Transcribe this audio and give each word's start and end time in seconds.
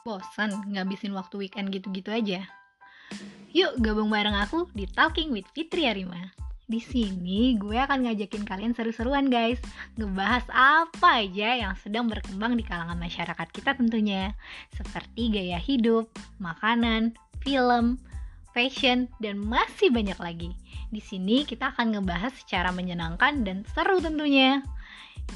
Bosan 0.00 0.64
ngabisin 0.72 1.12
waktu 1.12 1.46
weekend 1.46 1.68
gitu-gitu 1.74 2.08
aja? 2.08 2.48
Yuk 3.50 3.82
gabung 3.82 4.08
bareng 4.08 4.36
aku 4.38 4.70
di 4.72 4.86
Talking 4.86 5.34
with 5.34 5.46
Fitri 5.52 5.90
Arima. 5.90 6.30
Di 6.70 6.78
sini 6.78 7.58
gue 7.58 7.74
akan 7.74 8.06
ngajakin 8.06 8.46
kalian 8.46 8.72
seru-seruan 8.78 9.26
guys, 9.26 9.58
ngebahas 9.98 10.46
apa 10.54 11.26
aja 11.26 11.58
yang 11.58 11.74
sedang 11.74 12.06
berkembang 12.06 12.54
di 12.54 12.62
kalangan 12.62 12.94
masyarakat 12.94 13.48
kita 13.50 13.74
tentunya, 13.74 14.38
seperti 14.70 15.34
gaya 15.34 15.58
hidup, 15.58 16.06
makanan, 16.38 17.18
film, 17.42 17.98
fashion, 18.54 19.10
dan 19.18 19.42
masih 19.42 19.90
banyak 19.90 20.14
lagi. 20.22 20.54
Di 20.94 21.02
sini 21.02 21.42
kita 21.42 21.74
akan 21.74 21.98
ngebahas 21.98 22.38
secara 22.38 22.70
menyenangkan 22.70 23.42
dan 23.42 23.66
seru 23.74 23.98
tentunya. 23.98 24.62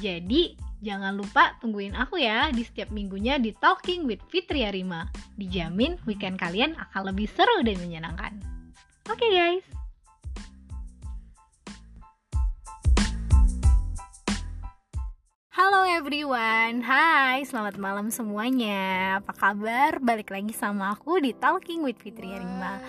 Jadi, 0.03 0.59
jangan 0.83 1.15
lupa 1.15 1.55
tungguin 1.63 1.95
aku 1.95 2.19
ya 2.19 2.51
di 2.51 2.67
setiap 2.67 2.91
minggunya 2.91 3.39
di 3.39 3.55
Talking 3.55 4.11
with 4.11 4.19
Fitri 4.27 4.67
Arima. 4.67 5.07
Dijamin 5.39 5.95
weekend 6.03 6.35
kalian 6.35 6.75
akan 6.75 7.15
lebih 7.15 7.31
seru 7.31 7.63
dan 7.63 7.79
menyenangkan. 7.79 8.35
Oke 9.07 9.23
okay, 9.23 9.31
guys. 9.31 9.67
Halo 15.55 15.87
everyone, 15.87 16.83
hai 16.83 17.47
selamat 17.47 17.79
malam 17.79 18.11
semuanya 18.11 19.23
Apa 19.23 19.31
kabar? 19.39 20.03
Balik 20.03 20.35
lagi 20.35 20.51
sama 20.51 20.91
aku 20.91 21.23
di 21.23 21.31
Talking 21.31 21.87
with 21.87 21.95
Fitri 22.03 22.35
Arima 22.35 22.83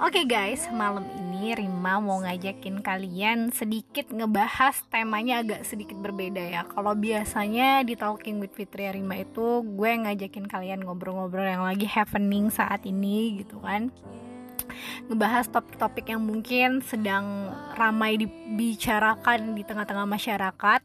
Oke 0.00 0.24
okay 0.24 0.24
guys, 0.24 0.72
malam 0.72 1.04
ini 1.20 1.52
Rima 1.52 2.00
mau 2.00 2.24
ngajakin 2.24 2.80
kalian 2.80 3.52
sedikit 3.52 4.08
ngebahas 4.08 4.80
temanya 4.88 5.44
agak 5.44 5.68
sedikit 5.68 6.00
berbeda 6.00 6.40
ya. 6.40 6.64
Kalau 6.64 6.96
biasanya 6.96 7.84
di 7.84 7.92
Talking 7.92 8.40
with 8.40 8.56
Fitri 8.56 8.88
Rima 8.88 9.20
itu 9.20 9.60
gue 9.60 9.90
ngajakin 9.92 10.48
kalian 10.48 10.88
ngobrol-ngobrol 10.88 11.44
yang 11.44 11.68
lagi 11.68 11.84
happening 11.84 12.48
saat 12.48 12.88
ini 12.88 13.44
gitu 13.44 13.60
kan. 13.60 13.92
Ngebahas 15.12 15.52
topik-topik 15.52 16.08
yang 16.08 16.24
mungkin 16.24 16.80
sedang 16.80 17.52
ramai 17.76 18.16
dibicarakan 18.16 19.52
di 19.52 19.60
tengah-tengah 19.60 20.08
masyarakat 20.08 20.80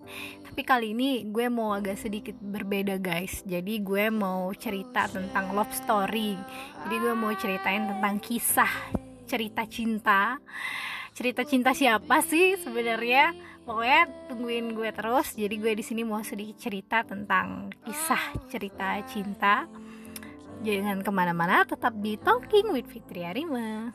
tapi 0.58 0.66
kali 0.66 0.97
ini 0.97 1.22
gue 1.30 1.53
mau 1.53 1.69
agak 1.69 2.02
sedikit 2.02 2.33
berbeda 2.41 2.97
guys. 2.97 3.45
Jadi 3.45 3.77
gue 3.77 4.09
mau 4.09 4.50
cerita 4.58 5.05
tentang 5.05 5.53
love 5.53 5.69
story. 5.69 6.33
Jadi 6.81 6.95
gue 6.97 7.14
mau 7.14 7.30
ceritain 7.38 7.86
tentang 7.86 8.17
kisah 8.17 8.73
cerita 9.30 9.69
cinta. 9.69 10.41
Cerita 11.14 11.45
cinta 11.45 11.77
siapa 11.77 12.25
sih 12.25 12.58
sebenarnya? 12.58 13.38
Pokoknya 13.69 14.09
tungguin 14.33 14.73
gue 14.73 14.89
terus. 14.97 15.38
Jadi 15.38 15.61
gue 15.61 15.77
di 15.77 15.86
sini 15.86 16.02
mau 16.02 16.25
sedikit 16.25 16.58
cerita 16.58 17.05
tentang 17.05 17.69
kisah 17.86 18.49
cerita 18.49 18.97
cinta. 19.05 19.69
Jangan 20.66 21.05
ke 21.05 21.11
mana-mana 21.14 21.69
tetap 21.69 21.94
di 22.02 22.17
Talking 22.17 22.73
with 22.73 22.89
Fitri 22.89 23.30
Arima 23.30 23.94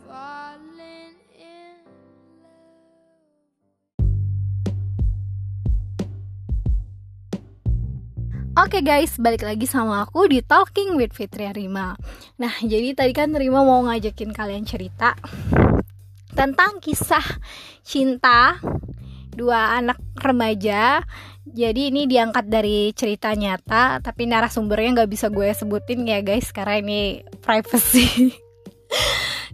Oke 8.62 8.78
okay 8.78 8.86
guys, 8.86 9.18
balik 9.18 9.42
lagi 9.42 9.66
sama 9.66 10.06
aku 10.06 10.30
di 10.30 10.38
Talking 10.38 10.94
with 10.94 11.10
Fitri 11.10 11.50
Rima. 11.50 11.98
Nah, 12.38 12.54
jadi 12.62 12.94
tadi 12.94 13.10
kan 13.10 13.34
Rima 13.34 13.66
mau 13.66 13.82
ngajakin 13.82 14.30
kalian 14.30 14.62
cerita 14.62 15.18
tentang 16.30 16.78
kisah 16.78 17.42
cinta 17.82 18.62
dua 19.34 19.82
anak 19.82 19.98
remaja. 20.14 21.02
Jadi 21.42 21.90
ini 21.90 22.06
diangkat 22.06 22.46
dari 22.46 22.94
cerita 22.94 23.34
nyata, 23.34 23.98
tapi 23.98 24.30
narasumbernya 24.30 25.02
nggak 25.02 25.10
bisa 25.10 25.26
gue 25.26 25.50
sebutin 25.50 26.06
ya 26.06 26.22
guys, 26.22 26.54
karena 26.54 26.78
ini 26.78 27.18
privacy. 27.42 28.30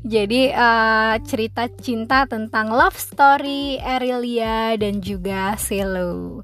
Jadi 0.07 0.55
uh, 0.55 1.19
cerita 1.27 1.67
cinta 1.83 2.23
tentang 2.31 2.71
love 2.71 2.95
story 2.95 3.83
Erilia 3.83 4.79
dan 4.79 5.03
juga 5.03 5.59
Selo. 5.59 6.41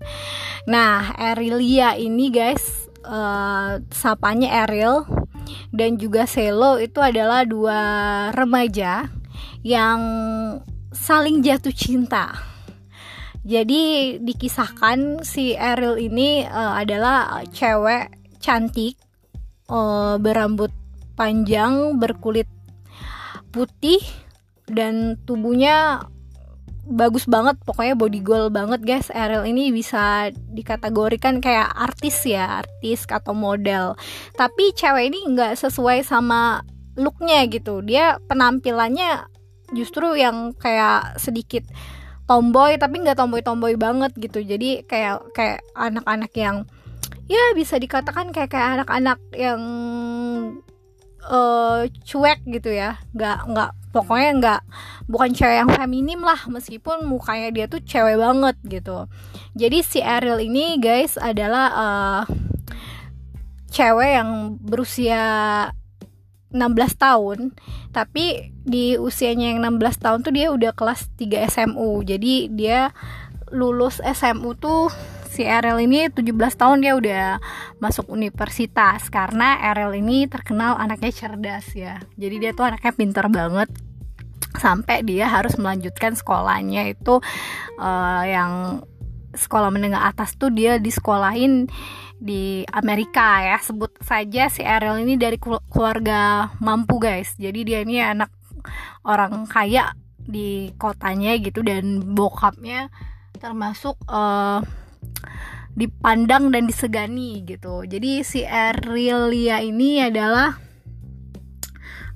Nah, 0.66 1.14
Erilia 1.14 1.94
ini 1.94 2.34
guys, 2.34 2.90
uh, 3.06 3.78
sapanya 3.94 4.66
Eril 4.66 5.06
dan 5.70 6.00
juga 6.00 6.26
Selo 6.26 6.82
itu 6.82 6.98
adalah 6.98 7.46
dua 7.46 7.80
remaja 8.34 9.06
yang 9.62 10.00
saling 10.90 11.40
jatuh 11.44 11.74
cinta. 11.74 12.34
Jadi 13.44 14.16
dikisahkan 14.24 15.20
si 15.20 15.52
Eril 15.52 16.00
ini 16.00 16.42
uh, 16.48 16.80
adalah 16.80 17.44
cewek 17.52 18.08
cantik, 18.40 18.96
uh, 19.68 20.16
berambut 20.16 20.72
panjang, 21.12 22.00
berkulit 22.00 22.48
putih 23.54 24.02
dan 24.66 25.14
tubuhnya 25.22 26.02
bagus 26.84 27.24
banget 27.24 27.56
pokoknya 27.64 27.96
body 27.96 28.20
goal 28.20 28.52
banget 28.52 28.82
guys. 28.84 29.08
Ariel 29.08 29.48
ini 29.48 29.72
bisa 29.72 30.28
dikategorikan 30.52 31.40
kayak 31.40 31.72
artis 31.72 32.26
ya 32.28 32.60
artis 32.60 33.08
atau 33.08 33.32
model. 33.32 33.96
Tapi 34.36 34.74
cewek 34.76 35.14
ini 35.14 35.24
nggak 35.32 35.56
sesuai 35.56 36.04
sama 36.04 36.60
looknya 36.98 37.48
gitu. 37.48 37.80
Dia 37.80 38.20
penampilannya 38.28 39.24
justru 39.72 40.12
yang 40.18 40.52
kayak 40.54 41.16
sedikit 41.16 41.64
tomboy 42.28 42.76
tapi 42.76 43.00
nggak 43.00 43.16
tomboy 43.16 43.40
tomboy 43.40 43.74
banget 43.80 44.12
gitu. 44.20 44.44
Jadi 44.44 44.84
kayak 44.84 45.32
kayak 45.32 45.64
anak-anak 45.72 46.32
yang 46.36 46.68
ya 47.24 47.56
bisa 47.56 47.80
dikatakan 47.80 48.28
kayak 48.36 48.52
kayak 48.52 48.68
anak-anak 48.80 49.20
yang 49.32 49.60
uh, 51.28 51.84
cuek 52.04 52.44
gitu 52.48 52.70
ya. 52.72 53.00
Nggak 53.12 53.38
nggak 53.50 53.70
pokoknya 53.94 54.30
nggak 54.40 54.60
bukan 55.06 55.30
cewek 55.32 55.56
yang 55.62 55.70
feminim 55.70 56.20
lah 56.24 56.40
meskipun 56.50 57.06
mukanya 57.06 57.48
dia 57.54 57.66
tuh 57.68 57.80
cewek 57.84 58.16
banget 58.18 58.56
gitu. 58.66 59.06
Jadi 59.54 59.78
si 59.84 60.00
Ariel 60.02 60.42
ini 60.42 60.80
guys 60.80 61.16
adalah 61.20 61.66
uh, 61.72 62.22
cewek 63.70 64.10
yang 64.20 64.60
berusia 64.60 65.22
16 66.54 66.60
tahun. 66.96 67.38
Tapi 67.94 68.54
di 68.64 68.96
usianya 68.98 69.54
yang 69.54 69.60
16 69.78 70.02
tahun 70.02 70.18
tuh 70.24 70.32
dia 70.32 70.48
udah 70.50 70.72
kelas 70.72 71.12
3 71.20 71.52
SMU 71.52 72.00
jadi 72.00 72.34
dia 72.48 72.80
lulus 73.52 74.00
SMU 74.02 74.56
tuh 74.56 74.88
si 75.34 75.42
Erel 75.42 75.82
ini 75.82 76.06
17 76.06 76.30
tahun 76.54 76.78
dia 76.78 76.94
udah 76.94 77.42
masuk 77.82 78.06
universitas 78.06 79.10
karena 79.10 79.58
Erel 79.66 79.98
ini 79.98 80.30
terkenal 80.30 80.78
anaknya 80.78 81.10
cerdas 81.10 81.74
ya. 81.74 81.98
Jadi 82.14 82.38
dia 82.38 82.54
tuh 82.54 82.70
anaknya 82.70 82.94
pinter 82.94 83.26
banget. 83.26 83.66
Sampai 84.54 85.02
dia 85.02 85.26
harus 85.26 85.58
melanjutkan 85.58 86.14
sekolahnya 86.14 86.94
itu 86.94 87.18
uh, 87.82 88.22
yang 88.22 88.86
sekolah 89.34 89.74
menengah 89.74 90.06
atas 90.06 90.38
tuh 90.38 90.54
dia 90.54 90.78
disekolahin 90.78 91.66
di 92.22 92.62
Amerika 92.70 93.42
ya. 93.42 93.58
Sebut 93.58 93.90
saja 94.06 94.46
si 94.46 94.62
Erel 94.62 95.02
ini 95.02 95.18
dari 95.18 95.42
keluarga 95.42 96.54
mampu 96.62 97.02
guys. 97.02 97.34
Jadi 97.34 97.66
dia 97.66 97.82
ini 97.82 97.98
anak 97.98 98.30
orang 99.02 99.50
kaya 99.50 99.90
di 100.24 100.70
kotanya 100.78 101.36
gitu 101.42 101.60
dan 101.60 102.14
bokapnya 102.14 102.88
termasuk 103.42 103.98
uh, 104.08 104.64
dipandang 105.74 106.54
dan 106.54 106.70
disegani 106.70 107.42
gitu. 107.42 107.82
Jadi 107.84 108.22
si 108.22 108.46
Arilia 108.46 109.58
ini 109.58 109.98
adalah 110.06 110.54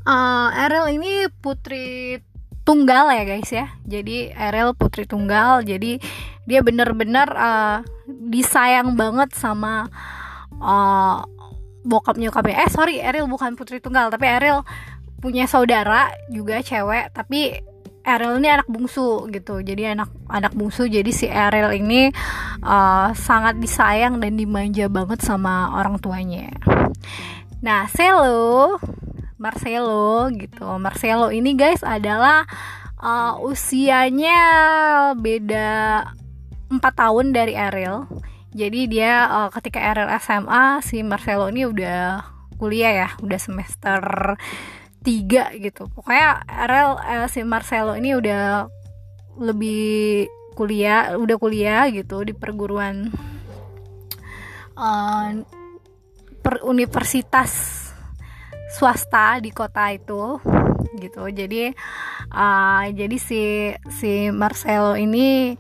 uh, 0.07 0.49
Ariel 0.55 0.95
ini 0.95 1.27
putri 1.43 2.19
tunggal 2.63 3.11
ya 3.11 3.25
guys 3.27 3.51
ya. 3.51 3.67
Jadi 3.83 4.31
Ariel 4.33 4.73
putri 4.79 5.05
tunggal. 5.05 5.67
Jadi 5.67 5.99
dia 6.47 6.61
bener-bener 6.63 7.29
uh, 7.35 7.83
disayang 8.07 8.95
banget 8.95 9.35
sama 9.35 9.91
uh, 10.63 11.27
bokap 11.83 12.15
nyokapnya. 12.15 12.63
Eh 12.63 12.71
sorry 12.71 13.03
Ariel 13.03 13.27
bukan 13.27 13.59
putri 13.59 13.83
tunggal 13.83 14.09
tapi 14.09 14.31
Ariel 14.31 14.63
punya 15.19 15.51
saudara 15.51 16.15
juga 16.31 16.63
cewek. 16.63 17.11
Tapi 17.11 17.59
Ariel 18.07 18.39
ini 18.39 18.49
anak 18.51 18.69
bungsu 18.71 19.27
gitu. 19.31 19.61
Jadi 19.63 19.95
anak 19.95 20.11
anak 20.31 20.53
bungsu 20.55 20.87
jadi 20.87 21.11
si 21.11 21.27
Ariel 21.31 21.75
ini 21.75 22.13
uh, 22.63 23.11
sangat 23.15 23.59
disayang 23.59 24.19
dan 24.23 24.39
dimanja 24.39 24.87
banget 24.91 25.23
sama 25.23 25.75
orang 25.79 25.99
tuanya. 25.99 26.53
Nah 27.65 27.87
Selo 27.91 28.79
Marcelo 29.39 30.31
gitu. 30.35 30.67
Marcelo 30.83 31.31
ini 31.31 31.55
guys 31.55 31.83
adalah 31.87 32.47
uh, 33.03 33.39
usianya 33.43 34.41
beda 35.15 36.03
4 36.69 36.83
tahun 36.83 37.33
dari 37.33 37.55
Ariel 37.57 38.05
jadi 38.53 38.81
dia 38.89 39.13
uh, 39.29 39.49
ketika 39.53 39.81
Ariel 39.81 40.11
SMA 40.21 40.81
si 40.85 41.05
Marcelo 41.05 41.49
ini 41.53 41.69
udah 41.69 42.25
kuliah 42.59 43.07
ya 43.07 43.09
udah 43.23 43.39
semester 43.41 44.01
tiga 45.09 45.49
gitu. 45.57 45.89
Pokoknya 45.89 46.45
Rel 46.69 47.01
eh, 47.01 47.27
si 47.33 47.41
Marcelo 47.41 47.97
ini 47.97 48.13
udah 48.13 48.69
lebih 49.41 50.29
kuliah 50.53 51.17
udah 51.17 51.37
kuliah 51.41 51.89
gitu 51.89 52.27
di 52.27 52.35
perguruan 52.37 53.09
uh, 54.77 55.29
per 56.43 56.61
universitas 56.67 57.87
swasta 58.69 59.41
di 59.41 59.49
kota 59.49 59.89
itu 59.97 60.37
gitu. 61.01 61.25
Jadi 61.33 61.73
uh, 62.37 62.85
jadi 62.93 63.17
si 63.17 63.73
si 63.89 64.29
Marcelo 64.29 64.93
ini 64.93 65.57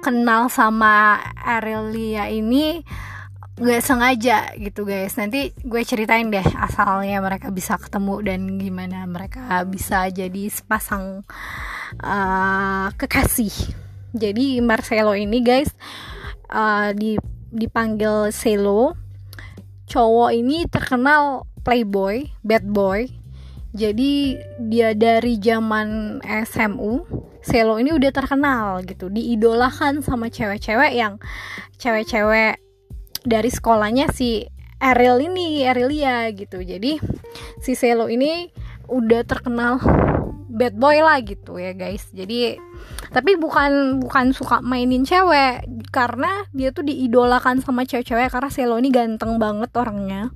kenal 0.00 0.48
sama 0.48 1.20
Aurelia 1.36 2.32
ini 2.32 2.80
gak 3.60 3.84
sengaja 3.84 4.56
gitu 4.56 4.88
guys. 4.88 5.12
Nanti 5.20 5.52
gue 5.60 5.82
ceritain 5.84 6.32
deh 6.32 6.44
asalnya 6.56 7.20
mereka 7.20 7.52
bisa 7.52 7.76
ketemu 7.76 8.24
dan 8.24 8.40
gimana 8.56 9.04
mereka 9.04 9.60
bisa 9.68 10.08
jadi 10.08 10.48
sepasang 10.48 11.20
uh, 12.00 12.88
kekasih. 12.96 13.52
Jadi 14.16 14.58
Marcelo 14.64 15.12
ini 15.12 15.44
guys 15.44 15.68
uh, 16.48 16.96
di 16.96 17.20
dipanggil 17.52 18.32
Celo. 18.32 18.96
Cowok 19.90 20.30
ini 20.32 20.64
terkenal 20.64 21.44
playboy 21.60 22.32
bad 22.40 22.64
boy. 22.64 23.04
Jadi 23.70 24.40
dia 24.66 24.96
dari 24.98 25.38
zaman 25.38 26.18
SMU 26.26 27.06
Selo 27.40 27.78
ini 27.78 27.94
udah 27.94 28.10
terkenal 28.12 28.82
gitu 28.82 29.08
diidolakan 29.08 30.02
sama 30.02 30.26
cewek-cewek 30.26 30.92
yang 30.92 31.16
cewek-cewek 31.78 32.58
dari 33.24 33.50
sekolahnya 33.52 34.08
si 34.12 34.46
Ariel 34.80 35.20
ini 35.20 35.68
Arilia 35.68 36.28
gitu. 36.32 36.64
Jadi 36.64 36.96
si 37.60 37.76
Selo 37.76 38.08
ini 38.08 38.48
udah 38.88 39.22
terkenal 39.28 39.78
bad 40.50 40.74
boy 40.74 40.98
lah 41.04 41.20
gitu 41.20 41.60
ya 41.60 41.76
guys. 41.76 42.08
Jadi 42.10 42.56
tapi 43.12 43.36
bukan 43.36 44.00
bukan 44.00 44.32
suka 44.32 44.64
mainin 44.64 45.04
cewek. 45.04 45.68
Karena 45.92 46.48
dia 46.56 46.72
tuh 46.72 46.88
diidolakan 46.88 47.60
sama 47.60 47.84
cewek-cewek 47.84 48.32
karena 48.32 48.50
Selo 48.50 48.80
ini 48.80 48.88
ganteng 48.88 49.36
banget 49.36 49.70
orangnya. 49.76 50.32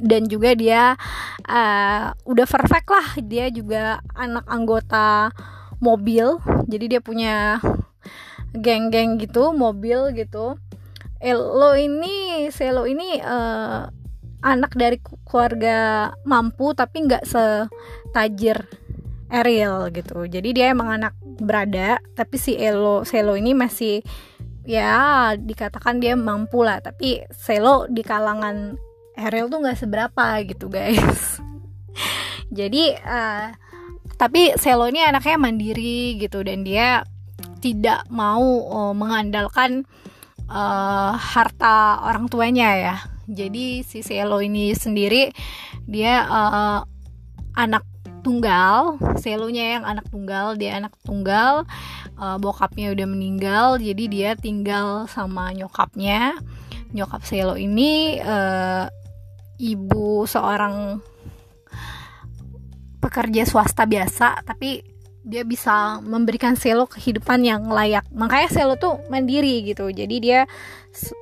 Dan 0.00 0.32
juga 0.32 0.56
dia 0.56 0.96
uh, 1.44 2.16
udah 2.24 2.46
perfect 2.48 2.88
lah. 2.88 3.08
Dia 3.20 3.52
juga 3.52 4.00
anak 4.16 4.48
anggota 4.48 5.28
mobil. 5.84 6.40
Jadi 6.64 6.96
dia 6.96 7.00
punya 7.04 7.60
geng-geng 8.56 9.20
gitu 9.20 9.52
mobil 9.52 10.16
gitu 10.16 10.56
Elo 11.18 11.74
ini 11.74 12.46
Selo 12.54 12.86
ini 12.86 13.18
uh, 13.18 13.90
anak 14.38 14.78
dari 14.78 15.02
keluarga 15.26 16.10
mampu 16.22 16.70
tapi 16.78 17.10
nggak 17.10 17.26
setajir 17.26 18.62
Ariel 19.28 19.90
gitu. 19.92 20.24
Jadi 20.30 20.48
dia 20.54 20.72
emang 20.72 20.94
anak 20.94 21.14
berada 21.42 21.98
tapi 22.14 22.38
si 22.38 22.54
Elo 22.54 23.02
Selo 23.02 23.34
ini 23.34 23.52
masih 23.52 24.00
ya 24.62 25.34
dikatakan 25.34 25.98
dia 25.98 26.14
mampu 26.14 26.62
lah. 26.62 26.78
Tapi 26.78 27.26
Selo 27.34 27.90
di 27.90 28.06
kalangan 28.06 28.78
Ariel 29.18 29.50
tuh 29.50 29.58
nggak 29.58 29.78
seberapa 29.78 30.38
gitu 30.46 30.70
guys. 30.70 31.42
Jadi 32.58 32.94
uh, 32.94 33.50
tapi 34.14 34.54
Selo 34.54 34.86
ini 34.86 35.02
anaknya 35.02 35.36
mandiri 35.36 36.14
gitu 36.14 36.46
dan 36.46 36.62
dia 36.62 37.02
tidak 37.58 38.06
mau 38.06 38.62
uh, 38.70 38.94
mengandalkan 38.94 39.82
uh, 40.48 41.12
harta 41.14 42.02
orang 42.04 42.26
tuanya 42.26 42.68
ya. 42.74 42.96
Jadi 43.28 43.84
si 43.84 44.00
Selo 44.00 44.40
ini 44.40 44.72
sendiri 44.72 45.30
dia 45.84 46.24
uh, 46.24 46.80
anak 47.56 47.84
tunggal. 48.24 48.96
Selonya 49.20 49.78
yang 49.78 49.84
anak 49.84 50.08
tunggal 50.08 50.56
dia 50.56 50.80
anak 50.80 50.96
tunggal. 51.04 51.68
Uh, 52.18 52.34
bokapnya 52.40 52.90
udah 52.90 53.06
meninggal 53.06 53.78
jadi 53.78 54.04
dia 54.08 54.30
tinggal 54.34 55.06
sama 55.06 55.52
nyokapnya. 55.52 56.40
Nyokap 56.96 57.22
Selo 57.28 57.54
ini 57.60 58.16
uh, 58.24 58.88
ibu 59.60 60.24
seorang 60.24 61.04
pekerja 62.98 63.46
swasta 63.46 63.86
biasa 63.86 64.42
tapi 64.42 64.82
dia 65.28 65.44
bisa 65.44 66.00
memberikan 66.00 66.56
Selo 66.56 66.88
kehidupan 66.88 67.44
yang 67.44 67.68
layak. 67.68 68.08
Makanya 68.16 68.48
Selo 68.48 68.74
tuh 68.80 68.96
mandiri 69.12 69.60
gitu. 69.60 69.92
Jadi 69.92 70.16
dia 70.24 70.48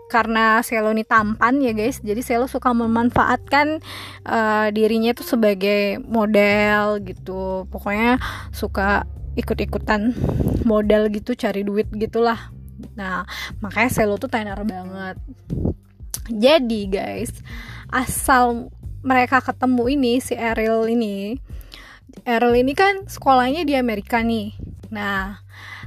karena 0.06 0.62
Selo 0.62 0.94
ini 0.94 1.02
tampan 1.02 1.58
ya 1.58 1.74
guys 1.74 1.98
jadi 1.98 2.22
Selo 2.22 2.46
suka 2.46 2.70
memanfaatkan 2.70 3.82
uh, 4.24 4.70
dirinya 4.70 5.10
tuh 5.10 5.26
sebagai 5.26 5.98
model 6.06 7.02
gitu. 7.02 7.66
Pokoknya 7.66 8.22
suka 8.54 9.10
ikut-ikutan 9.34 10.14
model 10.62 11.10
gitu 11.10 11.34
cari 11.34 11.66
duit 11.66 11.90
gitulah. 11.90 12.54
Nah 12.94 13.26
makanya 13.58 13.90
Selo 13.90 14.14
tuh 14.22 14.30
tenar 14.30 14.62
banget. 14.62 15.18
Jadi 16.30 16.80
guys 16.86 17.34
asal 17.90 18.70
mereka 19.02 19.42
ketemu 19.42 19.98
ini 19.98 20.12
si 20.22 20.38
Ariel 20.38 20.86
ini 20.90 21.38
Errol 22.26 22.58
ini 22.58 22.72
kan 22.74 23.06
sekolahnya 23.06 23.66
di 23.66 23.74
Amerika 23.74 24.22
nih. 24.22 24.54
Nah, 24.90 25.42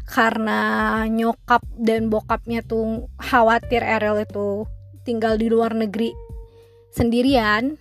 karena 0.10 0.60
nyokap 1.06 1.64
dan 1.78 2.10
bokapnya 2.10 2.66
tuh 2.66 3.08
khawatir 3.20 3.86
Errol 3.86 4.24
itu 4.24 4.66
tinggal 5.08 5.38
di 5.40 5.48
luar 5.48 5.74
negeri 5.76 6.12
sendirian. 6.94 7.78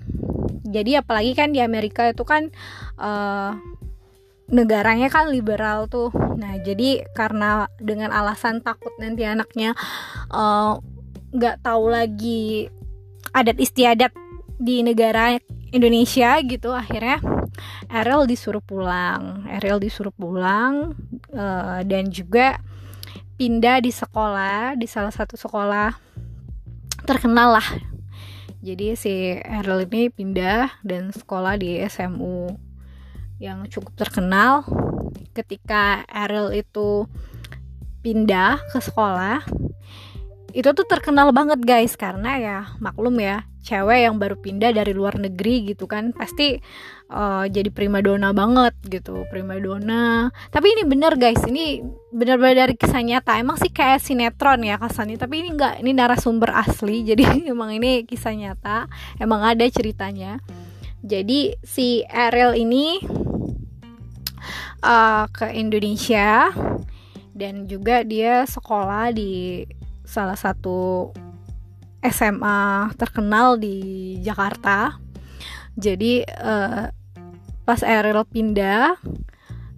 Jadi 0.69 1.01
apalagi 1.01 1.33
kan 1.33 1.51
di 1.51 1.65
Amerika 1.65 2.09
itu 2.13 2.23
kan 2.29 2.53
uh, 3.01 3.57
negaranya 4.53 5.09
kan 5.09 5.29
liberal 5.33 5.89
tuh. 5.89 6.13
Nah, 6.13 6.61
jadi 6.61 7.05
karena 7.13 7.69
dengan 7.81 8.13
alasan 8.13 8.65
takut 8.65 8.93
nanti 8.97 9.27
anaknya 9.27 9.77
eh, 10.33 10.73
nggak 11.35 11.57
uh, 11.59 11.63
tahu 11.65 11.85
lagi 11.93 12.71
adat 13.37 13.61
istiadat 13.61 14.13
di 14.57 14.81
negara 14.81 15.37
Indonesia 15.69 16.41
gitu 16.45 16.73
akhirnya 16.73 17.21
Ariel 17.89 18.25
disuruh 18.25 18.63
pulang. 18.63 19.45
Ariel 19.49 19.81
disuruh 19.81 20.15
pulang 20.15 20.97
uh, 21.33 21.81
dan 21.85 22.09
juga 22.09 22.61
pindah 23.39 23.79
di 23.85 23.93
sekolah 23.93 24.75
di 24.75 24.87
salah 24.89 25.13
satu 25.13 25.37
sekolah 25.37 25.95
terkenal 27.05 27.61
lah. 27.61 27.69
Jadi 28.59 28.99
si 28.99 29.39
Ariel 29.39 29.87
ini 29.87 30.11
pindah 30.11 30.83
dan 30.83 31.15
sekolah 31.15 31.55
di 31.61 31.79
SMU 31.87 32.51
yang 33.39 33.69
cukup 33.71 33.95
terkenal. 33.95 34.67
Ketika 35.33 36.03
Ariel 36.11 36.51
itu 36.51 37.07
pindah 38.03 38.59
ke 38.73 38.79
sekolah 38.83 39.43
itu 40.57 40.69
tuh 40.73 40.87
terkenal 40.89 41.31
banget 41.37 41.61
guys. 41.61 41.95
Karena 41.95 42.41
ya 42.41 42.59
maklum 42.81 43.21
ya 43.21 43.45
cewek 43.69 44.09
yang 44.09 44.17
baru 44.17 44.41
pindah 44.41 44.73
dari 44.73 44.97
luar 44.97 45.21
negeri 45.21 45.75
gitu 45.75 45.85
kan 45.85 46.17
pasti 46.17 46.57
uh, 47.13 47.45
jadi 47.45 47.69
primadona 47.69 48.33
banget 48.33 48.73
gitu 48.89 49.29
primadona 49.29 50.33
tapi 50.49 50.73
ini 50.73 50.89
bener 50.89 51.21
guys. 51.21 51.45
Ini 51.45 51.85
bener-bener 52.09 52.65
dari 52.65 52.75
kisah 52.75 53.05
nyata. 53.05 53.37
Emang 53.37 53.61
sih 53.61 53.69
kayak 53.69 54.01
sinetron 54.01 54.65
ya 54.65 54.81
kesannya. 54.81 55.21
Tapi 55.21 55.45
ini 55.45 55.49
enggak 55.53 55.75
ini 55.85 55.93
narasumber 55.93 56.53
asli. 56.57 57.05
Jadi 57.09 57.49
emang 57.53 57.75
ini 57.75 58.09
kisah 58.09 58.33
nyata. 58.33 58.89
Emang 59.21 59.45
ada 59.45 59.65
ceritanya. 59.69 60.41
Jadi 61.05 61.55
si 61.63 62.03
Ariel 62.11 62.59
ini 62.59 62.99
uh, 64.83 65.25
ke 65.29 65.53
Indonesia. 65.53 66.51
Dan 67.39 67.71
juga 67.71 68.03
dia 68.03 68.43
sekolah 68.51 69.15
di 69.15 69.63
salah 70.09 70.41
satu 70.41 71.13
SMA 72.01 72.89
terkenal 72.97 73.61
di 73.61 74.17
Jakarta. 74.25 74.97
Jadi 75.77 76.25
uh, 76.25 76.89
pas 77.69 77.81
Ariel 77.85 78.25
pindah, 78.25 78.97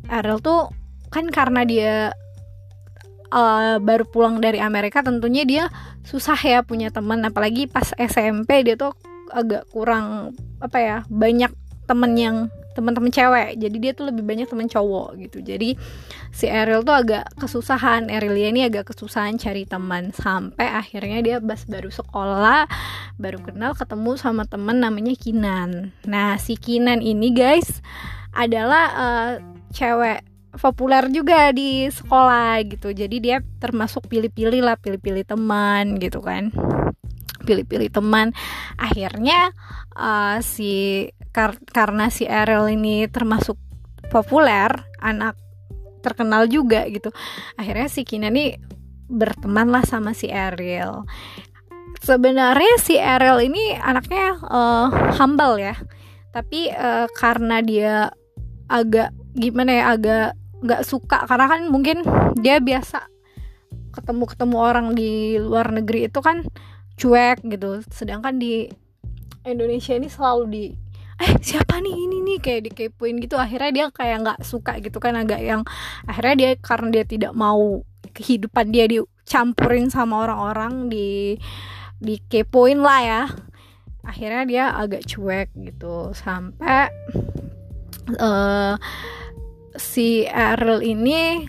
Ariel 0.06 0.38
tuh 0.38 0.70
kan 1.10 1.26
karena 1.28 1.66
dia 1.66 1.94
uh, 3.34 3.82
baru 3.82 4.06
pulang 4.06 4.38
dari 4.38 4.62
Amerika, 4.62 5.02
tentunya 5.02 5.42
dia 5.42 5.64
susah 6.06 6.38
ya 6.38 6.62
punya 6.62 6.94
teman. 6.94 7.26
Apalagi 7.26 7.66
pas 7.66 7.90
SMP 7.99 8.62
dia 8.62 8.78
tuh 8.78 8.94
agak 9.34 9.66
kurang 9.75 10.38
apa 10.62 10.78
ya 10.78 10.96
banyak 11.10 11.50
temen 11.90 12.12
yang 12.14 12.37
teman-teman 12.72 13.10
cewek. 13.10 13.58
Jadi 13.58 13.76
dia 13.82 13.92
tuh 13.92 14.10
lebih 14.10 14.22
banyak 14.22 14.46
teman 14.46 14.70
cowok 14.70 15.18
gitu. 15.18 15.38
Jadi 15.42 15.74
si 16.30 16.46
Ariel 16.46 16.86
tuh 16.86 16.94
agak 16.94 17.30
kesusahan. 17.36 18.08
Ariel 18.08 18.50
ini 18.50 18.66
agak 18.66 18.94
kesusahan 18.94 19.36
cari 19.36 19.66
teman. 19.66 20.14
Sampai 20.14 20.70
akhirnya 20.70 21.18
dia 21.20 21.36
pas 21.42 21.60
baru 21.66 21.90
sekolah 21.90 22.70
baru 23.20 23.38
kenal 23.42 23.72
ketemu 23.76 24.12
sama 24.16 24.46
temen 24.46 24.80
namanya 24.80 25.12
Kinan. 25.18 25.92
Nah 26.06 26.38
si 26.38 26.54
Kinan 26.56 27.02
ini 27.02 27.34
guys 27.34 27.82
adalah 28.30 28.84
uh, 28.94 29.32
cewek 29.74 30.22
populer 30.58 31.06
juga 31.10 31.54
di 31.54 31.86
sekolah 31.86 32.58
gitu. 32.66 32.90
Jadi 32.90 33.16
dia 33.22 33.42
termasuk 33.62 34.06
pilih-pilih 34.10 34.62
lah 34.62 34.78
pilih-pilih 34.78 35.26
teman 35.26 35.98
gitu 35.98 36.22
kan 36.22 36.50
pilih-pilih 37.42 37.90
teman. 37.90 38.32
Akhirnya 38.76 39.52
uh, 39.97 40.38
si 40.44 41.06
kar 41.30 41.59
karena 41.70 42.11
si 42.11 42.26
Ariel 42.26 42.70
ini 42.70 43.06
termasuk 43.06 43.56
populer 44.11 44.70
anak 44.99 45.38
terkenal 46.00 46.49
juga 46.50 46.88
gitu 46.90 47.12
akhirnya 47.54 47.87
si 47.87 48.02
Kina 48.02 48.32
nih 48.32 48.59
berteman 49.06 49.70
lah 49.70 49.85
sama 49.87 50.11
si 50.11 50.32
Ariel 50.32 51.06
sebenarnya 52.00 52.75
si 52.80 52.97
Ariel 52.97 53.44
ini 53.44 53.76
anaknya 53.76 54.40
uh, 54.49 54.88
humble 55.20 55.61
ya. 55.61 55.76
Tapi 56.32 56.73
uh, 56.73 57.06
karena 57.14 57.61
dia 57.61 58.09
agak 58.70 59.12
gimana 59.37 59.70
ya 59.75 59.85
agak 59.94 60.28
nggak 60.61 60.82
suka 60.85 61.25
karena 61.26 61.47
kan 61.49 61.61
mungkin 61.73 62.04
dia 62.38 62.61
biasa 62.61 63.09
ketemu 63.90 64.25
ketemu 64.28 64.56
orang 64.61 64.87
di 64.94 65.40
luar 65.40 65.75
negeri 65.75 66.06
itu 66.06 66.20
kan 66.23 66.47
cuek 67.00 67.40
gitu. 67.49 67.80
Sedangkan 67.88 68.37
di 68.37 68.69
Indonesia 69.49 69.97
ini 69.97 70.12
selalu 70.12 70.45
di 70.52 70.64
eh 71.21 71.33
siapa 71.40 71.80
nih 71.80 71.95
ini 71.97 72.16
nih? 72.21 72.38
Kayak 72.45 72.61
dikepoin 72.71 73.16
gitu. 73.25 73.40
Akhirnya 73.40 73.71
dia 73.73 73.87
kayak 73.88 74.16
nggak 74.21 74.40
suka 74.45 74.76
gitu 74.85 75.00
kan 75.00 75.16
agak 75.16 75.40
yang 75.40 75.64
akhirnya 76.04 76.37
dia 76.37 76.50
karena 76.61 76.88
dia 77.00 77.04
tidak 77.09 77.33
mau 77.33 77.80
kehidupan 78.12 78.69
dia 78.69 78.85
dicampurin 78.85 79.88
sama 79.88 80.28
orang-orang 80.28 80.92
di 80.92 81.40
dikepoin 82.04 82.85
lah 82.85 83.00
ya. 83.00 83.23
Akhirnya 84.04 84.42
dia 84.45 84.64
agak 84.76 85.09
cuek 85.09 85.49
gitu. 85.57 86.12
Sampai 86.12 86.92
uh, 88.21 88.76
si 89.76 90.25
Errol 90.28 90.85
ini 90.85 91.49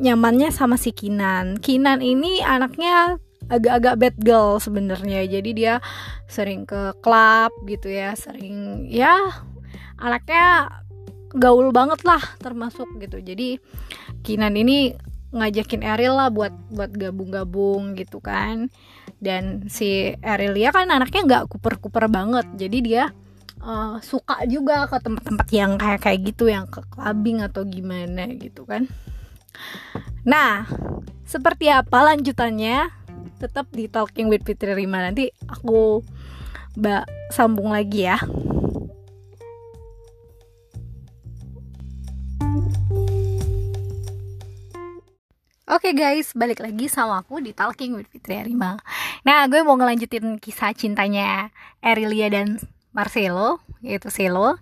nyamannya 0.00 0.50
sama 0.50 0.74
si 0.74 0.90
Kinan. 0.90 1.62
Kinan 1.62 2.02
ini 2.02 2.42
anaknya 2.42 3.22
agak-agak 3.50 3.94
bad 3.98 4.16
girl 4.22 4.56
sebenarnya. 4.62 5.26
Jadi 5.26 5.50
dia 5.52 5.74
sering 6.30 6.64
ke 6.64 6.94
klub 7.02 7.50
gitu 7.66 7.90
ya 7.90 8.14
sering 8.14 8.86
ya 8.86 9.18
anaknya 10.00 10.70
gaul 11.34 11.74
banget 11.74 12.00
lah 12.06 12.22
termasuk 12.38 12.86
gitu. 13.02 13.18
Jadi 13.18 13.58
Kinan 14.20 14.52
ini 14.58 14.92
ngajakin 15.30 15.80
Eril 15.80 16.12
lah 16.12 16.28
buat 16.28 16.52
buat 16.70 16.92
gabung-gabung 16.92 17.96
gitu 17.96 18.20
kan. 18.20 18.68
Dan 19.20 19.68
si 19.68 20.16
Arilia 20.24 20.72
kan 20.72 20.88
anaknya 20.88 21.22
nggak 21.24 21.44
kuper-kuper 21.52 22.08
banget. 22.08 22.46
Jadi 22.56 22.78
dia 22.84 23.12
uh, 23.64 23.96
suka 24.04 24.44
juga 24.48 24.88
ke 24.88 24.96
tempat-tempat 25.00 25.48
yang 25.52 25.72
kayak 25.80 26.00
kayak 26.04 26.20
gitu 26.34 26.52
yang 26.52 26.66
ke 26.68 26.84
clubbing 26.88 27.40
atau 27.44 27.64
gimana 27.64 28.28
gitu 28.36 28.68
kan. 28.68 28.88
Nah 30.24 30.68
seperti 31.24 31.70
apa 31.70 32.12
lanjutannya 32.12 32.99
tetap 33.40 33.72
di 33.72 33.88
Talking 33.88 34.28
with 34.28 34.44
Fitri 34.44 34.76
Rima 34.76 35.00
nanti 35.00 35.32
aku 35.48 36.04
mbak 36.76 37.08
sambung 37.32 37.72
lagi 37.72 38.04
ya 38.04 38.20
Oke 45.70 45.94
okay 45.94 46.18
guys, 46.18 46.34
balik 46.34 46.58
lagi 46.58 46.90
sama 46.90 47.22
aku 47.22 47.38
di 47.38 47.54
Talking 47.54 47.94
with 47.94 48.10
Fitri 48.10 48.42
Arima. 48.42 48.74
Nah, 49.22 49.46
gue 49.46 49.62
mau 49.62 49.78
ngelanjutin 49.78 50.42
kisah 50.42 50.74
cintanya 50.74 51.54
Erilia 51.78 52.26
dan 52.26 52.58
Marcelo, 52.90 53.62
yaitu 53.80 54.10
Selo. 54.10 54.58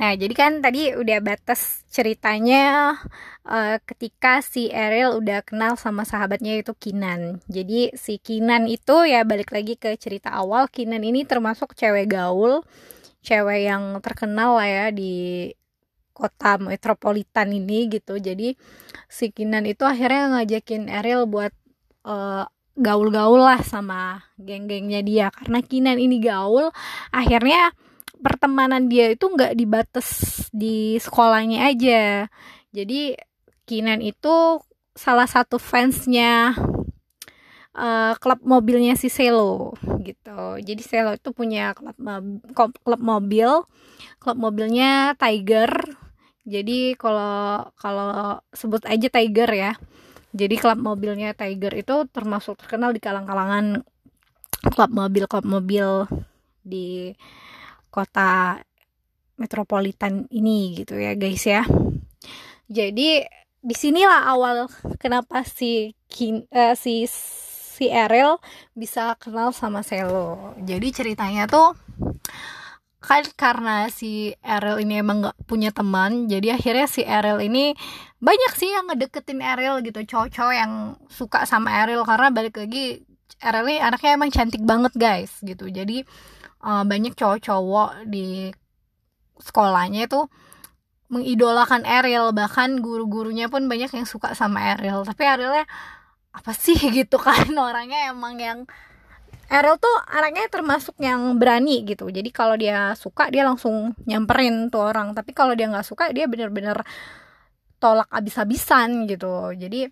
Nah, 0.00 0.12
jadi 0.16 0.32
kan 0.32 0.52
tadi 0.64 0.96
udah 0.96 1.18
batas 1.20 1.84
ceritanya 1.92 2.96
uh, 3.44 3.76
ketika 3.84 4.40
si 4.40 4.72
Eril 4.72 5.20
udah 5.20 5.44
kenal 5.44 5.76
sama 5.76 6.08
sahabatnya 6.08 6.56
itu 6.56 6.72
Kinan. 6.72 7.44
Jadi 7.48 7.92
si 7.92 8.16
Kinan 8.16 8.64
itu 8.68 9.04
ya 9.04 9.28
balik 9.28 9.52
lagi 9.52 9.76
ke 9.76 9.92
cerita 10.00 10.32
awal, 10.32 10.72
Kinan 10.72 11.04
ini 11.04 11.28
termasuk 11.28 11.76
cewek 11.76 12.08
gaul, 12.08 12.64
cewek 13.20 13.68
yang 13.68 14.00
terkenal 14.00 14.56
lah 14.56 14.68
ya 14.68 14.86
di 14.88 15.52
kota 16.16 16.56
metropolitan 16.56 17.52
ini 17.52 17.92
gitu 17.92 18.16
jadi 18.16 18.56
si 19.04 19.28
Kinan 19.36 19.68
itu 19.68 19.84
akhirnya 19.84 20.32
ngajakin 20.32 20.88
Eril 20.88 21.28
buat 21.28 21.52
uh, 22.08 22.48
gaul-gaul 22.76 23.40
lah 23.40 23.60
sama 23.64 24.22
geng-gengnya 24.36 25.00
dia. 25.00 25.26
Karena 25.32 25.64
Kinan 25.64 25.96
ini 25.96 26.20
gaul 26.20 26.68
akhirnya 27.10 27.72
pertemanan 28.20 28.88
dia 28.88 29.12
itu 29.12 29.28
nggak 29.28 29.56
dibatas 29.56 30.08
di 30.52 31.00
sekolahnya 31.00 31.72
aja. 31.72 32.28
Jadi 32.70 33.16
Kinan 33.66 33.98
itu 34.04 34.62
salah 34.94 35.26
satu 35.26 35.58
fansnya 35.58 36.54
uh, 37.74 38.14
klub 38.22 38.40
mobilnya 38.46 38.94
si 38.94 39.10
Selo 39.10 39.74
gitu. 40.04 40.60
Jadi 40.62 40.82
Selo 40.84 41.16
itu 41.16 41.34
punya 41.34 41.74
klub, 41.74 42.72
klub 42.84 43.00
mobil. 43.00 43.50
Klub 44.22 44.38
mobilnya 44.38 45.18
Tiger. 45.18 45.70
Jadi 46.46 46.94
kalau 46.94 47.66
kalau 47.74 48.38
sebut 48.54 48.86
aja 48.86 49.10
Tiger 49.10 49.50
ya 49.50 49.72
jadi 50.36 50.54
klub 50.60 50.76
mobilnya 50.76 51.32
Tiger 51.32 51.72
itu 51.72 52.04
termasuk 52.12 52.60
terkenal 52.60 52.92
di 52.92 53.00
kalang-kalangan 53.00 53.80
klub 54.68 54.90
mobil 54.92 55.24
klub 55.24 55.48
mobil 55.48 56.04
di 56.60 57.16
kota 57.88 58.60
metropolitan 59.40 60.28
ini 60.28 60.76
gitu 60.76 61.00
ya 61.00 61.16
guys 61.16 61.44
ya. 61.48 61.64
Jadi 62.68 63.24
di 63.66 63.74
sinilah 63.74 64.28
awal 64.28 64.68
kenapa 65.00 65.40
si 65.48 65.96
Kin, 66.06 66.44
uh, 66.52 66.76
si 66.76 67.08
si 67.76 67.88
Erel 67.88 68.36
bisa 68.76 69.16
kenal 69.16 69.56
sama 69.56 69.80
Selo. 69.80 70.56
Jadi 70.60 70.88
ceritanya 70.92 71.48
tuh 71.48 71.76
kan 73.00 73.22
karena 73.36 73.86
si 73.92 74.34
Erel 74.42 74.82
ini 74.82 74.98
emang 74.98 75.22
gak 75.30 75.36
punya 75.46 75.70
teman 75.70 76.26
jadi 76.26 76.58
akhirnya 76.58 76.86
si 76.90 77.04
Erel 77.04 77.38
ini 77.44 77.76
banyak 78.18 78.52
sih 78.56 78.72
yang 78.72 78.88
ngedeketin 78.88 79.44
Erel 79.44 79.84
gitu 79.84 80.00
cowok-cowok 80.02 80.54
yang 80.56 80.72
suka 81.12 81.44
sama 81.44 81.70
Erel 81.84 82.02
karena 82.02 82.32
balik 82.32 82.56
lagi 82.56 83.04
Erel 83.36 83.68
ini 83.68 83.78
anaknya 83.84 84.16
emang 84.16 84.30
cantik 84.32 84.62
banget 84.64 84.92
guys 84.96 85.32
gitu. 85.44 85.68
Jadi 85.68 86.00
uh, 86.64 86.84
banyak 86.88 87.12
cowok-cowok 87.12 88.08
di 88.08 88.48
sekolahnya 89.36 90.08
itu 90.08 90.24
mengidolakan 91.12 91.84
Erel 91.84 92.32
bahkan 92.32 92.80
guru-gurunya 92.80 93.46
pun 93.52 93.68
banyak 93.68 93.92
yang 93.92 94.08
suka 94.08 94.32
sama 94.32 94.74
Erel 94.74 95.04
tapi 95.04 95.22
Erelnya 95.28 95.68
apa 96.32 96.52
sih? 96.56 96.76
gitu 96.96 97.20
kan. 97.20 97.52
Orangnya 97.52 98.08
emang 98.08 98.40
yang 98.40 98.64
Errol 99.46 99.78
tuh 99.78 99.96
anaknya 100.10 100.50
termasuk 100.50 100.98
yang 100.98 101.38
berani 101.38 101.86
gitu. 101.86 102.10
Jadi 102.10 102.34
kalau 102.34 102.58
dia 102.58 102.94
suka 102.98 103.30
dia 103.30 103.46
langsung 103.46 103.94
nyamperin 104.02 104.68
tuh 104.74 104.90
orang. 104.90 105.14
Tapi 105.14 105.30
kalau 105.30 105.54
dia 105.54 105.70
nggak 105.70 105.86
suka 105.86 106.10
dia 106.10 106.26
bener-bener 106.26 106.82
tolak 107.78 108.10
abis-abisan 108.10 109.06
gitu. 109.06 109.54
Jadi 109.54 109.86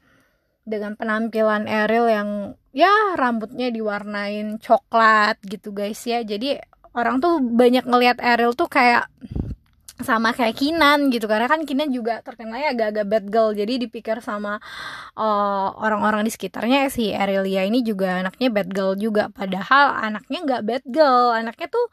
dengan 0.64 0.96
penampilan 0.98 1.68
Errol 1.70 2.08
yang 2.10 2.28
ya 2.74 3.14
rambutnya 3.14 3.70
diwarnain 3.70 4.58
coklat 4.58 5.38
gitu 5.46 5.70
guys 5.70 6.02
ya. 6.02 6.26
Jadi 6.26 6.58
orang 6.98 7.22
tuh 7.22 7.38
banyak 7.38 7.86
ngelihat 7.86 8.18
Errol 8.18 8.58
tuh 8.58 8.66
kayak 8.66 9.06
sama 10.02 10.34
kayak 10.34 10.58
Kinan 10.58 11.12
gitu. 11.14 11.30
Karena 11.30 11.46
kan 11.46 11.62
Kinan 11.62 11.94
juga 11.94 12.18
terkenalnya 12.24 12.74
agak-agak 12.74 13.06
bad 13.06 13.24
girl. 13.30 13.50
Jadi 13.54 13.86
dipikir 13.86 14.18
sama 14.24 14.58
eh, 15.18 15.68
orang-orang 15.78 16.26
di 16.26 16.32
sekitarnya 16.34 16.90
si 16.90 17.14
Arilia 17.14 17.62
ini 17.66 17.84
juga 17.86 18.18
anaknya 18.24 18.48
bad 18.50 18.70
girl 18.74 18.92
juga. 18.98 19.30
Padahal 19.30 19.98
anaknya 20.02 20.38
nggak 20.42 20.62
bad 20.66 20.84
girl. 20.90 21.30
Anaknya 21.34 21.68
tuh 21.70 21.86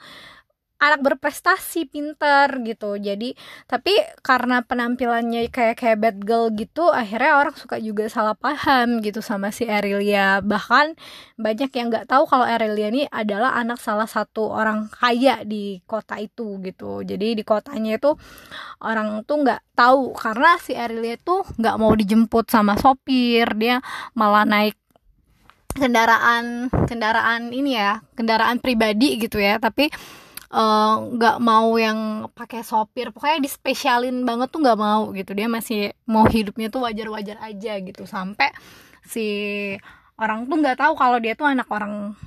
anak 0.81 1.05
berprestasi 1.05 1.85
pinter 1.85 2.49
gitu. 2.65 2.97
Jadi 2.97 3.37
tapi 3.69 3.93
karena 4.25 4.65
penampilannya 4.65 5.45
kayak 5.53 5.77
kayak 5.77 5.97
bad 6.01 6.17
girl 6.25 6.49
gitu 6.49 6.89
akhirnya 6.89 7.37
orang 7.37 7.53
suka 7.53 7.77
juga 7.77 8.09
salah 8.09 8.33
paham 8.33 8.97
gitu 9.05 9.21
sama 9.21 9.53
si 9.53 9.69
Arilia 9.69 10.41
bahkan 10.41 10.97
banyak 11.37 11.69
yang 11.69 11.93
nggak 11.93 12.09
tahu 12.09 12.25
kalau 12.25 12.49
Arilia 12.49 12.89
ini 12.89 13.05
adalah 13.05 13.53
anak 13.53 13.77
salah 13.77 14.09
satu 14.09 14.49
orang 14.49 14.89
kaya 14.89 15.45
di 15.45 15.77
kota 15.85 16.17
itu 16.17 16.57
gitu. 16.65 17.05
Jadi 17.05 17.37
di 17.37 17.43
kotanya 17.45 18.01
itu 18.01 18.17
orang 18.81 19.21
tuh 19.29 19.45
nggak 19.45 19.77
tahu. 19.77 20.17
Karena 20.17 20.57
si 20.57 20.73
Arilia 20.73 21.15
itu 21.21 21.45
nggak 21.61 21.75
mau 21.77 21.93
dijemput 21.93 22.49
sama 22.49 22.73
sopir. 22.81 23.45
Dia 23.53 23.77
malah 24.17 24.49
naik 24.49 24.73
kendaraan 25.71 26.67
kendaraan 26.89 27.55
ini 27.55 27.79
ya 27.79 28.01
kendaraan 28.17 28.57
pribadi 28.57 29.21
gitu 29.21 29.37
ya. 29.37 29.61
Tapi 29.61 29.93
nggak 30.51 31.37
uh, 31.39 31.43
mau 31.43 31.79
yang 31.79 32.27
pakai 32.35 32.59
sopir. 32.67 33.15
Pokoknya 33.15 33.39
dispesialin 33.39 34.27
banget 34.27 34.51
tuh 34.51 34.59
nggak 34.59 34.79
mau 34.79 35.15
gitu. 35.15 35.31
Dia 35.31 35.47
masih 35.47 35.95
mau 36.11 36.27
hidupnya 36.27 36.67
tuh 36.67 36.83
wajar-wajar 36.83 37.39
aja 37.39 37.79
gitu. 37.79 38.03
Sampai 38.03 38.51
si 39.07 39.25
orang 40.19 40.51
tuh 40.51 40.59
nggak 40.59 40.77
tahu 40.77 40.93
kalau 40.99 41.17
dia 41.23 41.39
tuh 41.39 41.47
anak 41.47 41.71
orang 41.71 42.19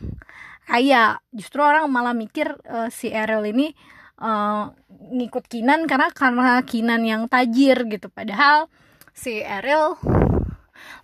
kaya. 0.64 1.20
Justru 1.36 1.60
orang 1.60 1.84
malah 1.92 2.16
mikir 2.16 2.56
uh, 2.64 2.88
si 2.88 3.12
Errol 3.12 3.44
ini 3.52 3.76
uh, 4.24 4.72
ngikut 5.12 5.44
Kinan 5.44 5.84
karena 5.84 6.08
karena 6.08 6.64
Kinan 6.64 7.04
yang 7.04 7.28
tajir 7.28 7.84
gitu. 7.92 8.08
Padahal 8.08 8.72
si 9.12 9.44
Errol 9.44 10.00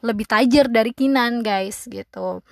lebih 0.05 0.27
tajir 0.29 0.69
dari 0.69 0.95
Kinan 0.95 1.43
guys 1.45 1.87
gitu. 1.87 2.45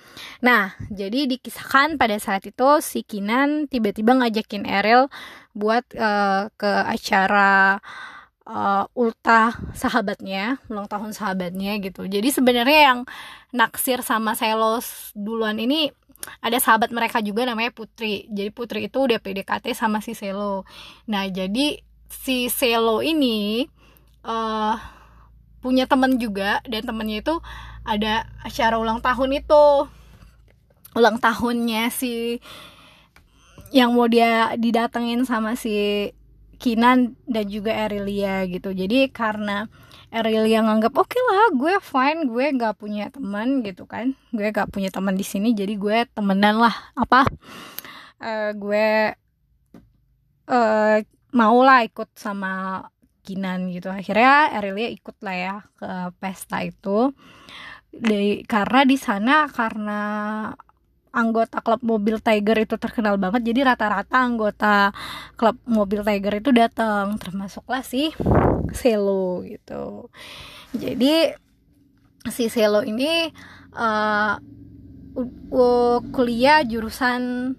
Nah 0.43 0.75
jadi 0.91 1.29
dikisahkan 1.29 1.99
pada 1.99 2.17
saat 2.17 2.45
itu 2.45 2.69
si 2.83 3.05
Kinan 3.05 3.67
tiba-tiba 3.69 4.15
ngajakin 4.17 4.63
Erel 4.67 5.07
buat 5.53 5.83
uh, 5.97 6.49
ke 6.55 6.71
acara 6.85 7.79
uh, 8.49 8.85
ulta 8.97 9.53
sahabatnya 9.77 10.57
ulang 10.67 10.89
tahun 10.89 11.13
sahabatnya 11.13 11.77
gitu. 11.83 12.09
Jadi 12.09 12.29
sebenarnya 12.33 12.79
yang 12.93 12.99
naksir 13.53 14.01
sama 14.01 14.33
Selos 14.33 15.13
duluan 15.13 15.57
ini 15.61 15.93
ada 16.43 16.59
sahabat 16.59 16.91
mereka 16.91 17.23
juga 17.23 17.47
namanya 17.47 17.71
Putri. 17.71 18.27
Jadi 18.27 18.49
Putri 18.51 18.91
itu 18.91 19.07
udah 19.07 19.19
PDKT 19.23 19.71
sama 19.71 20.03
si 20.03 20.11
Selo. 20.11 20.67
Nah 21.07 21.25
jadi 21.31 21.79
si 22.11 22.51
Selo 22.51 22.99
ini 22.99 23.63
uh, 24.27 24.75
punya 25.59 25.85
temen 25.85 26.15
juga 26.19 26.63
dan 26.67 26.83
temennya 26.87 27.23
itu 27.23 27.35
ada 27.83 28.27
acara 28.43 28.75
ulang 28.79 28.99
tahun 29.03 29.39
itu. 29.39 29.65
Ulang 30.97 31.21
tahunnya 31.21 31.93
si 31.93 32.41
yang 33.69 33.93
mau 33.93 34.09
dia 34.09 34.57
didatengin 34.57 35.23
sama 35.29 35.53
si 35.53 36.09
Kinan 36.59 37.15
dan 37.23 37.45
juga 37.47 37.71
Erilia 37.71 38.43
gitu. 38.49 38.75
Jadi 38.75 39.07
karena 39.13 39.71
Erilia 40.11 40.65
nganggap 40.65 40.91
oke 40.91 41.07
okay 41.07 41.21
lah 41.21 41.53
gue 41.53 41.73
fine 41.79 42.19
gue 42.27 42.45
nggak 42.57 42.75
punya 42.75 43.07
teman 43.13 43.63
gitu 43.63 43.87
kan. 43.87 44.17
Gue 44.35 44.51
nggak 44.51 44.67
punya 44.73 44.89
teman 44.91 45.15
di 45.15 45.23
sini 45.23 45.55
jadi 45.55 45.77
gue 45.79 45.97
temenan 46.11 46.59
lah. 46.59 46.75
Apa 46.99 47.23
uh, 48.19 48.51
gue 48.57 49.15
uh, 50.49 50.97
mau 51.31 51.57
lah 51.61 51.85
ikut 51.85 52.09
sama 52.17 52.83
Kinan 53.23 53.69
gitu. 53.73 53.91
Akhirnya 53.91 54.53
Erilia 54.55 54.89
ikut 54.89 55.17
lah 55.21 55.35
ya 55.35 55.55
ke 55.77 55.89
pesta 56.17 56.63
itu. 56.63 57.13
Dari 57.89 58.45
karena 58.45 58.85
di 58.85 58.97
sana 59.01 59.49
karena 59.49 60.01
anggota 61.09 61.57
klub 61.65 61.81
mobil 61.81 62.21
Tiger 62.21 62.53
itu 62.61 62.77
terkenal 62.77 63.17
banget 63.17 63.49
jadi 63.49 63.73
rata-rata 63.73 64.21
anggota 64.21 64.93
klub 65.33 65.57
mobil 65.65 66.05
Tiger 66.05 66.37
itu 66.37 66.53
datang 66.53 67.17
termasuklah 67.17 67.81
si 67.81 68.13
Selo 68.69 69.41
gitu. 69.41 70.13
Jadi 70.77 71.33
si 72.29 72.45
Selo 72.53 72.85
ini 72.85 73.25
uh, 73.73 74.37
kuliah 76.13 76.61
jurusan 76.61 77.53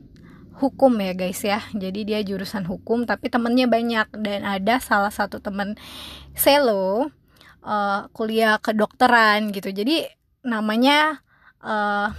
hukum 0.61 0.93
ya 1.01 1.17
guys 1.17 1.41
ya. 1.41 1.65
Jadi 1.73 2.05
dia 2.05 2.21
jurusan 2.21 2.69
hukum 2.69 3.09
tapi 3.09 3.33
temennya 3.33 3.65
banyak. 3.67 4.13
Dan 4.21 4.45
ada 4.45 4.77
salah 4.79 5.11
satu 5.11 5.41
temen 5.41 5.81
Selo 6.37 7.09
uh, 7.65 8.01
kuliah 8.13 8.61
kedokteran 8.61 9.51
gitu. 9.57 9.73
Jadi 9.73 10.05
namanya 10.45 11.25
uh, 11.65 12.13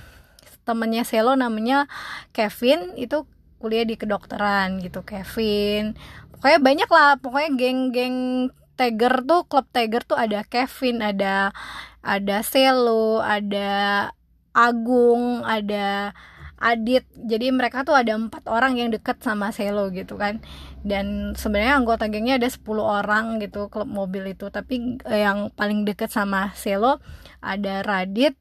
temennya 0.65 1.05
Selo 1.05 1.38
namanya 1.38 1.86
Kevin 2.33 2.98
itu 2.98 3.29
kuliah 3.62 3.86
di 3.86 3.93
kedokteran 3.93 4.81
gitu. 4.81 5.05
Kevin. 5.05 5.93
Pokoknya 6.33 6.60
banyak 6.60 6.89
lah. 6.89 7.12
Pokoknya 7.21 7.50
geng-geng 7.53 8.50
Tiger 8.81 9.21
tuh 9.29 9.45
klub 9.45 9.69
Tiger 9.69 10.01
tuh 10.01 10.17
ada 10.17 10.41
Kevin 10.41 11.05
ada 11.05 11.53
ada 12.01 12.41
Selo 12.41 13.21
ada 13.21 14.10
Agung 14.57 15.45
ada 15.45 16.17
Adit. 16.62 17.10
Jadi 17.18 17.50
mereka 17.50 17.82
tuh 17.82 17.98
ada 17.98 18.13
empat 18.13 18.46
orang 18.46 18.77
yang 18.77 18.94
deket 18.94 19.18
sama 19.25 19.50
Selo 19.50 19.89
gitu 19.89 20.13
kan. 20.15 20.46
Dan 20.86 21.34
sebenarnya 21.34 21.82
anggota 21.82 22.06
gengnya 22.06 22.38
ada 22.38 22.46
10 22.46 22.62
orang 22.77 23.41
gitu 23.41 23.68
klub 23.74 23.89
mobil 23.89 24.38
itu. 24.38 24.53
Tapi 24.53 25.01
yang 25.10 25.50
paling 25.58 25.84
deket 25.89 26.13
sama 26.13 26.53
Selo 26.53 27.01
ada 27.41 27.82
Radit 27.82 28.38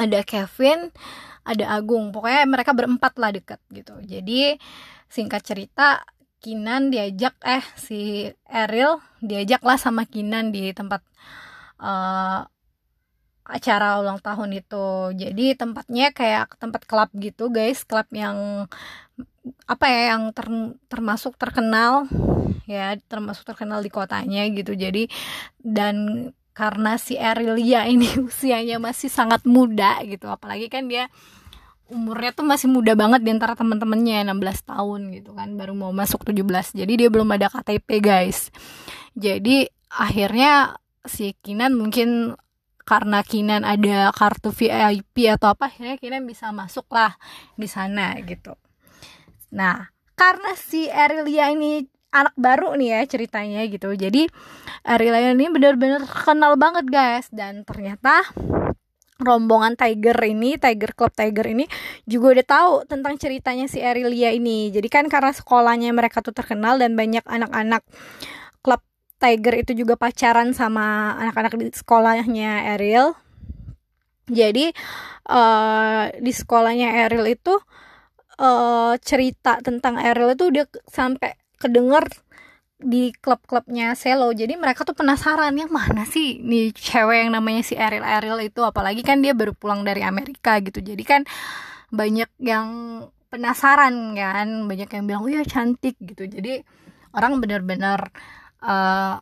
ada 0.00 0.24
Kevin 0.24 0.88
ada 1.44 1.76
Agung. 1.76 2.16
Pokoknya 2.16 2.48
mereka 2.48 2.72
berempat 2.72 3.20
lah 3.20 3.30
deket 3.36 3.60
gitu. 3.68 4.00
Jadi 4.00 4.56
singkat 5.12 5.44
cerita 5.44 6.02
Kinan 6.36 6.92
diajak 6.92 7.34
eh 7.42 7.64
si 7.80 8.28
Eril 8.46 9.00
diajak 9.24 9.64
lah 9.64 9.80
sama 9.80 10.04
Kinan 10.04 10.52
di 10.52 10.70
tempat 10.76 11.00
uh, 11.80 12.44
acara 13.46 14.02
ulang 14.02 14.18
tahun 14.18 14.58
itu. 14.58 15.14
Jadi 15.14 15.54
tempatnya 15.54 16.10
kayak 16.10 16.58
tempat 16.58 16.82
klub 16.84 17.10
gitu 17.14 17.48
guys. 17.48 17.86
Klub 17.86 18.06
yang 18.10 18.66
apa 19.70 19.86
ya 19.86 20.00
yang 20.14 20.34
ter, 20.34 20.46
termasuk 20.90 21.38
terkenal. 21.38 22.10
Ya 22.66 22.98
termasuk 23.06 23.46
terkenal 23.46 23.80
di 23.80 23.90
kotanya 23.90 24.42
gitu. 24.50 24.74
Jadi 24.74 25.06
dan 25.62 26.28
karena 26.56 26.98
si 26.98 27.14
Erilia 27.14 27.86
ini 27.86 28.08
usianya 28.28 28.82
masih 28.82 29.08
sangat 29.08 29.46
muda 29.46 30.02
gitu. 30.02 30.26
Apalagi 30.26 30.66
kan 30.66 30.90
dia 30.90 31.06
umurnya 31.86 32.34
tuh 32.34 32.42
masih 32.42 32.66
muda 32.66 32.98
banget 32.98 33.22
di 33.22 33.30
antara 33.30 33.54
teman-temannya 33.54 34.26
16 34.26 34.66
tahun 34.66 35.00
gitu 35.14 35.30
kan. 35.38 35.54
Baru 35.54 35.78
mau 35.78 35.94
masuk 35.94 36.26
17 36.26 36.74
jadi 36.74 36.92
dia 37.06 37.08
belum 37.08 37.30
ada 37.30 37.46
KTP 37.46 38.02
guys. 38.02 38.50
Jadi 39.14 39.70
akhirnya 39.86 40.82
si 41.06 41.38
Kinan 41.38 41.78
mungkin 41.78 42.34
karena 42.86 43.20
Kinan 43.26 43.66
ada 43.66 44.14
kartu 44.14 44.54
VIP 44.54 45.26
atau 45.26 45.50
apa 45.52 45.66
akhirnya 45.66 45.98
Kinan 45.98 46.22
bisa 46.24 46.54
masuk 46.54 46.86
lah 46.94 47.18
di 47.58 47.66
sana 47.66 48.14
gitu. 48.22 48.54
Nah 49.50 49.90
karena 50.16 50.54
si 50.54 50.88
Erilia 50.88 51.50
ini 51.50 51.84
anak 52.14 52.34
baru 52.38 52.72
nih 52.78 52.88
ya 52.96 53.00
ceritanya 53.04 53.60
gitu. 53.68 53.92
Jadi 53.92 54.24
Ariel 54.86 55.36
ini 55.36 55.46
benar-benar 55.52 56.06
kenal 56.06 56.56
banget 56.56 56.88
guys. 56.88 57.28
Dan 57.28 57.66
ternyata 57.68 58.24
rombongan 59.20 59.76
Tiger 59.76 60.16
ini, 60.24 60.60
Tiger 60.60 60.92
Club 60.96 61.12
Tiger 61.12 61.46
ini 61.52 61.64
juga 62.08 62.40
udah 62.40 62.46
tahu 62.46 62.72
tentang 62.88 63.16
ceritanya 63.20 63.68
si 63.68 63.84
Arilia 63.84 64.32
ini. 64.32 64.72
Jadi 64.72 64.88
kan 64.88 65.04
karena 65.12 65.32
sekolahnya 65.32 65.92
mereka 65.92 66.24
tuh 66.24 66.32
terkenal 66.32 66.80
dan 66.80 66.96
banyak 66.96 67.24
anak-anak 67.24 67.84
Tiger 69.16 69.54
itu 69.64 69.72
juga 69.72 69.96
pacaran 69.96 70.52
sama 70.52 71.16
anak-anak 71.16 71.56
di 71.56 71.66
sekolahnya 71.72 72.76
Ariel. 72.76 73.16
Jadi 74.26 74.74
uh, 75.30 76.10
di 76.18 76.32
sekolahnya 76.34 77.06
Ariel 77.06 77.26
itu 77.30 77.54
uh, 78.42 78.94
cerita 79.00 79.62
tentang 79.64 79.96
Ariel 79.96 80.36
itu 80.36 80.52
udah 80.52 80.66
sampai 80.84 81.38
kedenger 81.56 82.04
di 82.76 83.08
klub-klubnya 83.16 83.96
Selo. 83.96 84.28
Jadi 84.36 84.52
mereka 84.60 84.84
tuh 84.84 84.92
penasaran 84.92 85.56
yang 85.56 85.72
mana 85.72 86.04
sih 86.04 86.44
nih 86.44 86.76
cewek 86.76 87.24
yang 87.24 87.32
namanya 87.32 87.64
si 87.64 87.74
Ariel 87.78 88.04
Ariel 88.04 88.40
itu? 88.44 88.60
Apalagi 88.60 89.00
kan 89.00 89.24
dia 89.24 89.32
baru 89.32 89.56
pulang 89.56 89.80
dari 89.80 90.04
Amerika 90.04 90.60
gitu. 90.60 90.84
Jadi 90.84 91.02
kan 91.06 91.24
banyak 91.88 92.28
yang 92.42 92.68
penasaran 93.32 94.12
kan 94.12 94.68
banyak 94.68 94.88
yang 94.92 95.04
bilang 95.08 95.22
oh 95.24 95.32
ya 95.32 95.42
cantik 95.46 95.96
gitu. 96.04 96.28
Jadi 96.28 96.60
orang 97.16 97.40
benar-benar 97.40 98.12
uh, 98.62 99.20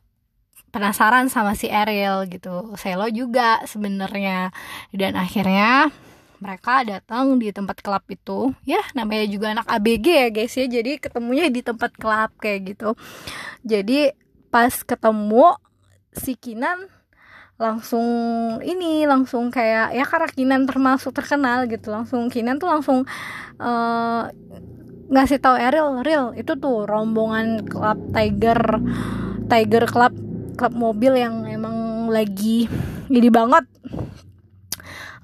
penasaran 0.75 1.31
sama 1.31 1.55
si 1.55 1.71
Ariel 1.71 2.27
gitu. 2.27 2.75
Selo 2.75 3.07
juga 3.15 3.63
sebenarnya. 3.63 4.51
Dan 4.91 5.15
akhirnya 5.15 5.95
mereka 6.43 6.83
datang 6.83 7.39
di 7.39 7.55
tempat 7.55 7.79
klub 7.79 8.03
itu. 8.11 8.51
Ya 8.67 8.83
namanya 8.93 9.25
juga 9.31 9.55
anak 9.55 9.71
ABG 9.71 10.07
ya 10.11 10.29
guys 10.35 10.55
ya. 10.59 10.67
Jadi 10.67 10.99
ketemunya 10.99 11.47
di 11.47 11.63
tempat 11.63 11.95
klub 11.95 12.35
kayak 12.43 12.75
gitu. 12.75 12.99
Jadi 13.63 14.11
pas 14.51 14.75
ketemu 14.83 15.55
si 16.11 16.35
Kinan 16.35 16.91
langsung 17.55 18.07
ini 18.67 19.07
langsung 19.07 19.47
kayak 19.55 19.95
ya 19.95 20.03
karena 20.03 20.29
Kinan 20.29 20.63
termasuk 20.67 21.15
terkenal 21.15 21.71
gitu. 21.71 21.95
Langsung 21.95 22.27
Kinan 22.27 22.59
tuh 22.59 22.67
langsung 22.67 23.07
uh, 23.63 24.27
ngasih 25.11 25.39
tahu 25.41 25.57
Ariel 25.57 26.01
Ariel 26.01 26.27
itu 26.39 26.53
tuh 26.57 26.89
rombongan 26.89 27.67
klub 27.69 27.99
Tiger 28.13 28.61
Tiger 29.49 29.85
Club 29.89 30.13
klub 30.55 30.73
mobil 30.73 31.19
yang 31.19 31.45
emang 31.45 32.09
lagi 32.09 32.71
ini 33.11 33.29
banget 33.29 33.67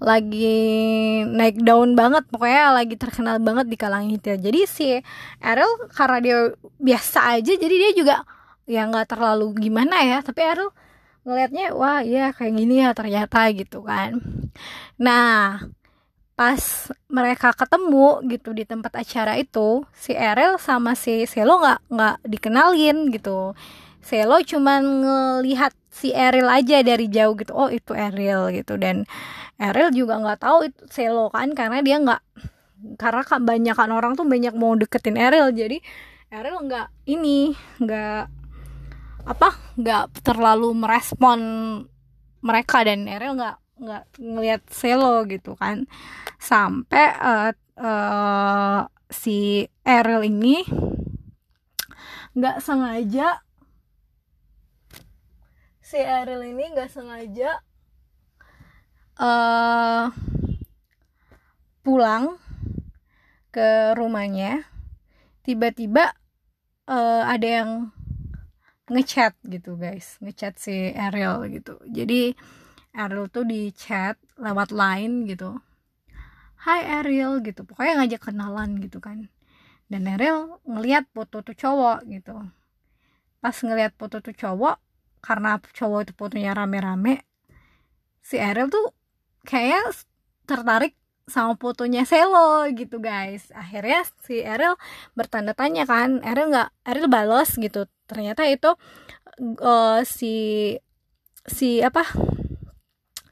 lagi 0.01 0.57
naik 1.29 1.61
daun 1.61 1.93
banget 1.93 2.25
pokoknya 2.33 2.73
lagi 2.73 2.97
terkenal 2.97 3.37
banget 3.37 3.69
di 3.69 3.77
kalangan 3.77 4.09
itu. 4.09 4.33
Jadi 4.33 4.61
si 4.65 4.89
Ariel 5.45 5.69
karena 5.93 6.19
dia 6.25 6.39
biasa 6.81 7.37
aja 7.37 7.53
jadi 7.53 7.75
dia 7.77 7.91
juga 7.93 8.17
ya 8.65 8.89
nggak 8.89 9.13
terlalu 9.13 9.53
gimana 9.61 10.01
ya 10.01 10.25
tapi 10.25 10.41
Ariel 10.41 10.73
ngelihatnya 11.29 11.77
wah 11.77 12.01
iya 12.01 12.33
kayak 12.33 12.55
gini 12.57 12.81
ya 12.81 12.97
ternyata 12.97 13.53
gitu 13.53 13.85
kan. 13.85 14.17
Nah 14.97 15.61
pas 16.41 16.89
mereka 17.13 17.53
ketemu 17.53 18.25
gitu 18.33 18.57
di 18.57 18.65
tempat 18.65 18.97
acara 18.97 19.37
itu 19.37 19.85
si 19.93 20.17
Ariel 20.17 20.57
sama 20.57 20.97
si 20.97 21.29
Selo 21.29 21.61
nggak 21.61 21.93
nggak 21.93 22.17
dikenalin 22.25 23.13
gitu. 23.13 23.53
Selo 24.01 24.41
cuman 24.41 24.81
ngelihat 25.05 25.77
si 25.93 26.17
Ariel 26.17 26.49
aja 26.49 26.81
dari 26.81 27.13
jauh 27.13 27.37
gitu 27.37 27.53
oh 27.53 27.69
itu 27.69 27.93
Ariel 27.93 28.57
gitu. 28.57 28.81
Dan 28.81 29.05
Ariel 29.61 29.93
juga 29.93 30.17
nggak 30.17 30.41
tahu 30.41 30.59
itu 30.73 30.81
Selo 30.89 31.29
kan 31.29 31.53
karena 31.53 31.85
dia 31.85 32.01
nggak 32.01 32.23
karena 32.97 33.21
kebanyakan 33.21 33.91
orang 33.93 34.13
tuh 34.17 34.25
banyak 34.25 34.57
mau 34.57 34.73
deketin 34.73 35.21
Ariel 35.21 35.53
jadi 35.53 35.77
Ariel 36.33 36.65
nggak 36.65 36.89
ini 37.05 37.53
nggak 37.85 38.23
apa 39.29 39.77
nggak 39.77 40.25
terlalu 40.25 40.73
merespon 40.73 41.41
mereka 42.41 42.81
dan 42.81 43.05
Ariel 43.05 43.37
nggak 43.37 43.57
nggak 43.81 44.05
ngelihat 44.21 44.63
Selo 44.69 45.25
gitu 45.25 45.57
kan. 45.57 45.89
Sampai 46.37 47.17
uh, 47.17 47.51
uh, 47.81 48.85
si 49.09 49.67
Ariel 49.83 50.29
ini 50.29 50.63
nggak 52.31 52.63
sengaja 52.63 53.43
si 55.83 55.99
Ariel 55.99 56.47
ini 56.47 56.71
nggak 56.71 56.87
sengaja 56.87 57.59
uh, 59.19 60.15
pulang 61.83 62.39
ke 63.51 63.99
rumahnya. 63.99 64.63
Tiba-tiba 65.43 66.15
uh, 66.87 67.27
ada 67.27 67.49
yang 67.49 67.71
ngechat 68.87 69.35
gitu 69.51 69.75
guys. 69.75 70.15
Ngechat 70.23 70.63
si 70.63 70.95
Ariel 70.95 71.43
gitu. 71.51 71.83
Jadi 71.91 72.39
Ariel 73.01 73.33
tuh 73.33 73.49
di 73.49 73.73
chat 73.73 74.21
lewat 74.37 74.71
line 74.77 75.25
gitu. 75.25 75.57
Hai 76.61 76.85
Ariel 77.01 77.41
gitu. 77.41 77.65
Pokoknya 77.65 78.05
ngajak 78.05 78.29
kenalan 78.29 78.79
gitu 78.85 79.01
kan. 79.01 79.33
Dan 79.89 80.05
Ariel 80.07 80.61
ngeliat 80.69 81.09
foto 81.17 81.41
tuh 81.41 81.57
cowok 81.57 82.05
gitu. 82.13 82.37
Pas 83.41 83.57
ngeliat 83.57 83.97
foto 83.97 84.21
tuh 84.21 84.37
cowok 84.37 84.77
karena 85.25 85.57
cowok 85.61 86.01
itu 86.05 86.13
fotonya 86.17 86.53
rame-rame 86.57 87.25
si 88.21 88.37
Ariel 88.41 88.69
tuh 88.73 88.93
kayak 89.45 89.97
tertarik 90.45 90.97
sama 91.31 91.55
fotonya 91.57 92.03
Selo 92.05 92.67
gitu 92.75 92.99
guys. 92.99 93.49
Akhirnya 93.55 94.05
si 94.27 94.43
Ariel 94.43 94.77
bertanda 95.15 95.55
tanya 95.55 95.87
kan 95.87 96.21
Ariel 96.27 96.51
nggak 96.53 96.71
Ariel 96.85 97.09
balas 97.09 97.57
gitu. 97.57 97.87
Ternyata 98.11 98.45
itu 98.51 98.75
uh, 99.63 100.01
si 100.03 100.77
si 101.47 101.81
apa 101.81 102.05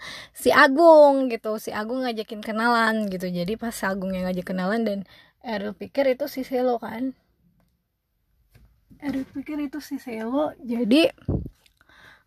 si 0.40 0.50
Agung 0.54 1.30
gitu 1.32 1.56
si 1.62 1.70
Agung 1.74 2.04
ngajakin 2.04 2.40
kenalan 2.42 3.06
gitu. 3.11 3.26
Jadi 3.28 3.54
pas 3.58 3.74
Agung 3.84 4.14
yang 4.14 4.26
ngajak 4.28 4.46
kenalan 4.46 4.82
dan 4.87 4.98
Ariel 5.42 5.74
pikir 5.74 6.06
itu 6.11 6.26
si 6.26 6.42
Selo 6.42 6.78
kan. 6.82 7.14
Ariel 8.98 9.26
pikir 9.30 9.58
itu 9.62 9.78
si 9.78 10.02
Selo 10.02 10.54
jadi 10.58 11.11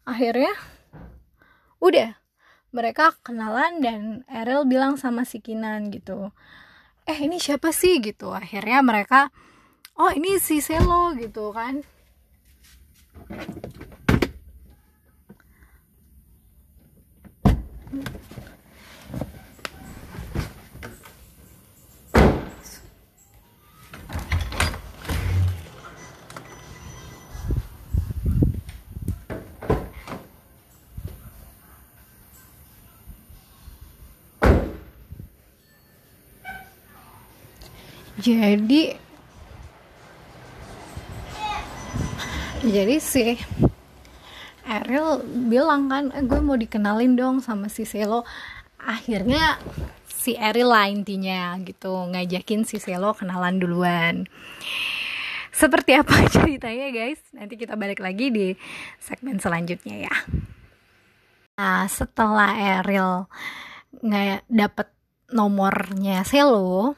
akhirnya 0.07 0.51
udah 1.83 2.17
mereka 2.71 3.13
kenalan 3.21 3.83
dan 3.83 4.01
Ariel 4.31 4.63
bilang 4.63 4.95
sama 4.95 5.27
si 5.27 5.43
Kinan 5.43 5.91
gitu 5.91 6.31
eh 7.09 7.17
ini 7.17 7.41
siapa 7.41 7.73
sih? 7.73 7.99
gitu. 7.99 8.31
Akhirnya 8.31 8.79
mereka 8.85 9.33
oh 9.99 10.11
ini 10.13 10.39
si 10.39 10.63
Selo 10.63 11.11
gitu 11.17 11.51
kan 11.51 11.83
jadi 38.21 38.95
jadi 42.61 42.95
sih 43.01 43.33
Ariel 44.61 45.25
bilang 45.49 45.89
kan 45.89 46.13
eh, 46.13 46.21
gue 46.21 46.37
mau 46.37 46.53
dikenalin 46.53 47.17
dong 47.17 47.41
sama 47.41 47.67
si 47.67 47.83
Selo 47.83 48.21
akhirnya 48.77 49.57
si 50.05 50.37
Ariel 50.37 50.69
lah 50.69 50.85
intinya 50.85 51.57
gitu 51.65 51.89
ngajakin 51.89 52.61
si 52.69 52.77
Selo 52.77 53.17
kenalan 53.17 53.57
duluan. 53.57 54.29
Seperti 55.49 55.97
apa 55.97 56.13
ceritanya 56.33 56.93
guys? 56.93 57.17
Nanti 57.33 57.57
kita 57.57 57.73
balik 57.73 57.99
lagi 57.99 58.29
di 58.29 58.53
segmen 59.01 59.41
selanjutnya 59.41 60.05
ya. 60.05 60.15
Nah 61.57 61.89
setelah 61.89 62.53
Ariel 62.85 63.25
nggak 64.05 64.45
dapet 64.45 64.87
nomornya 65.33 66.21
Selo 66.21 66.93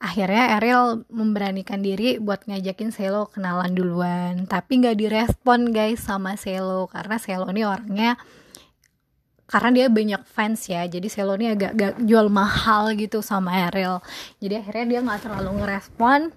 akhirnya 0.00 0.56
Ariel 0.56 1.04
memberanikan 1.12 1.84
diri 1.84 2.16
buat 2.16 2.48
ngajakin 2.48 2.90
Selo 2.90 3.28
kenalan 3.28 3.76
duluan. 3.76 4.48
Tapi 4.48 4.80
nggak 4.80 4.96
direspon 4.96 5.70
guys 5.70 6.00
sama 6.00 6.40
Selo. 6.40 6.88
Karena 6.88 7.20
Selo 7.20 7.46
ini 7.52 7.62
orangnya 7.68 8.16
karena 9.44 9.70
dia 9.76 9.86
banyak 9.92 10.22
fans 10.24 10.64
ya. 10.72 10.88
Jadi 10.88 11.06
Selo 11.12 11.36
ini 11.36 11.52
agak, 11.52 11.76
agak 11.76 11.92
jual 12.00 12.32
mahal 12.32 12.96
gitu 12.96 13.20
sama 13.20 13.68
Ariel 13.68 14.00
jadi 14.40 14.64
akhirnya 14.64 14.86
dia 14.88 15.00
nggak 15.04 15.20
terlalu 15.28 15.50
ngerespon. 15.62 16.32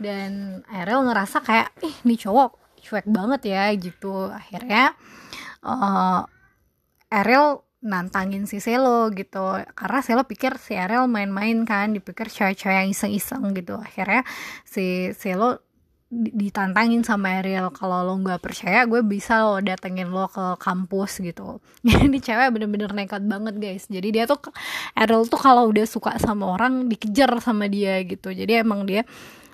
Dan 0.00 0.60
Ariel 0.68 1.04
ngerasa 1.04 1.44
kayak 1.44 1.76
ih 1.84 1.96
nih 2.04 2.20
cowok 2.20 2.56
cuek 2.84 3.06
banget 3.08 3.40
ya 3.52 3.64
gitu. 3.76 4.28
Akhirnya 4.28 4.92
uh, 5.64 6.24
Ariel 7.08 7.64
nantangin 7.80 8.44
si 8.44 8.60
Selo 8.60 9.08
gitu. 9.12 9.56
Karena 9.72 10.00
Selo 10.04 10.22
pikir 10.28 10.60
si 10.60 10.76
Ariel 10.76 11.08
main-main 11.08 11.64
kan 11.64 11.92
dipikir 11.96 12.28
cewek-cewek 12.28 12.76
yang 12.76 12.88
iseng-iseng 12.92 13.56
gitu. 13.56 13.80
Akhirnya 13.80 14.22
si 14.64 15.12
Selo 15.16 15.64
ditantangin 16.10 17.06
sama 17.06 17.38
Ariel 17.38 17.70
kalau 17.70 18.02
lo 18.02 18.18
nggak 18.18 18.42
percaya 18.42 18.82
gue 18.82 18.98
bisa 19.06 19.46
lo 19.46 19.62
datengin 19.62 20.10
lo 20.10 20.26
ke 20.26 20.58
kampus 20.58 21.22
gitu. 21.22 21.62
Jadi 21.86 22.18
cewek 22.18 22.50
bener-bener 22.50 22.90
nekat 22.90 23.22
banget 23.24 23.54
guys. 23.62 23.86
Jadi 23.86 24.08
dia 24.10 24.24
tuh 24.26 24.42
Ariel 24.98 25.24
tuh 25.30 25.38
kalau 25.38 25.70
udah 25.70 25.86
suka 25.86 26.18
sama 26.18 26.50
orang 26.50 26.90
dikejar 26.90 27.38
sama 27.38 27.70
dia 27.70 28.02
gitu. 28.02 28.34
Jadi 28.34 28.58
emang 28.58 28.84
dia 28.84 29.06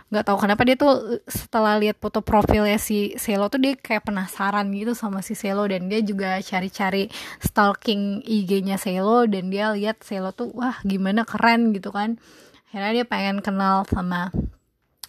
nggak 0.06 0.22
tahu 0.22 0.38
kenapa 0.38 0.62
dia 0.62 0.78
tuh 0.78 1.18
setelah 1.26 1.82
lihat 1.82 1.98
foto 1.98 2.22
profilnya 2.22 2.78
si 2.78 3.18
Selo 3.18 3.50
tuh 3.50 3.58
dia 3.58 3.74
kayak 3.74 4.06
penasaran 4.06 4.70
gitu 4.70 4.94
sama 4.94 5.18
si 5.18 5.34
Selo 5.34 5.66
dan 5.66 5.90
dia 5.90 5.98
juga 5.98 6.38
cari-cari 6.38 7.10
stalking 7.42 8.22
IG-nya 8.22 8.78
Selo 8.78 9.26
dan 9.26 9.50
dia 9.50 9.74
lihat 9.74 10.06
Selo 10.06 10.30
tuh 10.30 10.54
wah 10.54 10.78
gimana 10.86 11.26
keren 11.26 11.74
gitu 11.74 11.90
kan. 11.90 12.22
Akhirnya 12.70 13.02
dia 13.02 13.06
pengen 13.06 13.42
kenal 13.42 13.82
sama 13.90 14.30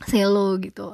Selo 0.06 0.62
gitu. 0.62 0.94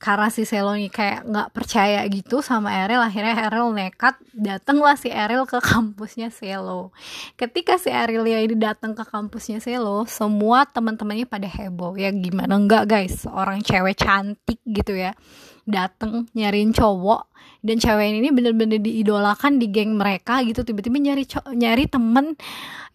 Karena 0.00 0.26
si 0.26 0.42
Selo 0.42 0.74
nih 0.74 0.90
kayak 0.90 1.28
nggak 1.28 1.48
percaya 1.54 2.02
gitu 2.10 2.42
sama 2.42 2.74
Erel 2.74 2.98
akhirnya 2.98 3.46
Erel 3.46 3.70
nekat 3.70 4.18
datanglah 4.34 4.98
si 4.98 5.06
Erel 5.06 5.46
ke 5.46 5.62
kampusnya 5.62 6.34
Selo. 6.34 6.90
Ketika 7.38 7.78
si 7.78 7.94
Erel 7.94 8.26
ya 8.26 8.42
ini 8.42 8.58
datang 8.58 8.98
ke 8.98 9.06
kampusnya 9.06 9.62
Selo 9.62 10.02
semua 10.10 10.66
teman-temannya 10.66 11.30
pada 11.30 11.46
heboh. 11.46 11.94
Ya 11.94 12.10
gimana 12.10 12.58
enggak 12.58 12.90
guys? 12.90 13.22
Seorang 13.22 13.62
cewek 13.62 14.02
cantik 14.02 14.58
gitu 14.66 14.98
ya. 14.98 15.14
Dateng 15.62 16.26
nyariin 16.34 16.74
cowok. 16.74 17.30
Dan 17.60 17.76
cewek 17.78 18.18
ini 18.18 18.32
bener-bener 18.34 18.80
diidolakan 18.82 19.62
di 19.62 19.70
geng 19.70 19.94
mereka 19.94 20.42
gitu. 20.42 20.66
Tiba-tiba 20.66 20.98
nyari 20.98 21.22
nyari 21.54 21.84
temen 21.86 22.34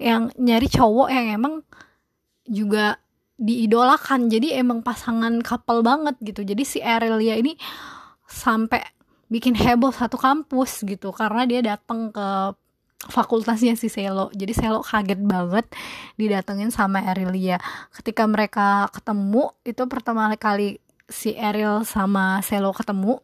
yang 0.01 0.33
nyari 0.35 0.67
cowok 0.67 1.07
yang 1.13 1.37
emang 1.37 1.53
juga 2.49 2.97
diidolakan. 3.35 4.31
Jadi 4.31 4.55
emang 4.55 4.81
pasangan 4.81 5.39
couple 5.43 5.83
banget 5.83 6.15
gitu. 6.23 6.41
Jadi 6.43 6.63
si 6.63 6.79
Aurelia 6.79 7.35
ini 7.35 7.55
sampai 8.25 8.81
bikin 9.27 9.55
heboh 9.55 9.91
satu 9.91 10.15
kampus 10.15 10.83
gitu. 10.87 11.11
Karena 11.11 11.43
dia 11.43 11.61
datang 11.61 12.11
ke 12.11 12.55
fakultasnya 13.11 13.75
si 13.77 13.91
Selo. 13.91 14.31
Jadi 14.33 14.53
Selo 14.55 14.81
kaget 14.81 15.21
banget 15.21 15.65
didatengin 16.15 16.71
sama 16.71 17.03
Aurelia 17.03 17.59
ketika 17.93 18.25
mereka 18.25 18.89
ketemu 18.89 19.51
itu 19.67 19.83
pertama 19.85 20.31
kali 20.39 20.79
si 21.05 21.37
Ariel 21.37 21.85
sama 21.85 22.41
Selo 22.41 22.73
ketemu. 22.73 23.21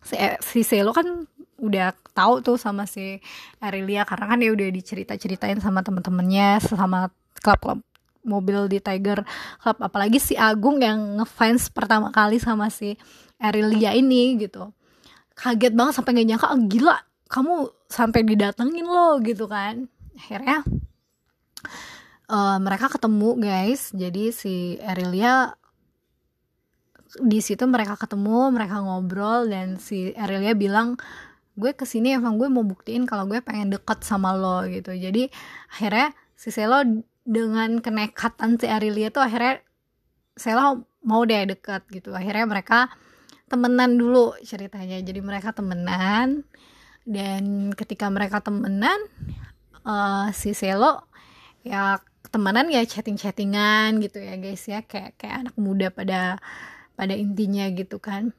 Si, 0.00 0.16
si 0.40 0.60
Selo 0.64 0.94
kan 0.94 1.26
udah 1.58 1.90
tahu 2.14 2.38
tuh 2.40 2.54
sama 2.54 2.86
si 2.86 3.18
Aurelia 3.58 4.06
karena 4.06 4.30
kan 4.30 4.38
dia 4.38 4.54
udah 4.54 4.68
dicerita-ceritain 4.70 5.58
sama 5.58 5.82
temen-temennya 5.82 6.62
sama 6.62 7.10
klub-klub 7.42 7.82
mobil 8.26 8.66
di 8.66 8.78
Tiger 8.82 9.22
Club 9.62 9.78
apalagi 9.82 10.18
si 10.18 10.34
Agung 10.34 10.82
yang 10.82 11.20
ngefans 11.22 11.70
pertama 11.70 12.10
kali 12.10 12.42
sama 12.42 12.68
si 12.68 12.98
Arilia 13.38 13.94
ini 13.94 14.38
gitu. 14.40 14.74
Kaget 15.38 15.74
banget 15.74 15.94
sampai 15.94 16.18
gak 16.18 16.26
nyangka 16.26 16.48
oh, 16.50 16.60
gila 16.66 16.98
kamu 17.28 17.54
sampai 17.86 18.20
didatengin 18.24 18.88
lo 18.88 19.20
gitu 19.22 19.46
kan. 19.46 19.86
Akhirnya 20.18 20.66
uh, 22.28 22.58
mereka 22.58 22.90
ketemu 22.90 23.38
guys. 23.38 23.92
Jadi 23.94 24.34
si 24.34 24.54
Arilia 24.82 25.54
di 27.22 27.40
situ 27.40 27.64
mereka 27.64 27.96
ketemu 27.96 28.52
mereka 28.52 28.84
ngobrol 28.84 29.48
dan 29.48 29.80
si 29.80 30.12
Arilia 30.12 30.52
bilang 30.52 31.00
gue 31.58 31.74
ke 31.74 31.82
sini 31.88 32.14
emang 32.14 32.38
gue 32.38 32.46
mau 32.46 32.62
buktiin 32.62 33.08
kalau 33.08 33.26
gue 33.26 33.40
pengen 33.42 33.74
deket 33.74 34.04
sama 34.04 34.36
lo 34.36 34.62
gitu. 34.68 34.94
Jadi 34.94 35.26
akhirnya 35.72 36.14
si 36.38 36.54
Selo 36.54 36.84
dengan 37.28 37.84
kenekatan 37.84 38.56
si 38.56 38.64
Arilia 38.64 39.12
tuh 39.12 39.20
akhirnya 39.20 39.60
Sela 40.32 40.80
mau 41.04 41.20
deh 41.28 41.44
dekat 41.44 41.84
gitu. 41.92 42.16
Akhirnya 42.16 42.48
mereka 42.48 42.88
temenan 43.52 44.00
dulu 44.00 44.32
ceritanya. 44.40 44.96
Jadi 45.04 45.20
mereka 45.20 45.52
temenan. 45.52 46.48
Dan 47.04 47.72
ketika 47.76 48.08
mereka 48.08 48.40
temenan 48.40 48.96
uh, 49.84 50.32
si 50.32 50.56
Selo 50.56 51.04
ya 51.64 52.00
temenan 52.32 52.72
ya 52.72 52.84
chatting-chattingan 52.84 54.00
gitu 54.00 54.24
ya 54.24 54.40
guys 54.40 54.64
ya. 54.64 54.80
Kayak 54.88 55.20
kayak 55.20 55.36
anak 55.44 55.56
muda 55.60 55.92
pada 55.92 56.40
pada 56.96 57.12
intinya 57.12 57.68
gitu 57.76 58.00
kan. 58.00 58.32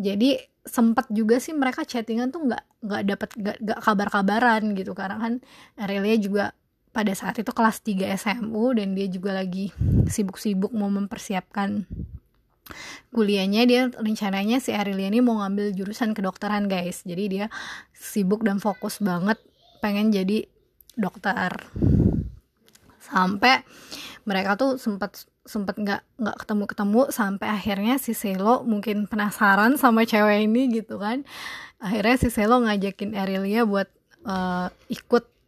Jadi 0.00 0.40
sempat 0.64 1.12
juga 1.12 1.40
sih 1.42 1.52
mereka 1.52 1.84
chattingan 1.84 2.32
tuh 2.32 2.48
nggak 2.48 2.64
nggak 2.88 3.02
dapat 3.04 3.30
nggak 3.36 3.78
kabar-kabaran 3.84 4.62
gitu. 4.78 4.96
Karena 4.96 5.20
kan 5.20 5.32
Aurelia 5.76 6.16
juga 6.16 6.44
pada 6.90 7.14
saat 7.14 7.38
itu 7.38 7.50
kelas 7.54 7.82
3 7.86 8.18
SMU 8.18 8.74
dan 8.74 8.98
dia 8.98 9.06
juga 9.06 9.30
lagi 9.34 9.70
sibuk-sibuk 10.10 10.74
mau 10.74 10.90
mempersiapkan 10.90 11.86
kuliahnya 13.10 13.62
dia 13.66 13.82
rencananya 13.90 14.62
si 14.62 14.70
Arilia 14.70 15.10
ini 15.10 15.18
mau 15.18 15.42
ngambil 15.42 15.74
jurusan 15.74 16.14
kedokteran 16.14 16.70
guys. 16.70 17.02
Jadi 17.02 17.24
dia 17.26 17.46
sibuk 17.94 18.46
dan 18.46 18.62
fokus 18.62 19.02
banget 19.02 19.38
pengen 19.82 20.14
jadi 20.14 20.46
dokter. 20.94 21.50
Sampai 23.02 23.66
mereka 24.22 24.54
tuh 24.54 24.78
sempat 24.78 25.26
sempat 25.42 25.74
nggak 25.74 26.02
nggak 26.20 26.36
ketemu 26.46 26.64
ketemu 26.70 27.02
sampai 27.10 27.48
akhirnya 27.50 27.94
si 27.98 28.14
Selo 28.14 28.62
mungkin 28.62 29.10
penasaran 29.10 29.74
sama 29.74 30.06
cewek 30.06 30.46
ini 30.46 30.70
gitu 30.70 31.00
kan. 31.02 31.26
Akhirnya 31.82 32.14
si 32.20 32.28
Selo 32.30 32.62
ngajakin 32.62 33.18
Arilia 33.18 33.66
buat 33.66 33.90
uh, 34.22 34.70
ikut 34.86 35.39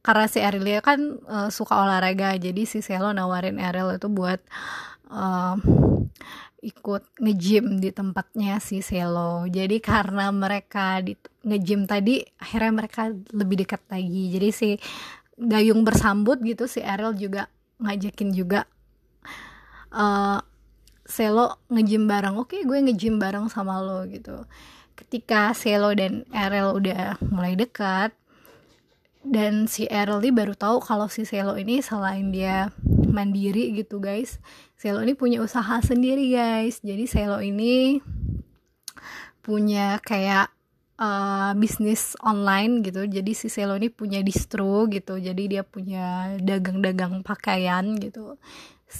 karena 0.00 0.26
si 0.28 0.40
Arilia 0.40 0.80
kan 0.80 1.20
uh, 1.28 1.48
suka 1.52 1.76
olahraga 1.76 2.36
jadi 2.40 2.64
si 2.64 2.80
Selo 2.80 3.12
nawarin 3.12 3.60
Ariel 3.60 4.00
itu 4.00 4.08
buat 4.08 4.40
uh, 5.12 5.60
ikut 6.60 7.02
ngejim 7.20 7.80
di 7.80 7.88
tempatnya 7.92 8.60
si 8.60 8.84
Selo. 8.84 9.48
Jadi 9.48 9.80
karena 9.80 10.28
mereka 10.28 11.00
di 11.00 11.16
ngejim 11.44 11.88
tadi 11.88 12.20
akhirnya 12.36 12.72
mereka 12.84 13.08
lebih 13.32 13.64
dekat 13.64 13.82
lagi. 13.88 14.24
Jadi 14.36 14.48
si 14.52 14.70
Dayung 15.40 15.88
bersambut 15.88 16.36
gitu 16.44 16.68
si 16.68 16.84
Ariel 16.84 17.16
juga 17.16 17.48
ngajakin 17.80 18.30
juga 18.36 18.68
uh, 19.96 20.40
Selo 21.08 21.64
ngejim 21.72 22.04
bareng. 22.04 22.36
Oke 22.36 22.60
okay, 22.60 22.68
gue 22.68 22.78
ngejim 22.88 23.16
bareng 23.16 23.48
sama 23.48 23.80
lo 23.80 24.04
gitu. 24.04 24.44
Ketika 24.94 25.56
Selo 25.56 25.96
dan 25.96 26.28
Ariel 26.28 26.76
udah 26.76 27.16
mulai 27.24 27.56
dekat 27.56 28.12
dan 29.20 29.68
si 29.68 29.84
ini 29.84 30.30
baru 30.32 30.56
tahu 30.56 30.80
kalau 30.80 31.06
si 31.12 31.28
Selo 31.28 31.60
ini 31.60 31.84
selain 31.84 32.32
dia 32.32 32.72
mandiri 33.10 33.76
gitu 33.76 34.00
guys 34.00 34.40
Selo 34.80 35.04
ini 35.04 35.12
punya 35.12 35.44
usaha 35.44 35.76
sendiri 35.84 36.32
guys. 36.32 36.80
Jadi 36.80 37.04
Selo 37.04 37.44
ini 37.44 38.00
punya 39.44 40.00
kayak 40.00 40.48
uh, 40.96 41.52
bisnis 41.52 42.16
online 42.24 42.80
gitu. 42.80 43.04
Jadi 43.04 43.36
si 43.36 43.52
Selo 43.52 43.76
ini 43.76 43.92
punya 43.92 44.24
distro 44.24 44.88
gitu. 44.88 45.20
Jadi 45.20 45.52
dia 45.52 45.68
punya 45.68 46.32
dagang-dagang 46.40 47.20
pakaian 47.20 47.92
gitu. 48.00 48.40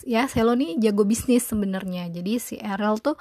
Ya 0.05 0.29
Selo 0.29 0.53
ini 0.53 0.77
jago 0.77 1.09
bisnis 1.09 1.49
sebenarnya. 1.49 2.13
Jadi 2.13 2.37
si 2.37 2.61
Errol 2.61 3.01
tuh 3.01 3.17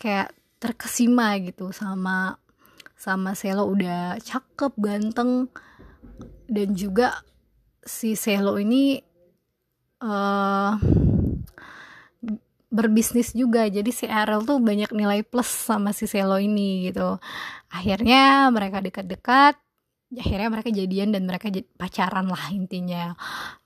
kayak 0.00 0.32
terkesima 0.64 1.36
gitu 1.44 1.76
sama 1.76 2.40
sama 2.96 3.36
Selo 3.36 3.68
udah 3.68 4.16
cakep 4.24 4.72
ganteng 4.80 5.52
dan 6.48 6.72
juga 6.72 7.22
si 7.84 8.16
Selo 8.16 8.56
ini 8.60 9.00
uh, 10.02 10.72
berbisnis 12.68 13.32
juga. 13.32 13.64
Jadi 13.68 13.90
si 13.92 14.04
Ariel 14.04 14.44
tuh 14.44 14.60
banyak 14.60 14.92
nilai 14.92 15.24
plus 15.24 15.48
sama 15.48 15.96
si 15.96 16.04
Selo 16.04 16.36
ini 16.36 16.88
gitu. 16.92 17.16
Akhirnya 17.72 18.48
mereka 18.52 18.84
dekat-dekat 18.84 19.56
akhirnya 20.08 20.48
mereka 20.48 20.72
jadian 20.72 21.12
dan 21.12 21.28
mereka 21.28 21.52
pacaran 21.76 22.28
lah 22.28 22.44
intinya. 22.52 23.12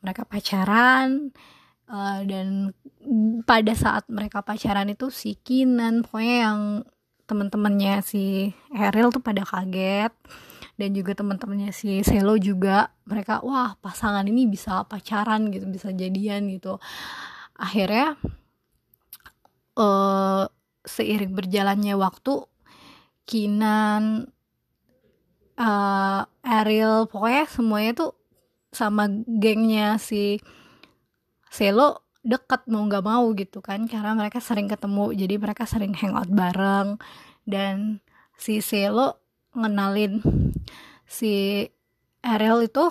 Mereka 0.02 0.26
pacaran 0.26 1.30
uh, 1.86 2.20
dan 2.26 2.74
pada 3.46 3.72
saat 3.74 4.06
mereka 4.10 4.42
pacaran 4.42 4.90
itu 4.90 5.10
si 5.10 5.38
Kinan 5.38 6.02
pokoknya 6.06 6.36
yang 6.50 6.60
teman-temannya 7.26 8.02
si 8.02 8.50
Ariel 8.74 9.14
tuh 9.14 9.22
pada 9.22 9.46
kaget 9.46 10.10
dan 10.80 10.96
juga 10.96 11.12
teman-temannya 11.12 11.70
si 11.70 12.00
Selo 12.02 12.40
juga 12.40 12.90
mereka 13.04 13.44
wah 13.44 13.76
pasangan 13.78 14.24
ini 14.24 14.48
bisa 14.48 14.82
pacaran 14.88 15.52
gitu 15.52 15.68
bisa 15.68 15.92
jadian 15.92 16.48
gitu. 16.48 16.80
Akhirnya 17.54 18.16
uh, 19.76 20.48
seiring 20.82 21.32
berjalannya 21.37 21.94
waktu 21.94 22.48
Kinan 23.22 24.26
uh, 25.54 26.22
Ariel 26.42 27.06
pokoknya 27.06 27.46
semuanya 27.46 27.92
tuh 27.94 28.12
sama 28.74 29.06
gengnya 29.28 30.00
si 30.00 30.42
Selo 31.52 32.02
deket 32.24 32.64
mau 32.70 32.87
nggak 32.87 33.04
mau 33.04 33.28
gitu 33.35 33.58
kan 33.61 33.85
karena 33.85 34.14
mereka 34.14 34.38
sering 34.38 34.70
ketemu 34.70 35.12
jadi 35.14 35.35
mereka 35.38 35.68
sering 35.68 35.94
hangout 35.94 36.32
bareng. 36.32 36.98
Dan 37.46 38.02
si 38.35 38.58
Selo 38.58 39.21
ngenalin 39.52 40.20
si 41.04 41.66
Ariel 42.24 42.64
itu 42.64 42.88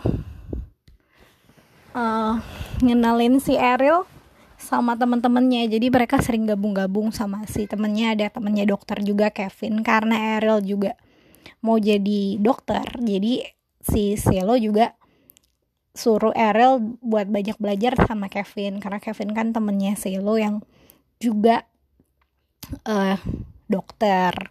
uh, 1.98 2.36
ngenalin 2.84 3.42
si 3.42 3.58
Ariel 3.58 4.06
sama 4.62 4.94
teman-temannya 4.94 5.66
jadi 5.66 5.90
mereka 5.90 6.22
sering 6.22 6.46
gabung-gabung 6.46 7.10
sama 7.10 7.44
si 7.50 7.66
temennya. 7.66 8.14
Ada 8.14 8.38
temennya 8.38 8.70
dokter 8.70 9.02
juga 9.02 9.34
Kevin 9.34 9.82
karena 9.82 10.38
Ariel 10.38 10.62
juga 10.62 10.94
mau 11.66 11.82
jadi 11.82 12.38
dokter. 12.38 12.86
Jadi 13.02 13.42
si 13.82 14.14
Selo 14.22 14.54
juga 14.62 14.94
suruh 15.98 16.32
Ariel 16.38 16.78
buat 17.02 17.26
banyak 17.26 17.58
belajar 17.58 17.98
sama 18.06 18.30
Kevin. 18.30 18.78
Karena 18.78 19.02
Kevin 19.02 19.34
kan 19.34 19.50
temennya 19.50 19.98
Selo 19.98 20.38
yang 20.38 20.62
juga 21.18 21.66
uh, 22.86 23.18
dokter 23.66 24.51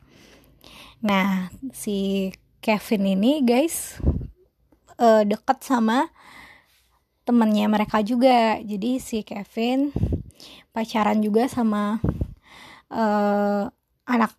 Nah, 1.01 1.49
si 1.73 2.29
Kevin 2.61 3.17
ini 3.17 3.41
guys 3.41 3.97
uh, 5.01 5.25
dekat 5.25 5.65
sama 5.65 6.13
temennya 7.25 7.67
mereka 7.73 8.05
juga. 8.05 8.61
Jadi 8.61 9.01
si 9.01 9.25
Kevin 9.25 9.93
pacaran 10.73 11.21
juga 11.25 11.49
sama 11.49 11.99
uh, 12.93 13.65
anak 14.07 14.33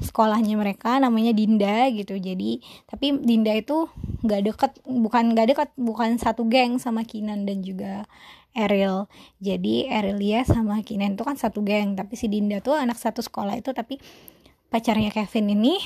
sekolahnya 0.00 0.54
mereka 0.54 0.96
namanya 1.02 1.34
Dinda 1.34 1.90
gitu 1.90 2.14
jadi 2.16 2.62
tapi 2.86 3.20
Dinda 3.20 3.52
itu 3.52 3.90
nggak 4.22 4.40
deket 4.46 4.72
bukan 4.86 5.34
nggak 5.34 5.46
deket 5.50 5.68
bukan 5.74 6.16
satu 6.16 6.46
geng 6.46 6.78
sama 6.78 7.02
Kinan 7.02 7.44
dan 7.44 7.60
juga 7.60 8.06
Eril 8.54 9.10
jadi 9.42 9.90
Erilia 9.90 10.46
sama 10.46 10.80
Kinan 10.86 11.18
itu 11.18 11.26
kan 11.26 11.34
satu 11.34 11.60
geng 11.66 11.98
tapi 11.98 12.14
si 12.14 12.30
Dinda 12.30 12.62
tuh 12.62 12.78
anak 12.78 12.96
satu 12.96 13.20
sekolah 13.20 13.58
itu 13.58 13.74
tapi 13.74 13.98
pacarnya 14.74 15.14
Kevin 15.14 15.54
ini 15.54 15.78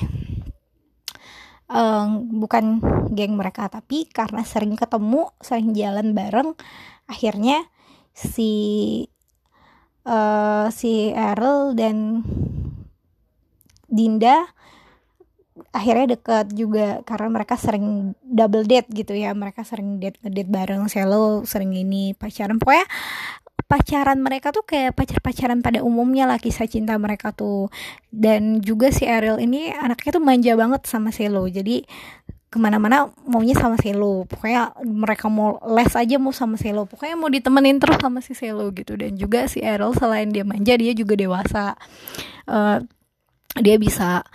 um, 1.69 2.25
bukan 2.41 2.81
geng 3.13 3.37
mereka 3.37 3.69
tapi 3.69 4.09
karena 4.09 4.41
sering 4.41 4.73
ketemu 4.73 5.29
sering 5.37 5.77
jalan 5.77 6.17
bareng 6.17 6.57
akhirnya 7.05 7.69
si 8.17 9.05
uh, 10.09 10.73
si 10.73 11.13
Errol 11.13 11.77
dan 11.77 12.25
Dinda 13.85 14.49
akhirnya 15.69 16.17
deket 16.17 16.55
juga 16.57 17.05
karena 17.05 17.29
mereka 17.29 17.59
sering 17.59 18.17
double 18.23 18.65
date 18.65 18.89
gitu 18.89 19.13
ya. 19.13 19.35
Mereka 19.35 19.61
sering 19.67 19.99
date 20.01 20.17
ngedate 20.23 20.49
bareng 20.49 20.87
selo 20.89 21.43
sering 21.45 21.75
ini 21.75 22.15
pacaran. 22.15 22.57
Pokoknya 22.57 22.87
pacaran 23.69 24.17
mereka 24.17 24.49
tuh 24.49 24.65
kayak 24.65 24.97
pacar-pacaran 24.97 25.61
pada 25.61 25.85
umumnya 25.85 26.25
lah 26.25 26.41
kisah 26.41 26.65
cinta 26.65 26.97
mereka 26.97 27.29
tuh. 27.29 27.69
Dan 28.09 28.65
juga 28.65 28.89
si 28.89 29.05
Ariel 29.05 29.37
ini 29.37 29.69
anaknya 29.69 30.17
tuh 30.17 30.23
manja 30.25 30.57
banget 30.57 30.89
sama 30.89 31.13
Selo 31.13 31.45
jadi 31.45 31.85
ke 32.49 32.57
mana-mana 32.57 33.13
maunya 33.29 33.53
sama 33.53 33.77
Selo 33.77 34.25
pokoknya 34.25 34.73
mereka 34.81 35.29
mau 35.29 35.61
les 35.69 35.93
aja 35.93 36.17
mau 36.17 36.33
sama 36.33 36.57
Selo 36.57 36.89
pokoknya 36.89 37.13
mau 37.13 37.29
ditemenin 37.29 37.77
terus 37.77 38.01
sama 38.01 38.25
si 38.25 38.33
Selo 38.33 38.73
gitu. 38.73 38.97
Dan 38.97 39.13
juga 39.13 39.45
si 39.45 39.61
Ariel 39.61 39.93
selain 39.93 40.33
dia 40.33 40.41
manja 40.41 40.73
dia 40.73 40.97
juga 40.97 41.13
dewasa. 41.13 41.77
Uh, 42.49 42.81
dia 43.61 43.77
bisa 43.77 44.25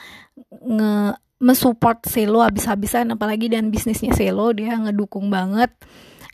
nge 0.63 1.19
mensupport 1.43 1.99
Selo 2.07 2.41
habis-habisan 2.47 3.11
apalagi 3.11 3.51
dan 3.51 3.75
bisnisnya 3.75 4.15
Selo 4.15 4.55
dia 4.55 4.79
ngedukung 4.79 5.27
banget. 5.27 5.75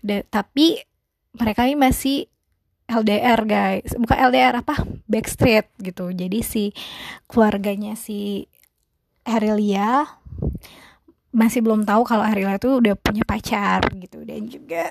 De, 0.04 0.20
tapi 0.28 0.84
mereka 1.32 1.64
ini 1.64 1.80
masih 1.80 2.28
LDR 2.90 3.40
guys. 3.46 3.94
Bukan 3.94 4.16
LDR 4.18 4.59
apa? 4.59 4.83
Backstreet 5.07 5.70
gitu. 5.79 6.11
Jadi 6.11 6.42
si 6.42 6.74
keluarganya 7.31 7.94
si 7.94 8.50
Arilia 9.22 10.05
masih 11.31 11.62
belum 11.62 11.87
tahu 11.87 12.03
kalau 12.03 12.26
Arilia 12.26 12.59
itu 12.59 12.83
udah 12.83 12.98
punya 12.98 13.22
pacar 13.22 13.87
gitu. 13.94 14.26
Dan 14.26 14.50
juga 14.50 14.90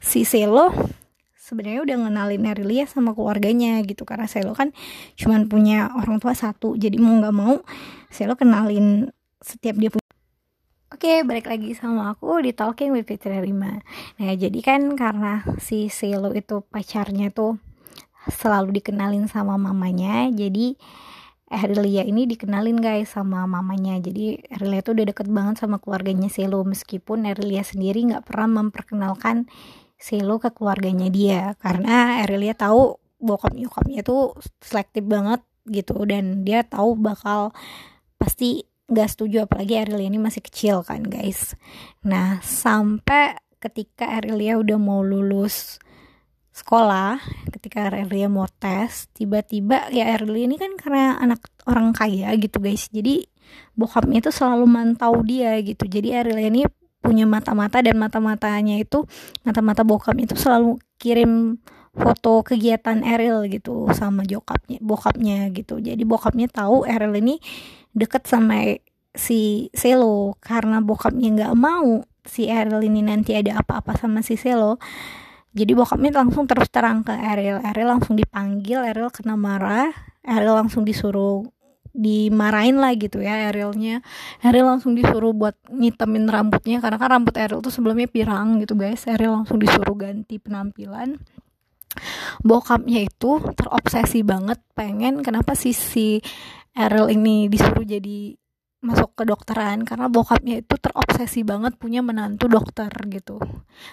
si 0.00 0.24
Selo 0.24 0.72
sebenarnya 1.36 1.82
udah 1.84 1.96
ngenalin 2.08 2.48
Arilia 2.48 2.88
sama 2.88 3.12
keluarganya 3.12 3.76
gitu. 3.84 4.08
Karena 4.08 4.24
Selo 4.24 4.56
kan 4.56 4.72
cuman 5.20 5.46
punya 5.46 5.92
orang 5.92 6.16
tua 6.18 6.32
satu. 6.32 6.74
Jadi 6.80 6.96
mau 6.96 7.12
nggak 7.20 7.36
mau 7.36 7.60
Selo 8.08 8.34
kenalin 8.34 9.12
setiap 9.40 9.76
dia 9.76 9.92
punya 9.92 10.09
Oke, 10.90 11.22
balik 11.22 11.46
lagi 11.46 11.70
sama 11.78 12.10
aku 12.10 12.42
di 12.42 12.50
Talking 12.50 12.90
with 12.90 13.06
Fitri 13.06 13.38
Rima. 13.38 13.78
Nah, 14.18 14.34
jadi 14.34 14.58
kan 14.58 14.98
karena 14.98 15.46
si 15.62 15.86
Selo 15.86 16.34
itu 16.34 16.66
pacarnya 16.66 17.30
tuh 17.30 17.62
selalu 18.26 18.82
dikenalin 18.82 19.30
sama 19.30 19.54
mamanya, 19.54 20.26
jadi 20.34 20.74
Erlia 21.50 22.06
ini 22.06 22.30
dikenalin 22.30 22.78
guys 22.78 23.10
sama 23.10 23.42
mamanya 23.42 23.98
jadi 23.98 24.38
Erlia 24.54 24.86
tuh 24.86 24.94
udah 24.94 25.10
deket 25.10 25.26
banget 25.26 25.58
sama 25.58 25.82
keluarganya 25.82 26.30
Selo 26.30 26.62
meskipun 26.62 27.26
Erlia 27.26 27.66
sendiri 27.66 28.06
nggak 28.06 28.22
pernah 28.22 28.62
memperkenalkan 28.62 29.50
Selo 29.98 30.38
ke 30.38 30.54
keluarganya 30.54 31.10
dia 31.10 31.58
karena 31.58 32.22
Erlia 32.22 32.54
tahu 32.54 33.02
bokap 33.18 33.58
nyokapnya 33.58 34.06
tuh 34.06 34.38
selektif 34.62 35.02
banget 35.02 35.42
gitu 35.66 35.98
dan 36.06 36.46
dia 36.46 36.62
tahu 36.62 36.94
bakal 36.94 37.50
pasti 38.14 38.69
gak 38.90 39.08
setuju 39.14 39.46
apalagi 39.46 39.78
Arilia 39.78 40.10
ini 40.10 40.18
masih 40.18 40.42
kecil 40.42 40.82
kan 40.82 41.06
guys. 41.06 41.54
Nah 42.02 42.42
sampai 42.42 43.38
ketika 43.62 44.18
Arilia 44.18 44.58
udah 44.58 44.76
mau 44.76 45.00
lulus 45.06 45.78
sekolah 46.50 47.22
ketika 47.54 47.88
Arilia 47.88 48.26
mau 48.26 48.50
tes 48.50 49.06
tiba-tiba 49.14 49.86
ya 49.94 50.18
Arilia 50.18 50.50
ini 50.50 50.56
kan 50.58 50.74
karena 50.74 51.16
anak 51.22 51.46
orang 51.70 51.94
kaya 51.94 52.34
gitu 52.36 52.58
guys. 52.58 52.90
Jadi 52.90 53.24
bokapnya 53.78 54.26
itu 54.26 54.30
selalu 54.34 54.66
mantau 54.66 55.22
dia 55.22 55.54
gitu. 55.62 55.86
Jadi 55.86 56.10
Arilia 56.10 56.50
ini 56.50 56.66
punya 57.00 57.24
mata-mata 57.24 57.80
dan 57.80 57.96
mata-matanya 57.96 58.76
itu 58.76 59.08
mata-mata 59.46 59.86
bokapnya 59.86 60.28
itu 60.28 60.36
selalu 60.36 60.76
kirim 61.00 61.56
foto 61.90 62.46
kegiatan 62.46 63.02
Eril 63.02 63.50
gitu 63.50 63.90
sama 63.94 64.22
jokapnya 64.22 64.78
bokapnya 64.78 65.50
gitu. 65.50 65.82
Jadi 65.82 66.02
bokapnya 66.06 66.46
tahu 66.46 66.86
Eril 66.86 67.18
ini 67.18 67.36
deket 67.94 68.26
sama 68.30 68.78
si 69.14 69.72
Selo. 69.74 70.38
Karena 70.38 70.78
bokapnya 70.78 71.28
nggak 71.34 71.54
mau 71.58 72.02
si 72.22 72.46
Eril 72.46 72.86
ini 72.86 73.02
nanti 73.02 73.34
ada 73.34 73.58
apa-apa 73.58 73.98
sama 73.98 74.22
si 74.22 74.38
Selo 74.38 74.78
jadi 75.50 75.74
bokapnya 75.74 76.14
langsung 76.14 76.46
terus 76.46 76.70
terang 76.70 77.02
ke 77.02 77.10
Eril. 77.10 77.58
Eril 77.58 77.90
langsung 77.90 78.14
dipanggil 78.14 78.86
Eril 78.86 79.10
kena 79.10 79.34
marah 79.34 79.90
Eril 80.22 80.54
langsung 80.54 80.86
disuruh 80.86 81.42
dimarahin 81.90 82.78
lah 82.78 82.94
gitu 82.94 83.18
ya 83.18 83.50
Erilnya. 83.50 83.98
Eril 84.46 84.62
langsung 84.62 84.94
disuruh 84.94 85.34
buat 85.34 85.58
nyitemin 85.66 86.30
rambutnya 86.30 86.78
karena 86.78 87.02
kan 87.02 87.18
rambut 87.18 87.34
Eril 87.34 87.58
tuh 87.58 87.74
sebelumnya 87.74 88.06
pirang 88.06 88.62
gitu 88.62 88.78
guys. 88.78 89.10
Eril 89.10 89.34
langsung 89.34 89.58
disuruh 89.58 89.98
ganti 89.98 90.38
penampilan 90.38 91.18
bokapnya 92.40 93.04
itu 93.04 93.42
terobsesi 93.54 94.22
banget 94.22 94.58
pengen 94.74 95.20
kenapa 95.26 95.58
sih 95.58 95.74
si 95.74 96.22
Errol 96.74 97.10
ini 97.10 97.50
disuruh 97.50 97.82
jadi 97.82 98.38
masuk 98.80 99.12
ke 99.12 99.28
dokteran 99.28 99.84
karena 99.84 100.08
bokapnya 100.08 100.64
itu 100.64 100.72
terobsesi 100.80 101.44
banget 101.44 101.76
punya 101.76 102.00
menantu 102.00 102.48
dokter 102.48 102.88
gitu. 103.12 103.36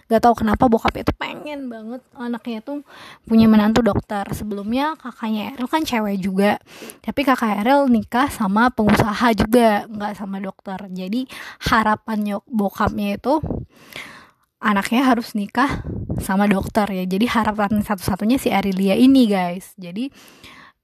Gak 0.07 0.23
tau 0.23 0.31
kenapa 0.31 0.71
bokapnya 0.71 1.03
itu 1.03 1.11
pengen 1.19 1.67
banget 1.67 1.99
anaknya 2.15 2.63
tuh 2.63 2.87
punya 3.27 3.51
menantu 3.51 3.83
dokter. 3.83 4.23
Sebelumnya 4.31 4.95
kakaknya 4.95 5.51
Errol 5.51 5.67
kan 5.67 5.83
cewek 5.83 6.23
juga 6.23 6.55
tapi 7.03 7.27
kakak 7.27 7.67
Errol 7.67 7.91
nikah 7.91 8.31
sama 8.31 8.71
pengusaha 8.71 9.35
juga 9.35 9.83
nggak 9.91 10.13
sama 10.15 10.39
dokter. 10.39 10.79
Jadi 10.87 11.27
harapannya 11.67 12.39
bokapnya 12.47 13.19
itu 13.19 13.43
anaknya 14.57 15.05
harus 15.05 15.37
nikah 15.37 15.85
sama 16.21 16.49
dokter 16.49 16.89
ya. 16.89 17.05
Jadi 17.05 17.25
harapan 17.29 17.81
satu-satunya 17.85 18.41
si 18.41 18.49
Arilia 18.49 18.97
ini 18.97 19.29
guys. 19.29 19.77
Jadi 19.77 20.09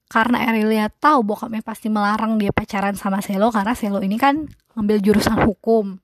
karena 0.06 0.46
Arilia 0.46 0.86
tahu 0.92 1.26
bokapnya 1.26 1.64
pasti 1.64 1.90
melarang 1.90 2.38
dia 2.38 2.54
pacaran 2.54 2.94
sama 2.94 3.18
Selo 3.18 3.50
karena 3.50 3.74
Selo 3.74 3.98
ini 3.98 4.14
kan 4.14 4.46
ngambil 4.78 5.02
jurusan 5.02 5.42
hukum. 5.42 5.98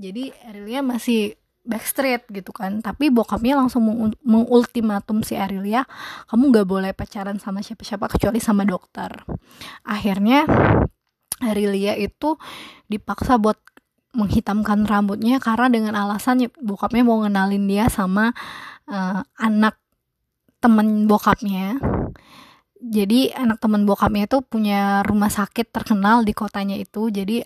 Jadi 0.00 0.32
Arilia 0.48 0.80
masih 0.80 1.36
backstreet 1.60 2.24
gitu 2.32 2.56
kan. 2.56 2.80
Tapi 2.80 3.12
bokapnya 3.12 3.60
langsung 3.60 3.84
meng 3.84 4.16
mengultimatum 4.24 5.20
si 5.20 5.36
Arilia 5.36 5.84
kamu 6.32 6.56
gak 6.56 6.66
boleh 6.68 6.92
pacaran 6.96 7.36
sama 7.36 7.60
siapa-siapa 7.60 8.08
kecuali 8.08 8.40
sama 8.40 8.64
dokter. 8.64 9.12
Akhirnya 9.84 10.48
Arilia 11.40 11.96
itu 11.96 12.36
dipaksa 12.88 13.40
buat 13.40 13.56
menghitamkan 14.10 14.86
rambutnya 14.86 15.38
karena 15.38 15.70
dengan 15.70 15.94
alasan 15.94 16.50
bokapnya 16.58 17.06
mau 17.06 17.22
ngenalin 17.22 17.64
dia 17.70 17.86
sama 17.86 18.34
uh, 18.90 19.22
anak 19.38 19.78
temen 20.60 21.06
bokapnya. 21.06 21.78
Jadi 22.80 23.28
anak 23.36 23.60
temen 23.60 23.84
bokapnya 23.84 24.24
itu 24.24 24.40
punya 24.40 25.04
rumah 25.04 25.28
sakit 25.28 25.68
terkenal 25.68 26.24
di 26.24 26.32
kotanya 26.32 26.80
itu. 26.80 27.12
Jadi 27.12 27.44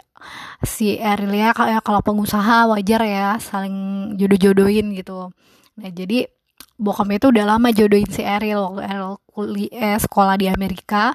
si 0.63 0.95
Erilia 0.95 1.51
kayak 1.51 1.83
kalau 1.83 2.01
pengusaha 2.07 2.71
wajar 2.71 3.03
ya 3.03 3.29
saling 3.43 3.75
jodoh-jodohin 4.15 4.95
gitu. 4.95 5.35
Nah 5.75 5.91
jadi 5.91 6.31
bokapnya 6.79 7.19
itu 7.19 7.29
udah 7.35 7.45
lama 7.51 7.69
jodohin 7.75 8.11
si 8.11 8.23
Eril 8.23 8.63
waktu 8.63 8.83
Eril 8.87 9.11
kuliah 9.27 9.99
eh, 9.99 9.99
sekolah 9.99 10.39
di 10.39 10.47
Amerika. 10.47 11.11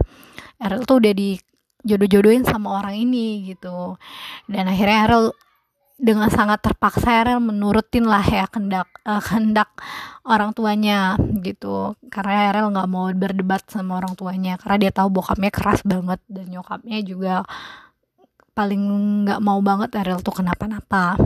Eril 0.60 0.84
tuh 0.84 1.00
udah 1.00 1.14
di 1.16 1.40
jodoh-jodohin 1.90 2.46
sama 2.46 2.78
orang 2.78 2.96
ini 2.96 3.50
gitu. 3.50 3.98
Dan 4.46 4.70
akhirnya 4.70 5.10
Errol 5.10 5.34
dengan 6.00 6.32
sangat 6.32 6.64
terpaksa 6.64 7.26
Errol 7.26 7.44
menurutin 7.44 8.08
lah 8.08 8.24
ya 8.24 8.48
kendak 8.48 8.88
uh, 9.04 9.20
kendak 9.20 9.68
orang 10.24 10.56
tuanya 10.56 11.20
gitu. 11.44 12.00
Karena 12.08 12.54
Errol 12.54 12.72
nggak 12.72 12.90
mau 12.90 13.12
berdebat 13.12 13.68
sama 13.68 14.00
orang 14.00 14.16
tuanya 14.16 14.56
karena 14.56 14.88
dia 14.88 14.92
tahu 14.96 15.12
bokapnya 15.12 15.52
keras 15.52 15.84
banget 15.84 16.24
dan 16.32 16.48
nyokapnya 16.48 17.04
juga 17.04 17.44
paling 18.56 18.82
nggak 19.28 19.42
mau 19.44 19.60
banget 19.60 19.92
Errol 20.00 20.24
tuh 20.24 20.40
kenapa-napa. 20.40 21.20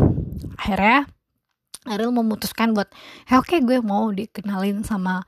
Akhirnya 0.58 1.06
Errol 1.86 2.10
memutuskan 2.10 2.73
buat 2.73 2.89
ya 3.30 3.38
oke 3.38 3.54
okay, 3.54 3.60
gue 3.62 3.78
mau 3.86 4.10
dikenalin 4.10 4.82
sama 4.82 5.21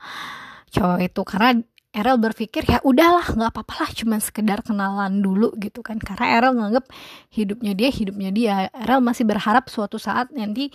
cowok 0.74 0.98
itu. 1.06 1.22
Karena 1.22 1.54
Erel 1.96 2.20
berpikir 2.20 2.68
ya 2.68 2.84
udahlah 2.84 3.24
nggak 3.24 3.56
apa-apa 3.56 3.88
lah 3.88 3.90
cuman 3.96 4.20
sekedar 4.20 4.60
kenalan 4.60 5.24
dulu 5.24 5.56
gitu 5.56 5.80
kan. 5.80 5.96
Karena 5.96 6.36
Erel 6.36 6.52
nganggep 6.52 6.84
hidupnya 7.32 7.72
dia 7.72 7.88
hidupnya 7.88 8.30
dia. 8.36 8.54
Erel 8.76 9.00
masih 9.00 9.24
berharap 9.24 9.72
suatu 9.72 9.96
saat 9.96 10.28
nanti 10.36 10.68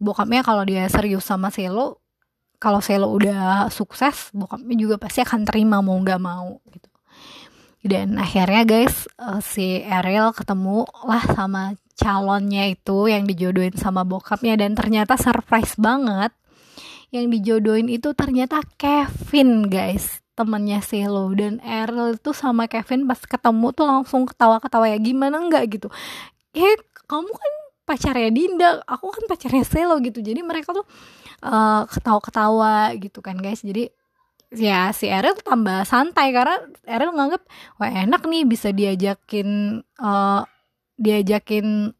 bokapnya 0.00 0.40
kalau 0.40 0.64
dia 0.64 0.88
serius 0.88 1.28
sama 1.28 1.52
Selo 1.52 2.00
kalau 2.56 2.80
Selo 2.80 3.12
udah 3.12 3.68
sukses 3.68 4.32
bokapnya 4.32 4.76
juga 4.80 4.96
pasti 4.96 5.20
akan 5.20 5.44
terima 5.44 5.84
mau 5.84 6.00
nggak 6.00 6.20
mau 6.24 6.64
gitu. 6.72 6.88
Dan 7.84 8.16
akhirnya 8.16 8.64
guys 8.64 9.04
uh, 9.20 9.44
si 9.44 9.84
Erel 9.84 10.32
ketemu 10.32 10.88
lah 11.04 11.20
sama 11.28 11.76
calonnya 11.92 12.72
itu 12.72 13.12
yang 13.12 13.28
dijodohin 13.28 13.76
sama 13.76 14.00
bokapnya. 14.08 14.56
Dan 14.56 14.72
ternyata 14.72 15.20
surprise 15.20 15.76
banget 15.76 16.32
yang 17.12 17.28
dijodohin 17.28 17.92
itu 17.92 18.16
ternyata 18.16 18.64
Kevin 18.80 19.68
guys 19.68 20.23
temennya 20.34 20.82
Selo 20.82 21.30
dan 21.32 21.62
Errol 21.62 22.18
itu 22.18 22.34
sama 22.34 22.66
Kevin 22.66 23.06
pas 23.06 23.18
ketemu 23.22 23.70
tuh 23.70 23.86
langsung 23.86 24.26
ketawa-ketawa 24.26 24.90
ya 24.90 24.98
gimana 24.98 25.38
enggak 25.38 25.78
gitu. 25.78 25.88
Eh 26.54 26.74
kamu 27.06 27.30
kan 27.30 27.52
pacarnya 27.86 28.30
Dinda 28.34 28.82
aku 28.84 29.14
kan 29.14 29.24
pacarnya 29.30 29.62
Selo 29.62 30.02
gitu. 30.02 30.18
Jadi 30.18 30.42
mereka 30.42 30.74
tuh 30.74 30.84
uh, 31.46 31.86
ketawa-ketawa 31.86 32.98
gitu 32.98 33.22
kan 33.22 33.38
guys. 33.38 33.62
Jadi 33.62 33.86
ya 34.54 34.90
si 34.94 35.10
Errol 35.10 35.38
tambah 35.38 35.86
santai 35.86 36.30
karena 36.30 36.58
Errol 36.86 37.14
nganggep 37.14 37.42
wah 37.78 37.90
enak 37.90 38.22
nih 38.26 38.42
bisa 38.46 38.70
diajakin 38.70 39.80
uh, 39.98 40.42
diajakin 40.98 41.90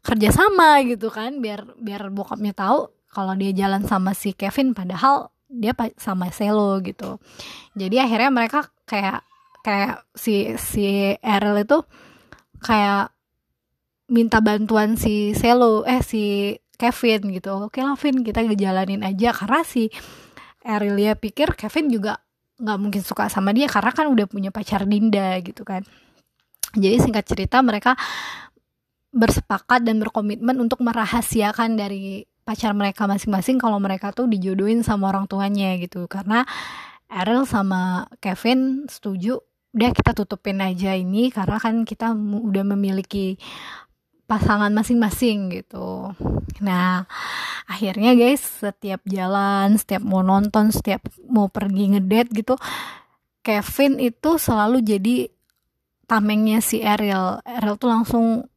kerjasama 0.00 0.80
gitu 0.88 1.12
kan 1.12 1.44
biar 1.44 1.68
biar 1.76 2.08
bokapnya 2.08 2.56
tahu 2.56 2.88
kalau 3.12 3.32
dia 3.36 3.52
jalan 3.56 3.84
sama 3.88 4.12
si 4.12 4.36
Kevin. 4.36 4.76
Padahal 4.76 5.32
dia 5.48 5.72
sama 5.96 6.28
Selo 6.28 6.78
gitu. 6.84 7.16
Jadi 7.72 7.96
akhirnya 7.96 8.30
mereka 8.30 8.68
kayak 8.84 9.24
kayak 9.64 10.04
si 10.12 10.54
si 10.60 11.16
Errol 11.24 11.64
itu 11.64 11.78
kayak 12.60 13.10
minta 14.12 14.38
bantuan 14.44 14.96
si 15.00 15.32
Selo 15.32 15.88
eh 15.88 16.04
si 16.04 16.54
Kevin 16.78 17.32
gitu. 17.34 17.66
Oke 17.66 17.80
lah 17.82 17.96
Vin 17.96 18.22
kita 18.22 18.44
ngejalanin 18.44 19.02
aja. 19.02 19.32
Karena 19.32 19.64
si 19.64 19.88
Errol 20.62 21.00
ya 21.00 21.16
pikir 21.16 21.56
Kevin 21.56 21.88
juga 21.88 22.20
nggak 22.58 22.78
mungkin 22.78 23.02
suka 23.02 23.30
sama 23.32 23.54
dia 23.54 23.70
karena 23.70 23.90
kan 23.94 24.06
udah 24.10 24.26
punya 24.28 24.52
pacar 24.52 24.84
Dinda 24.84 25.40
gitu 25.40 25.64
kan. 25.64 25.82
Jadi 26.76 26.96
singkat 27.00 27.24
cerita 27.24 27.64
mereka 27.64 27.96
bersepakat 29.08 29.88
dan 29.88 29.96
berkomitmen 29.96 30.60
untuk 30.60 30.84
merahasiakan 30.84 31.80
dari 31.80 32.27
pacar 32.48 32.72
mereka 32.72 33.04
masing-masing 33.04 33.60
kalau 33.60 33.76
mereka 33.76 34.08
tuh 34.16 34.24
dijodohin 34.24 34.80
sama 34.80 35.12
orang 35.12 35.28
tuanya 35.28 35.76
gitu. 35.76 36.08
Karena 36.08 36.48
Errol 37.12 37.44
sama 37.44 38.08
Kevin 38.24 38.88
setuju 38.88 39.36
udah 39.76 39.92
kita 39.92 40.16
tutupin 40.16 40.64
aja 40.64 40.96
ini 40.96 41.28
karena 41.28 41.60
kan 41.60 41.84
kita 41.84 42.16
udah 42.16 42.64
memiliki 42.72 43.36
pasangan 44.24 44.72
masing-masing 44.72 45.52
gitu. 45.60 46.16
Nah 46.64 47.04
akhirnya 47.68 48.16
guys 48.16 48.40
setiap 48.40 49.04
jalan 49.04 49.76
setiap 49.76 50.00
mau 50.00 50.24
nonton 50.24 50.72
setiap 50.72 51.04
mau 51.28 51.52
pergi 51.52 51.92
ngedate 51.92 52.32
gitu 52.32 52.56
Kevin 53.44 54.00
itu 54.00 54.40
selalu 54.40 54.80
jadi 54.80 55.28
tamengnya 56.08 56.64
si 56.64 56.80
Ariel 56.80 57.44
Ariel 57.44 57.76
tuh 57.76 57.92
langsung 57.92 58.48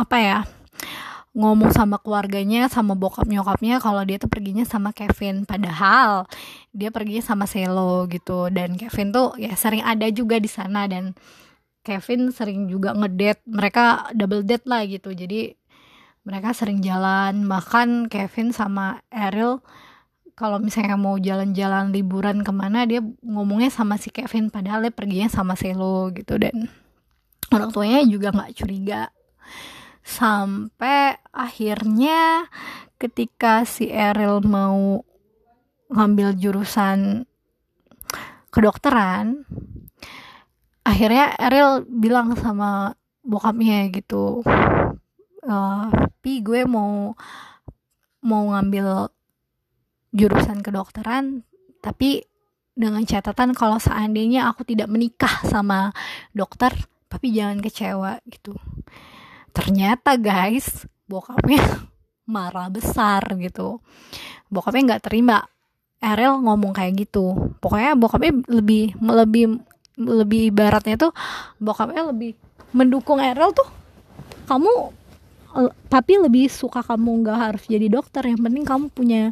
apa 0.00 0.16
ya 0.16 0.38
ngomong 1.34 1.74
sama 1.74 1.98
keluarganya 1.98 2.70
sama 2.70 2.94
bokap 2.94 3.26
nyokapnya 3.26 3.82
kalau 3.82 4.06
dia 4.06 4.22
tuh 4.22 4.30
perginya 4.30 4.62
sama 4.62 4.94
Kevin. 4.94 5.42
Padahal 5.42 6.30
dia 6.70 6.94
perginya 6.94 7.26
sama 7.26 7.50
Selo 7.50 8.06
gitu. 8.06 8.48
Dan 8.54 8.78
Kevin 8.78 9.10
tuh 9.10 9.34
ya 9.36 9.58
sering 9.58 9.82
ada 9.82 10.06
juga 10.14 10.38
di 10.38 10.46
sana. 10.46 10.86
Dan 10.86 11.18
Kevin 11.82 12.30
sering 12.30 12.70
juga 12.70 12.94
ngedate. 12.94 13.42
Mereka 13.50 14.14
double 14.14 14.46
date 14.46 14.66
lah 14.70 14.86
gitu. 14.86 15.10
Jadi 15.10 15.50
mereka 16.22 16.54
sering 16.54 16.78
jalan. 16.80 17.50
Bahkan 17.50 18.06
Kevin 18.06 18.54
sama 18.54 19.02
Ariel 19.10 19.58
kalau 20.38 20.62
misalnya 20.62 20.94
mau 20.94 21.18
jalan-jalan 21.18 21.94
liburan 21.94 22.42
ke 22.42 22.50
mana 22.54 22.86
dia 22.86 23.02
ngomongnya 23.26 23.74
sama 23.74 23.98
si 23.98 24.14
Kevin. 24.14 24.54
Padahal 24.54 24.86
dia 24.86 24.94
perginya 24.94 25.26
sama 25.26 25.58
Selo 25.58 26.14
gitu. 26.14 26.38
Dan 26.38 26.70
orang 27.50 27.74
tuanya 27.74 28.06
juga 28.06 28.30
nggak 28.30 28.54
curiga 28.54 29.10
sampai 30.04 31.16
akhirnya 31.32 32.46
ketika 33.00 33.64
si 33.64 33.88
Eril 33.88 34.44
mau 34.44 35.00
ngambil 35.88 36.36
jurusan 36.36 37.24
kedokteran 38.52 39.48
akhirnya 40.84 41.32
Eril 41.40 41.88
bilang 41.88 42.36
sama 42.36 42.92
bokapnya 43.24 43.88
gitu 43.88 44.44
uh, 45.48 45.88
pi 46.20 46.44
gue 46.44 46.68
mau 46.68 47.16
mau 48.20 48.42
ngambil 48.52 49.08
jurusan 50.12 50.60
kedokteran 50.60 51.42
tapi 51.80 52.24
dengan 52.76 53.00
catatan 53.08 53.56
kalau 53.56 53.80
seandainya 53.80 54.50
aku 54.52 54.68
tidak 54.68 54.92
menikah 54.92 55.40
sama 55.48 55.94
dokter 56.36 56.74
tapi 57.08 57.32
jangan 57.32 57.62
kecewa 57.64 58.20
gitu 58.28 58.52
ternyata 59.54 60.18
guys 60.18 60.84
bokapnya 61.06 61.62
marah 62.34 62.68
besar 62.68 63.22
gitu. 63.38 63.78
Bokapnya 64.50 64.94
nggak 64.94 65.04
terima. 65.06 65.46
Erel 66.04 66.36
ngomong 66.42 66.76
kayak 66.76 67.08
gitu. 67.08 67.56
Pokoknya 67.64 67.96
bokapnya 67.96 68.44
lebih 68.52 68.92
lebih 69.00 69.56
lebih 69.96 70.52
ibaratnya 70.52 70.98
tuh 70.98 71.14
bokapnya 71.62 72.10
lebih 72.10 72.34
mendukung 72.74 73.22
Erel 73.22 73.54
tuh 73.54 73.64
kamu 74.50 74.90
tapi 75.86 76.18
lebih 76.18 76.50
suka 76.50 76.82
kamu 76.82 77.24
nggak 77.24 77.38
harus 77.38 77.64
jadi 77.70 77.86
dokter. 77.88 78.26
Yang 78.26 78.40
penting 78.42 78.64
kamu 78.66 78.86
punya 78.92 79.22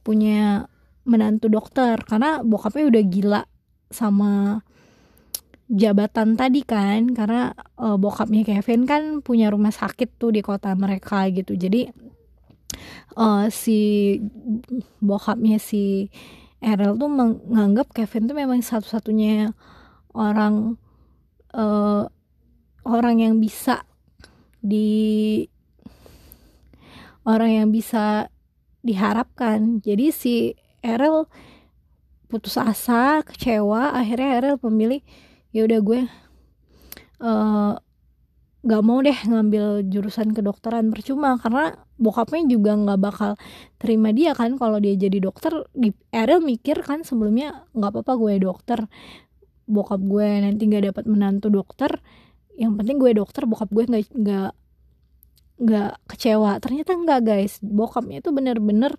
punya 0.00 0.64
menantu 1.04 1.52
dokter. 1.52 1.98
Karena 2.06 2.40
bokapnya 2.40 2.88
udah 2.88 3.02
gila 3.04 3.42
sama 3.90 4.62
jabatan 5.68 6.34
tadi 6.40 6.64
kan 6.64 7.12
karena 7.12 7.52
uh, 7.76 8.00
bokapnya 8.00 8.40
Kevin 8.44 8.88
kan 8.88 9.20
punya 9.20 9.52
rumah 9.52 9.72
sakit 9.72 10.16
tuh 10.16 10.32
di 10.32 10.40
kota 10.40 10.72
mereka 10.72 11.28
gitu. 11.28 11.52
Jadi 11.54 11.92
uh, 13.20 13.52
si 13.52 14.16
bokapnya 15.04 15.60
si 15.60 16.08
Errol 16.58 16.98
tuh 16.98 17.12
menganggap 17.12 17.92
Kevin 17.94 18.26
tuh 18.26 18.36
memang 18.36 18.64
satu-satunya 18.64 19.52
orang 20.16 20.80
uh, 21.54 22.08
orang 22.82 23.16
yang 23.22 23.38
bisa 23.38 23.84
di 24.64 25.44
orang 27.28 27.62
yang 27.62 27.68
bisa 27.68 28.32
diharapkan. 28.80 29.84
Jadi 29.84 30.06
si 30.10 30.34
Errol 30.80 31.28
putus 32.32 32.56
asa 32.56 33.20
kecewa 33.20 33.92
akhirnya 33.92 34.40
Errol 34.40 34.56
memilih 34.64 35.04
ya 35.54 35.64
udah 35.64 35.80
gue 35.80 36.00
uh, 37.24 37.74
gak 38.58 38.82
mau 38.82 38.98
deh 39.00 39.14
ngambil 39.14 39.86
jurusan 39.86 40.34
kedokteran. 40.34 40.90
Percuma 40.90 41.38
karena 41.38 41.78
bokapnya 41.96 42.46
juga 42.50 42.74
nggak 42.74 43.00
bakal 43.00 43.30
terima 43.80 44.10
dia 44.10 44.34
kan. 44.34 44.58
Kalau 44.58 44.82
dia 44.82 44.94
jadi 44.98 45.18
dokter 45.22 45.64
Ariel 46.12 46.42
mikir 46.42 46.82
kan 46.82 47.06
sebelumnya 47.06 47.64
nggak 47.72 47.90
apa-apa 47.94 48.12
gue 48.18 48.34
dokter. 48.42 48.78
Bokap 49.68 50.00
gue 50.00 50.28
nanti 50.42 50.62
nggak 50.68 50.92
dapat 50.92 51.04
menantu 51.06 51.48
dokter. 51.48 52.02
Yang 52.58 52.72
penting 52.82 52.96
gue 52.98 53.12
dokter 53.14 53.42
bokap 53.46 53.70
gue 53.70 53.84
nggak 53.86 54.04
nggak 54.10 54.50
nggak 55.58 55.92
kecewa. 56.10 56.58
Ternyata 56.58 56.90
enggak 56.98 57.20
guys. 57.24 57.62
Bokapnya 57.62 58.20
itu 58.20 58.30
bener-bener 58.34 58.98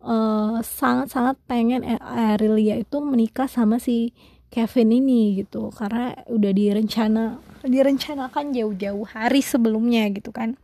uh, 0.00 0.58
sangat-sangat 0.64 1.36
pengen 1.44 1.84
Arilia 2.00 2.80
itu 2.80 3.00
menikah 3.04 3.48
sama 3.48 3.76
si 3.76 4.16
Kevin 4.54 4.94
ini 4.94 5.42
gitu 5.42 5.74
karena 5.74 6.14
udah 6.30 6.52
direncana 6.54 7.42
direncanakan 7.66 8.54
jauh-jauh 8.54 9.02
hari 9.10 9.42
sebelumnya 9.42 10.06
gitu 10.14 10.30
kan. 10.30 10.54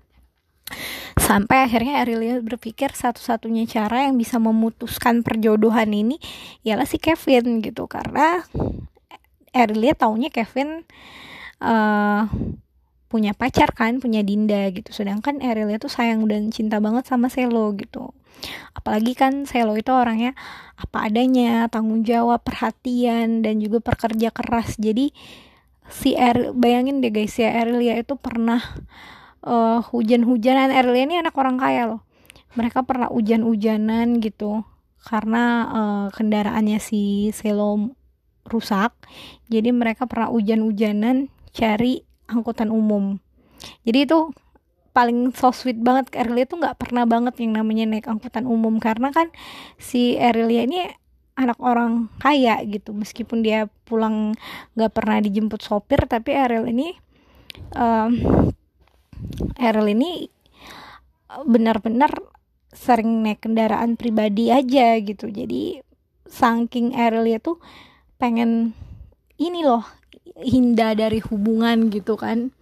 Sampai 1.19 1.67
akhirnya 1.67 1.99
Arilia 1.99 2.39
berpikir 2.39 2.95
satu-satunya 2.95 3.67
cara 3.67 4.07
yang 4.07 4.15
bisa 4.15 4.39
memutuskan 4.39 5.27
perjodohan 5.27 5.91
ini 5.91 6.23
ialah 6.63 6.87
si 6.87 7.03
Kevin 7.03 7.59
gitu 7.67 7.91
karena 7.91 8.47
Arilia 9.51 9.99
taunya 9.99 10.31
Kevin 10.31 10.87
uh, 11.59 12.31
punya 13.11 13.35
pacar 13.35 13.75
kan 13.75 13.99
punya 13.99 14.23
Dinda 14.23 14.71
gitu. 14.71 14.95
Sedangkan 14.95 15.43
Arilia 15.43 15.83
tuh 15.83 15.91
sayang 15.91 16.31
dan 16.31 16.55
cinta 16.55 16.79
banget 16.79 17.11
sama 17.11 17.27
Selo 17.27 17.75
gitu 17.75 18.15
apalagi 18.73 19.13
kan 19.17 19.45
Selo 19.45 19.77
itu 19.77 19.93
orangnya 19.93 20.33
apa 20.79 21.11
adanya 21.11 21.69
tanggung 21.69 22.03
jawab 22.07 22.41
perhatian 22.41 23.45
dan 23.45 23.61
juga 23.61 23.85
pekerja 23.85 24.33
keras. 24.33 24.81
Jadi 24.81 25.13
si 25.91 26.15
Er 26.15 26.55
bayangin 26.55 27.03
deh 27.03 27.11
guys 27.11 27.37
ya 27.37 27.51
Erlia 27.51 27.99
itu 27.99 28.17
pernah 28.17 28.63
uh, 29.45 29.85
hujan-hujanan. 29.93 30.73
Erlia 30.73 31.05
ini 31.05 31.17
anak 31.21 31.37
orang 31.37 31.61
kaya 31.61 31.91
loh. 31.91 32.03
Mereka 32.57 32.83
pernah 32.83 33.11
hujan-hujanan 33.13 34.19
gitu 34.25 34.67
karena 35.01 35.45
uh, 35.71 36.07
kendaraannya 36.13 36.79
si 36.83 37.31
Selo 37.37 37.95
rusak. 38.49 38.95
Jadi 39.53 39.71
mereka 39.71 40.09
pernah 40.09 40.33
hujan-hujanan 40.33 41.29
cari 41.51 42.03
angkutan 42.31 42.71
umum. 42.71 43.19
Jadi 43.85 44.09
itu 44.09 44.33
paling 44.91 45.31
so 45.35 45.55
sweet 45.55 45.79
banget 45.79 46.11
Erlia 46.15 46.45
tuh 46.47 46.59
nggak 46.59 46.79
pernah 46.79 47.07
banget 47.07 47.39
yang 47.39 47.59
namanya 47.59 47.87
naik 47.87 48.07
angkutan 48.11 48.45
umum. 48.47 48.79
Karena 48.83 49.15
kan 49.15 49.31
si 49.79 50.19
Erlia 50.19 50.67
ini 50.67 50.87
anak 51.41 51.57
orang 51.65 52.13
kaya 52.21 52.61
gitu. 52.69 52.93
Meskipun 52.93 53.41
dia 53.41 53.67
pulang 53.89 54.37
nggak 54.77 54.93
pernah 54.93 55.17
dijemput 55.25 55.65
sopir 55.65 56.05
tapi 56.05 56.37
Eril 56.37 56.69
ini 56.69 56.93
um, 57.75 58.13
Eril 59.57 59.89
ini 59.97 60.29
benar-benar 61.47 62.11
sering 62.71 63.23
naik 63.25 63.43
kendaraan 63.47 63.97
pribadi 63.97 64.53
aja 64.53 64.99
gitu. 65.01 65.33
Jadi 65.33 65.81
saking 66.29 66.93
Eril 66.95 67.27
tuh 67.41 67.59
pengen 68.21 68.77
ini 69.41 69.65
loh 69.65 69.83
hinda 70.41 70.93
dari 70.93 71.19
hubungan 71.25 71.89
gitu 71.89 72.15
kan 72.15 72.53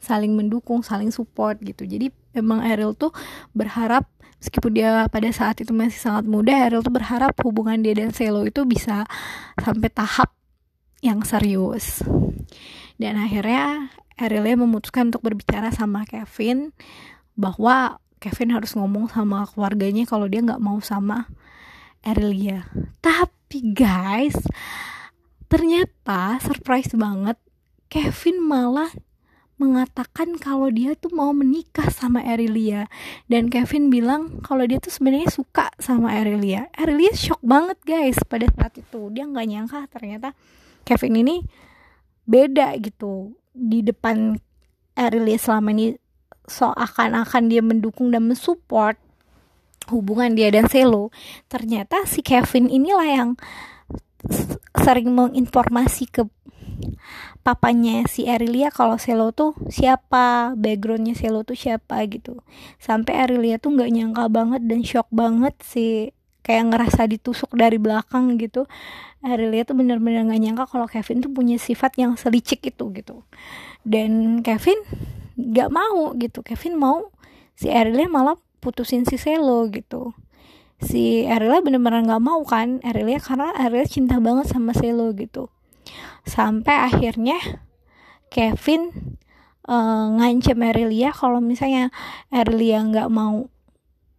saling 0.00 0.32
mendukung 0.32 0.80
saling 0.80 1.12
support 1.12 1.60
gitu 1.62 1.84
jadi 1.84 2.12
emang 2.36 2.62
Ariel 2.62 2.96
tuh 2.96 3.12
berharap 3.52 4.08
meskipun 4.40 4.72
dia 4.76 5.08
pada 5.08 5.28
saat 5.32 5.60
itu 5.60 5.72
masih 5.72 5.98
sangat 5.98 6.24
muda 6.28 6.68
Ariel 6.68 6.84
tuh 6.84 6.92
berharap 6.92 7.32
hubungan 7.42 7.80
dia 7.80 7.96
dan 7.96 8.12
Selo 8.12 8.44
itu 8.44 8.64
bisa 8.68 9.08
sampai 9.56 9.88
tahap 9.92 10.32
yang 11.00 11.22
serius 11.24 12.04
dan 12.96 13.20
akhirnya 13.20 13.92
Ariel 14.16 14.56
memutuskan 14.56 15.12
untuk 15.12 15.28
berbicara 15.28 15.68
sama 15.68 16.08
Kevin 16.08 16.72
bahwa 17.36 18.00
Kevin 18.16 18.56
harus 18.56 18.72
ngomong 18.72 19.12
sama 19.12 19.44
keluarganya 19.44 20.08
kalau 20.08 20.24
dia 20.24 20.40
nggak 20.40 20.62
mau 20.62 20.80
sama 20.80 21.28
Arilia. 22.00 22.64
Tapi 23.04 23.76
guys, 23.76 24.38
ternyata 25.52 26.40
surprise 26.40 26.96
banget 26.96 27.36
Kevin 27.92 28.40
malah 28.40 28.88
mengatakan 29.56 30.36
kalau 30.36 30.68
dia 30.68 30.92
tuh 30.96 31.12
mau 31.12 31.32
menikah 31.32 31.88
sama 31.88 32.20
Erilia. 32.24 32.88
Dan 33.28 33.48
Kevin 33.48 33.88
bilang 33.88 34.40
kalau 34.44 34.64
dia 34.68 34.76
tuh 34.76 34.92
sebenarnya 34.92 35.32
suka 35.32 35.72
sama 35.80 36.12
Erilia. 36.12 36.68
Erilia 36.76 37.12
shock 37.16 37.40
banget 37.40 37.80
guys 37.84 38.20
pada 38.28 38.48
saat 38.52 38.76
itu. 38.76 39.08
Dia 39.12 39.24
nggak 39.24 39.46
nyangka 39.48 39.80
ternyata 39.88 40.36
Kevin 40.84 41.24
ini 41.24 41.36
beda 42.28 42.76
gitu 42.78 43.32
di 43.56 43.80
depan 43.80 44.36
Erilia 44.92 45.40
selama 45.40 45.72
ini. 45.72 45.96
So 46.46 46.70
akan-akan 46.70 47.50
dia 47.50 47.64
mendukung 47.64 48.14
dan 48.14 48.28
mensupport 48.30 48.94
hubungan 49.90 50.34
dia 50.34 50.50
dan 50.50 50.66
Selo 50.66 51.14
ternyata 51.46 52.02
si 52.10 52.22
Kevin 52.22 52.66
inilah 52.66 53.06
yang 53.06 53.30
sering 54.74 55.14
menginformasi 55.14 56.10
ke 56.10 56.22
papanya 57.46 58.02
si 58.10 58.26
Arilia 58.26 58.74
kalau 58.74 58.98
Selo 58.98 59.30
tuh 59.30 59.54
siapa 59.70 60.58
backgroundnya 60.58 61.14
Selo 61.14 61.46
tuh 61.46 61.54
siapa 61.54 62.02
gitu. 62.10 62.42
Sampai 62.82 63.14
Arilia 63.22 63.62
tuh 63.62 63.74
nggak 63.78 63.90
nyangka 63.94 64.24
banget 64.26 64.62
dan 64.66 64.80
shock 64.82 65.06
banget 65.14 65.54
sih. 65.62 66.10
Kayak 66.42 66.74
ngerasa 66.74 67.10
ditusuk 67.10 67.54
dari 67.54 67.78
belakang 67.78 68.38
gitu. 68.38 68.66
Arilia 69.22 69.66
tuh 69.66 69.78
bener-bener 69.78 70.26
nggak 70.26 70.42
nyangka 70.42 70.64
kalau 70.70 70.86
Kevin 70.86 71.22
tuh 71.22 71.30
punya 71.30 71.58
sifat 71.58 71.98
yang 71.98 72.14
selicik 72.18 72.62
itu 72.66 72.90
gitu. 72.94 73.22
Dan 73.86 74.42
Kevin 74.42 74.78
nggak 75.38 75.70
mau 75.70 76.14
gitu. 76.18 76.42
Kevin 76.42 76.78
mau 76.78 77.10
si 77.54 77.70
Arilia 77.70 78.10
malah 78.10 78.38
putusin 78.58 79.06
si 79.06 79.18
Selo 79.18 79.66
gitu. 79.70 80.14
Si 80.82 81.26
Arilia 81.26 81.62
bener-bener 81.62 82.06
nggak 82.06 82.22
mau 82.22 82.42
kan? 82.42 82.82
Arilia 82.82 83.22
karena 83.22 83.54
Arilia 83.54 83.86
cinta 83.86 84.18
banget 84.18 84.50
sama 84.50 84.74
Selo 84.74 85.10
gitu 85.14 85.50
sampai 86.26 86.74
akhirnya 86.90 87.38
Kevin 88.28 89.16
uh, 89.70 90.06
ngancem 90.18 90.58
Arilia 90.60 91.14
kalau 91.14 91.38
misalnya 91.38 91.94
Arilia 92.34 92.82
nggak 92.82 93.08
mau 93.08 93.46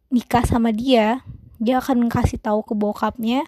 nikah 0.08 0.47
sama 0.47 0.72
dia 0.72 1.22
dia 1.58 1.82
akan 1.82 2.08
kasih 2.08 2.39
tahu 2.39 2.64
ke 2.64 2.74
bokapnya 2.78 3.45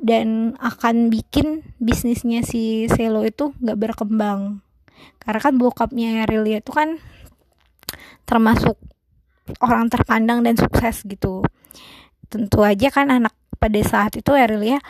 dan 0.00 0.56
akan 0.58 1.12
bikin 1.12 1.62
bisnisnya 1.76 2.42
si 2.42 2.88
Selo 2.88 3.22
itu 3.22 3.52
nggak 3.60 3.78
berkembang. 3.78 4.64
Karena 5.20 5.40
kan 5.40 5.54
bokapnya 5.60 6.24
Arilia 6.24 6.64
itu 6.64 6.72
kan 6.72 6.98
termasuk 8.24 8.80
orang 9.60 9.92
terpandang 9.92 10.40
dan 10.40 10.56
sukses 10.56 11.04
gitu. 11.04 11.44
Tentu 12.32 12.64
aja 12.64 12.88
kan 12.88 13.12
anak 13.12 13.36
pada 13.60 13.78
saat 13.84 14.16
itu 14.16 14.32
Arilia 14.32 14.80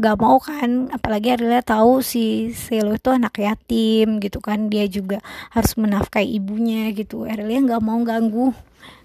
gak 0.00 0.16
mau 0.16 0.40
kan 0.40 0.88
apalagi 0.88 1.36
Arilia 1.36 1.60
tahu 1.60 2.00
si 2.00 2.56
Selo 2.56 2.96
itu 2.96 3.12
anak 3.12 3.36
yatim 3.36 4.16
gitu 4.18 4.40
kan 4.40 4.72
dia 4.72 4.88
juga 4.88 5.20
harus 5.52 5.76
menafkahi 5.76 6.40
ibunya 6.40 6.88
gitu. 6.96 7.28
Arilia 7.28 7.60
gak 7.76 7.84
mau 7.84 8.00
ganggu 8.00 8.56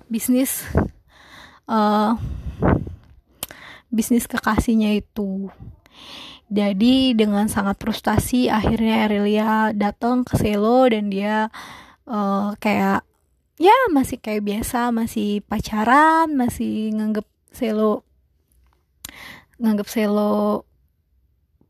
bisnis 0.08 0.64
uh, 1.68 2.16
bisnis 3.91 4.26
kekasihnya 4.26 4.96
itu. 4.96 5.52
Jadi 6.48 7.18
dengan 7.18 7.50
sangat 7.50 7.82
frustasi 7.82 8.48
akhirnya 8.48 9.10
Arilia 9.10 9.76
datang 9.76 10.24
ke 10.24 10.39
Selo 10.39 10.88
dan 10.88 11.12
dia 11.12 11.50
uh, 12.08 12.56
kayak 12.62 13.04
ya 13.60 13.76
masih 13.91 14.22
kayak 14.22 14.46
biasa 14.46 14.96
masih 14.96 15.43
pacaran 15.43 16.32
masih 16.36 16.93
nganggep 16.96 17.28
Selo 17.52 18.04
nganggep 19.60 19.88
Selo 19.88 20.68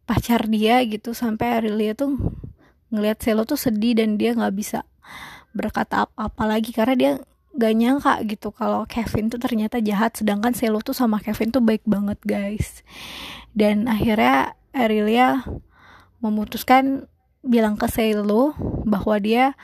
pacar 0.06 0.46
dia 0.46 0.82
gitu 0.86 1.18
sampai 1.18 1.62
Arilia 1.62 1.98
tuh 1.98 2.18
ngelihat 2.94 3.20
Selo 3.22 3.44
tuh 3.44 3.58
sedih 3.58 3.98
dan 3.98 4.22
dia 4.22 4.38
nggak 4.38 4.54
bisa 4.54 4.86
berkata 5.52 6.06
apa-apa 6.06 6.58
lagi 6.58 6.72
karena 6.72 6.96
dia 6.96 7.12
gak 7.56 7.74
nyangka 7.74 8.14
gitu 8.28 8.52
kalau 8.52 8.84
Kevin 8.84 9.32
tuh 9.32 9.40
ternyata 9.40 9.80
jahat 9.80 10.20
sedangkan 10.20 10.52
Selo 10.52 10.84
tuh 10.84 10.92
sama 10.92 11.24
Kevin 11.24 11.56
tuh 11.56 11.64
baik 11.64 11.88
banget 11.88 12.20
guys. 12.28 12.84
Dan 13.56 13.88
akhirnya 13.88 14.60
Arilia 14.76 15.48
memutuskan 16.20 17.08
bilang 17.40 17.80
ke 17.80 17.88
Selo 17.88 18.52
bahwa 18.84 19.16
dia 19.24 19.56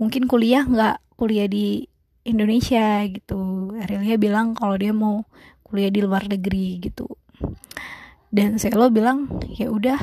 mungkin 0.00 0.24
kuliah 0.24 0.64
nggak 0.64 1.20
kuliah 1.20 1.44
di 1.44 1.84
Indonesia 2.24 3.04
gitu. 3.04 3.76
Arilia 3.76 4.16
bilang 4.16 4.56
kalau 4.56 4.80
dia 4.80 4.96
mau 4.96 5.28
kuliah 5.60 5.92
di 5.92 6.00
luar 6.00 6.24
negeri 6.24 6.80
gitu 6.80 7.12
dan 8.28 8.60
Selo 8.60 8.92
bilang 8.92 9.28
ya 9.48 9.72
udah 9.72 9.98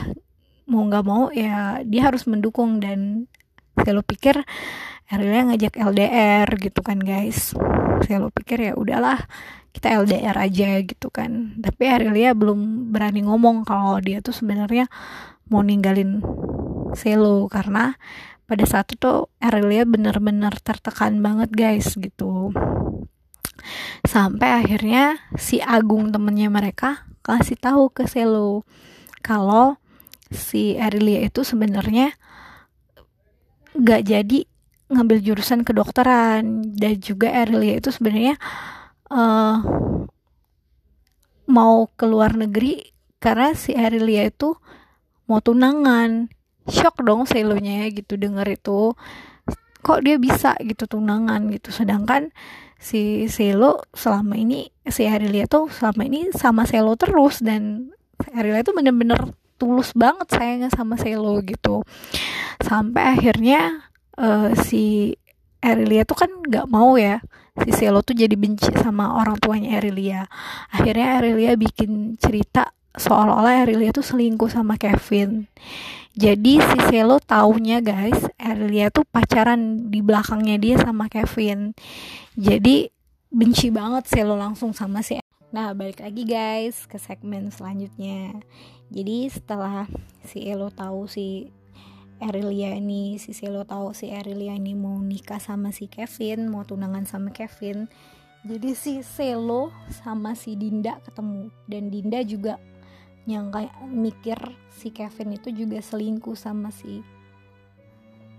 mau 0.65 0.81
nggak 0.85 1.05
mau 1.05 1.29
ya 1.29 1.81
dia 1.85 2.01
harus 2.09 2.25
mendukung. 2.25 2.81
Dan 2.81 3.29
Selo 3.75 4.01
pikir 4.01 4.41
Arilia 5.11 5.45
ngajak 5.45 5.77
LDR 5.77 6.47
gitu 6.57 6.81
kan 6.81 6.97
guys. 6.97 7.53
Selo 8.05 8.33
pikir 8.33 8.71
ya 8.71 8.73
udahlah 8.73 9.21
kita 9.75 9.93
LDR 10.01 10.35
aja 10.39 10.81
gitu 10.81 11.13
kan. 11.13 11.59
Tapi 11.61 11.83
Arilia 11.85 12.33
belum 12.33 12.89
berani 12.89 13.27
ngomong 13.27 13.67
kalau 13.67 14.01
dia 14.01 14.23
tuh 14.25 14.33
sebenarnya 14.33 14.89
mau 15.51 15.61
ninggalin 15.61 16.23
Selo. 16.97 17.45
Karena 17.45 17.93
pada 18.45 18.65
saat 18.65 18.89
itu 18.93 19.29
Arilia 19.41 19.85
bener-bener 19.85 20.53
tertekan 20.61 21.21
banget 21.21 21.49
guys 21.53 21.97
gitu 21.97 22.53
sampai 24.05 24.63
akhirnya 24.65 25.17
si 25.35 25.61
Agung 25.61 26.09
temennya 26.11 26.47
mereka 26.51 27.05
kasih 27.25 27.57
tahu 27.57 27.89
ke 27.89 28.05
Selo 28.05 28.63
kalau 29.25 29.81
si 30.29 30.77
Arilia 30.77 31.25
itu 31.25 31.41
sebenarnya 31.41 32.13
gak 33.73 34.05
jadi 34.05 34.45
ngambil 34.89 35.17
jurusan 35.21 35.65
kedokteran. 35.65 36.75
Dan 36.77 37.01
juga 37.01 37.33
Arilia 37.33 37.81
itu 37.81 37.89
sebenarnya 37.89 38.37
uh, 39.09 39.57
mau 41.49 41.89
ke 41.93 42.05
luar 42.05 42.37
negeri 42.37 42.93
karena 43.17 43.57
si 43.57 43.73
Arilia 43.73 44.29
itu 44.29 44.53
mau 45.25 45.41
tunangan. 45.41 46.29
Shock 46.65 47.05
dong 47.05 47.29
selonya 47.29 47.85
ya 47.85 47.87
gitu 47.93 48.17
denger 48.17 48.57
itu. 48.57 48.97
Kok 49.85 50.01
dia 50.01 50.17
bisa 50.17 50.57
gitu 50.65 50.89
tunangan 50.89 51.53
gitu? 51.53 51.69
Sedangkan 51.69 52.33
si 52.79 53.25
Selo 53.31 53.83
selama 53.95 54.37
ini 54.37 54.69
si 54.85 55.07
Arilia 55.09 55.49
tuh 55.49 55.71
selama 55.71 56.05
ini 56.05 56.29
sama 56.35 56.67
Selo 56.69 56.93
terus 56.99 57.41
dan 57.41 57.91
Arilia 58.31 58.63
tuh 58.63 58.75
bener-bener 58.77 59.33
tulus 59.55 59.95
banget 59.95 60.27
sayangnya 60.31 60.69
sama 60.71 60.99
Selo 60.99 61.39
gitu. 61.41 61.83
Sampai 62.59 63.15
akhirnya 63.15 63.91
uh, 64.19 64.51
si 64.55 65.15
Arilia 65.63 66.05
tuh 66.05 66.17
kan 66.25 66.29
nggak 66.29 66.67
mau 66.69 66.93
ya 66.99 67.23
si 67.63 67.71
Selo 67.71 68.03
tuh 68.03 68.13
jadi 68.13 68.35
benci 68.35 68.69
sama 68.75 69.15
orang 69.15 69.39
tuanya 69.39 69.79
Arilia 69.79 70.27
akhirnya 70.69 71.23
Arilia 71.23 71.55
bikin 71.55 72.19
cerita 72.19 72.75
seolah-olah 72.99 73.63
Arilia 73.63 73.95
tuh 73.95 74.03
selingkuh 74.03 74.51
sama 74.51 74.75
Kevin 74.75 75.47
jadi 76.15 76.63
si 76.63 76.79
Selo 76.87 77.19
taunya 77.19 77.83
guys 77.83 78.15
Arilia 78.39 78.87
tuh 78.87 79.03
pacaran 79.03 79.91
di 79.91 79.99
belakangnya 79.99 80.55
dia 80.55 80.75
sama 80.79 81.11
Kevin. 81.11 81.75
Jadi 82.39 82.87
benci 83.27 83.67
banget 83.67 84.07
Selo 84.07 84.39
langsung 84.39 84.71
sama 84.71 85.03
si 85.03 85.19
nah 85.55 85.71
balik 85.71 86.03
lagi 86.03 86.27
guys 86.27 86.87
ke 86.87 86.95
segmen 86.99 87.51
selanjutnya. 87.51 88.31
Jadi 88.91 89.27
setelah 89.31 89.87
si 90.23 90.43
Elo 90.47 90.67
tahu 90.71 91.07
si 91.07 91.51
Arilia 92.19 92.75
ini 92.75 93.19
si 93.19 93.35
Selo 93.35 93.63
tahu 93.67 93.91
si 93.91 94.11
Arilia 94.11 94.55
ini 94.55 94.75
mau 94.75 94.99
nikah 94.99 95.39
sama 95.39 95.71
si 95.71 95.87
Kevin 95.87 96.51
mau 96.51 96.67
tunangan 96.67 97.07
sama 97.07 97.31
Kevin 97.31 97.87
jadi 98.45 98.77
si 98.77 99.01
Selo 99.01 99.73
sama 99.89 100.37
si 100.37 100.53
Dinda 100.53 101.01
ketemu. 101.01 101.49
Dan 101.65 101.89
Dinda 101.89 102.21
juga 102.21 102.61
nyangka 103.25 103.69
mikir 103.89 104.37
si 104.69 104.93
Kevin 104.93 105.37
itu 105.37 105.49
juga 105.49 105.81
selingkuh 105.81 106.37
sama 106.37 106.69
si 106.69 107.01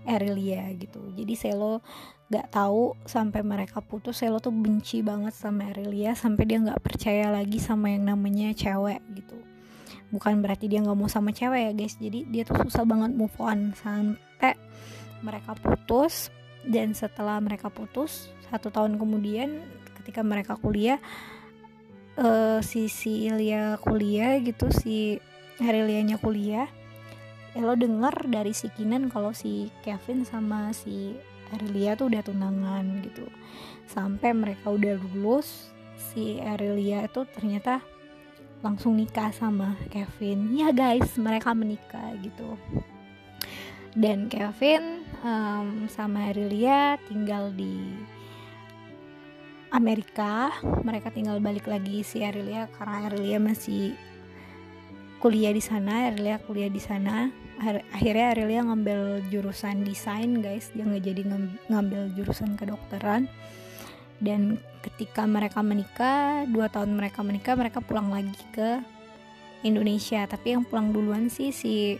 Arilia 0.07 0.71
gitu. 0.79 1.03
Jadi 1.11 1.35
Selo 1.35 1.83
gak 2.31 2.55
tahu 2.55 2.95
sampai 3.03 3.43
mereka 3.43 3.83
putus 3.83 4.23
Selo 4.23 4.39
tuh 4.39 4.55
benci 4.55 5.03
banget 5.03 5.35
sama 5.35 5.67
Arilia 5.71 6.15
sampai 6.15 6.43
dia 6.47 6.63
gak 6.63 6.79
percaya 6.79 7.27
lagi 7.27 7.59
sama 7.59 7.91
yang 7.91 8.07
namanya 8.15 8.55
cewek 8.55 9.03
gitu. 9.15 9.35
Bukan 10.07 10.39
berarti 10.39 10.71
dia 10.71 10.79
nggak 10.79 10.95
mau 10.95 11.11
sama 11.11 11.35
cewek 11.35 11.67
ya 11.67 11.71
guys. 11.75 11.99
Jadi 11.99 12.23
dia 12.31 12.47
tuh 12.47 12.55
susah 12.63 12.87
banget 12.87 13.11
move 13.11 13.35
on. 13.43 13.75
Sampai 13.75 14.55
mereka 15.19 15.51
putus 15.59 16.31
dan 16.63 16.95
setelah 16.95 17.39
mereka 17.43 17.67
putus 17.67 18.31
satu 18.47 18.71
tahun 18.71 18.95
kemudian 18.95 19.59
ketika 19.99 20.23
mereka 20.23 20.55
kuliah 20.55 20.99
uh, 22.19 22.59
si 22.61 22.89
si 22.91 23.29
Ilya 23.29 23.81
kuliah 23.81 24.37
gitu 24.41 24.69
si 24.73 25.21
Harilianya 25.57 26.21
kuliah 26.21 26.69
ya 27.57 27.65
lo 27.65 27.73
denger 27.73 28.29
dari 28.29 28.53
si 28.53 28.69
Kinan 28.69 29.09
kalau 29.09 29.33
si 29.33 29.73
Kevin 29.81 30.21
sama 30.21 30.69
si 30.77 31.17
Arilia 31.55 31.95
tuh 31.95 32.11
udah 32.11 32.21
tunangan 32.21 32.85
gitu. 33.01 33.25
Sampai 33.87 34.35
mereka 34.35 34.69
udah 34.69 34.99
lulus 34.99 35.71
si 35.95 36.37
Arilia 36.43 37.07
itu 37.07 37.23
ternyata 37.33 37.81
langsung 38.61 38.99
nikah 38.99 39.31
sama 39.31 39.73
Kevin. 39.89 40.53
Ya 40.53 40.69
guys 40.75 41.15
mereka 41.15 41.55
menikah 41.55 42.13
gitu. 42.19 42.59
Dan 43.97 44.29
Kevin 44.29 45.07
um, 45.25 45.89
sama 45.89 46.29
Arilia 46.29 47.01
tinggal 47.09 47.49
di 47.55 47.73
Amerika 49.73 50.55
mereka 50.87 51.11
tinggal 51.11 51.43
balik 51.43 51.67
lagi 51.67 51.99
si 52.01 52.23
Arilia 52.23 52.71
karena 52.79 53.11
Arilia 53.11 53.39
masih 53.39 53.93
kuliah 55.19 55.51
di 55.51 55.59
sana 55.59 56.07
Arilia 56.11 56.39
kuliah 56.43 56.71
di 56.71 56.79
sana. 56.79 57.27
Akhirnya 57.89 58.37
Arilia 58.37 58.61
ngambil 58.63 59.27
jurusan 59.33 59.81
desain 59.81 60.39
guys. 60.39 60.69
Dia 60.77 60.85
nggak 60.85 61.03
jadi 61.03 61.21
ngambil 61.73 62.13
jurusan 62.13 62.53
kedokteran. 62.53 63.25
Dan 64.21 64.61
ketika 64.85 65.25
mereka 65.25 65.65
menikah 65.65 66.45
dua 66.49 66.69
tahun 66.69 66.93
mereka 66.93 67.25
menikah 67.25 67.57
mereka 67.57 67.81
pulang 67.81 68.13
lagi 68.13 68.37
ke 68.53 68.81
Indonesia. 69.65 70.29
Tapi 70.29 70.53
yang 70.53 70.63
pulang 70.69 70.93
duluan 70.93 71.33
sih 71.33 71.49
si 71.49 71.97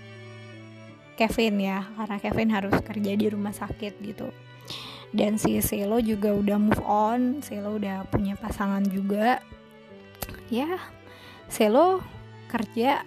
Kevin 1.18 1.58
ya 1.58 1.82
karena 1.98 2.18
Kevin 2.22 2.50
harus 2.54 2.78
kerja 2.86 3.12
di 3.18 3.26
rumah 3.26 3.50
sakit 3.50 3.94
gitu 4.06 4.30
dan 5.16 5.40
si 5.40 5.56
Selo 5.64 6.04
juga 6.04 6.36
udah 6.36 6.58
move 6.60 6.84
on. 6.84 7.40
Selo 7.40 7.80
udah 7.80 8.04
punya 8.12 8.36
pasangan 8.36 8.84
juga. 8.84 9.40
Ya 10.52 10.80
Selo 11.48 12.04
kerja 12.52 13.04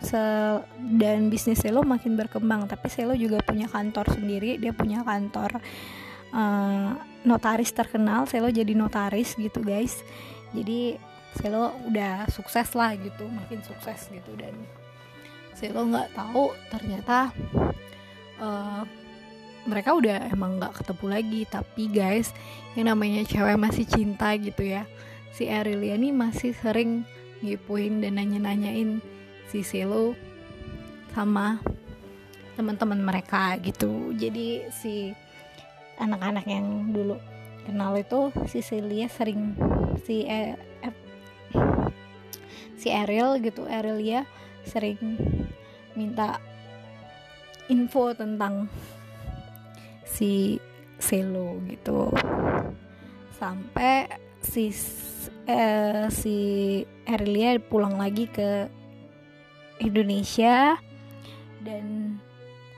se 0.00 0.22
dan 0.96 1.28
bisnis 1.28 1.60
Selo 1.60 1.84
makin 1.84 2.16
berkembang. 2.16 2.64
Tapi 2.64 2.88
Selo 2.88 3.12
juga 3.12 3.44
punya 3.44 3.68
kantor 3.68 4.16
sendiri. 4.16 4.56
Dia 4.56 4.72
punya 4.72 5.04
kantor 5.04 5.60
uh, 6.32 6.96
notaris 7.28 7.72
terkenal. 7.76 8.24
Selo 8.24 8.48
jadi 8.48 8.72
notaris 8.72 9.36
gitu 9.36 9.60
guys. 9.60 10.00
Jadi 10.56 10.96
Selo 11.36 11.76
udah 11.84 12.24
sukses 12.32 12.72
lah 12.72 12.96
gitu. 12.96 13.28
Makin 13.28 13.60
sukses 13.60 14.08
gitu. 14.08 14.32
Dan 14.40 14.56
Selo 15.52 15.84
nggak 15.84 16.16
tahu 16.16 16.56
ternyata 16.72 17.28
uh, 18.40 18.88
mereka 19.68 19.96
udah 19.96 20.32
emang 20.32 20.60
nggak 20.60 20.80
ketemu 20.80 21.06
lagi. 21.08 21.40
Tapi 21.48 21.82
guys 21.90 22.32
yang 22.78 22.92
namanya 22.92 23.26
cewek 23.26 23.56
masih 23.60 23.84
cinta 23.84 24.32
gitu 24.36 24.62
ya. 24.64 24.86
Si 25.34 25.48
Arilia 25.48 25.96
nih 25.96 26.12
masih 26.12 26.52
sering 26.56 27.04
ngipuin 27.40 28.04
dan 28.04 28.20
nanya-nanyain 28.20 29.00
si 29.48 29.64
Selo 29.64 30.12
sama 31.16 31.58
teman-teman 32.54 33.00
mereka 33.00 33.56
gitu. 33.64 34.12
Jadi 34.14 34.68
si 34.70 35.16
anak-anak 36.00 36.44
yang 36.48 36.92
dulu 36.92 37.16
kenal 37.64 37.92
itu 37.96 38.32
si 38.48 38.64
Celia 38.64 39.08
sering 39.08 39.52
si 40.04 40.24
e, 40.24 40.56
e, 40.56 40.88
si 42.80 42.88
Ariel 42.88 43.36
gitu 43.44 43.68
Ariel 43.68 44.24
sering 44.64 44.96
minta 45.92 46.40
info 47.68 48.16
tentang 48.16 48.66
si 50.10 50.58
Selo 50.98 51.62
gitu. 51.70 52.10
Sampai 53.38 54.10
si 54.42 54.74
eh, 55.46 56.06
si 56.10 56.36
Arilia 57.06 57.56
pulang 57.62 57.96
lagi 57.96 58.26
ke 58.26 58.66
Indonesia 59.80 60.76
dan 61.62 62.16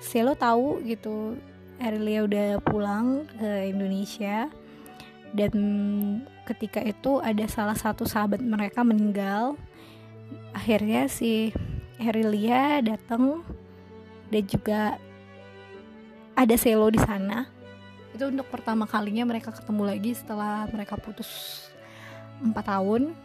Selo 0.03 0.35
tahu 0.35 0.83
gitu 0.87 1.39
Erlia 1.83 2.23
udah 2.23 2.49
pulang 2.63 3.27
ke 3.39 3.71
Indonesia 3.75 4.47
dan 5.35 5.53
ketika 6.47 6.79
itu 6.79 7.19
ada 7.19 7.43
salah 7.51 7.75
satu 7.75 8.07
sahabat 8.07 8.39
mereka 8.39 8.87
meninggal. 8.87 9.59
Akhirnya 10.55 11.09
si 11.09 11.51
Erlia 11.99 12.85
datang 12.85 13.43
dan 14.31 14.45
juga 14.47 15.01
ada 16.33 16.55
Selo 16.57 16.89
di 16.89 17.01
sana. 17.01 17.49
Itu 18.13 18.29
untuk 18.29 18.49
pertama 18.53 18.85
kalinya 18.85 19.25
mereka 19.25 19.53
ketemu 19.53 19.83
lagi 19.89 20.13
setelah 20.13 20.69
mereka 20.69 21.01
putus 21.01 21.29
empat 22.43 22.65
tahun. 22.69 23.17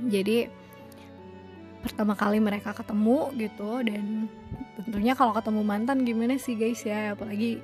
Jadi 0.00 0.48
pertama 1.80 2.12
kali 2.12 2.40
mereka 2.44 2.76
ketemu 2.76 3.32
gitu 3.40 3.80
dan 3.80 4.28
tentunya 4.76 5.16
kalau 5.16 5.32
ketemu 5.32 5.60
mantan 5.64 6.04
gimana 6.04 6.36
sih 6.36 6.56
guys 6.56 6.84
ya? 6.84 7.16
Apalagi 7.16 7.60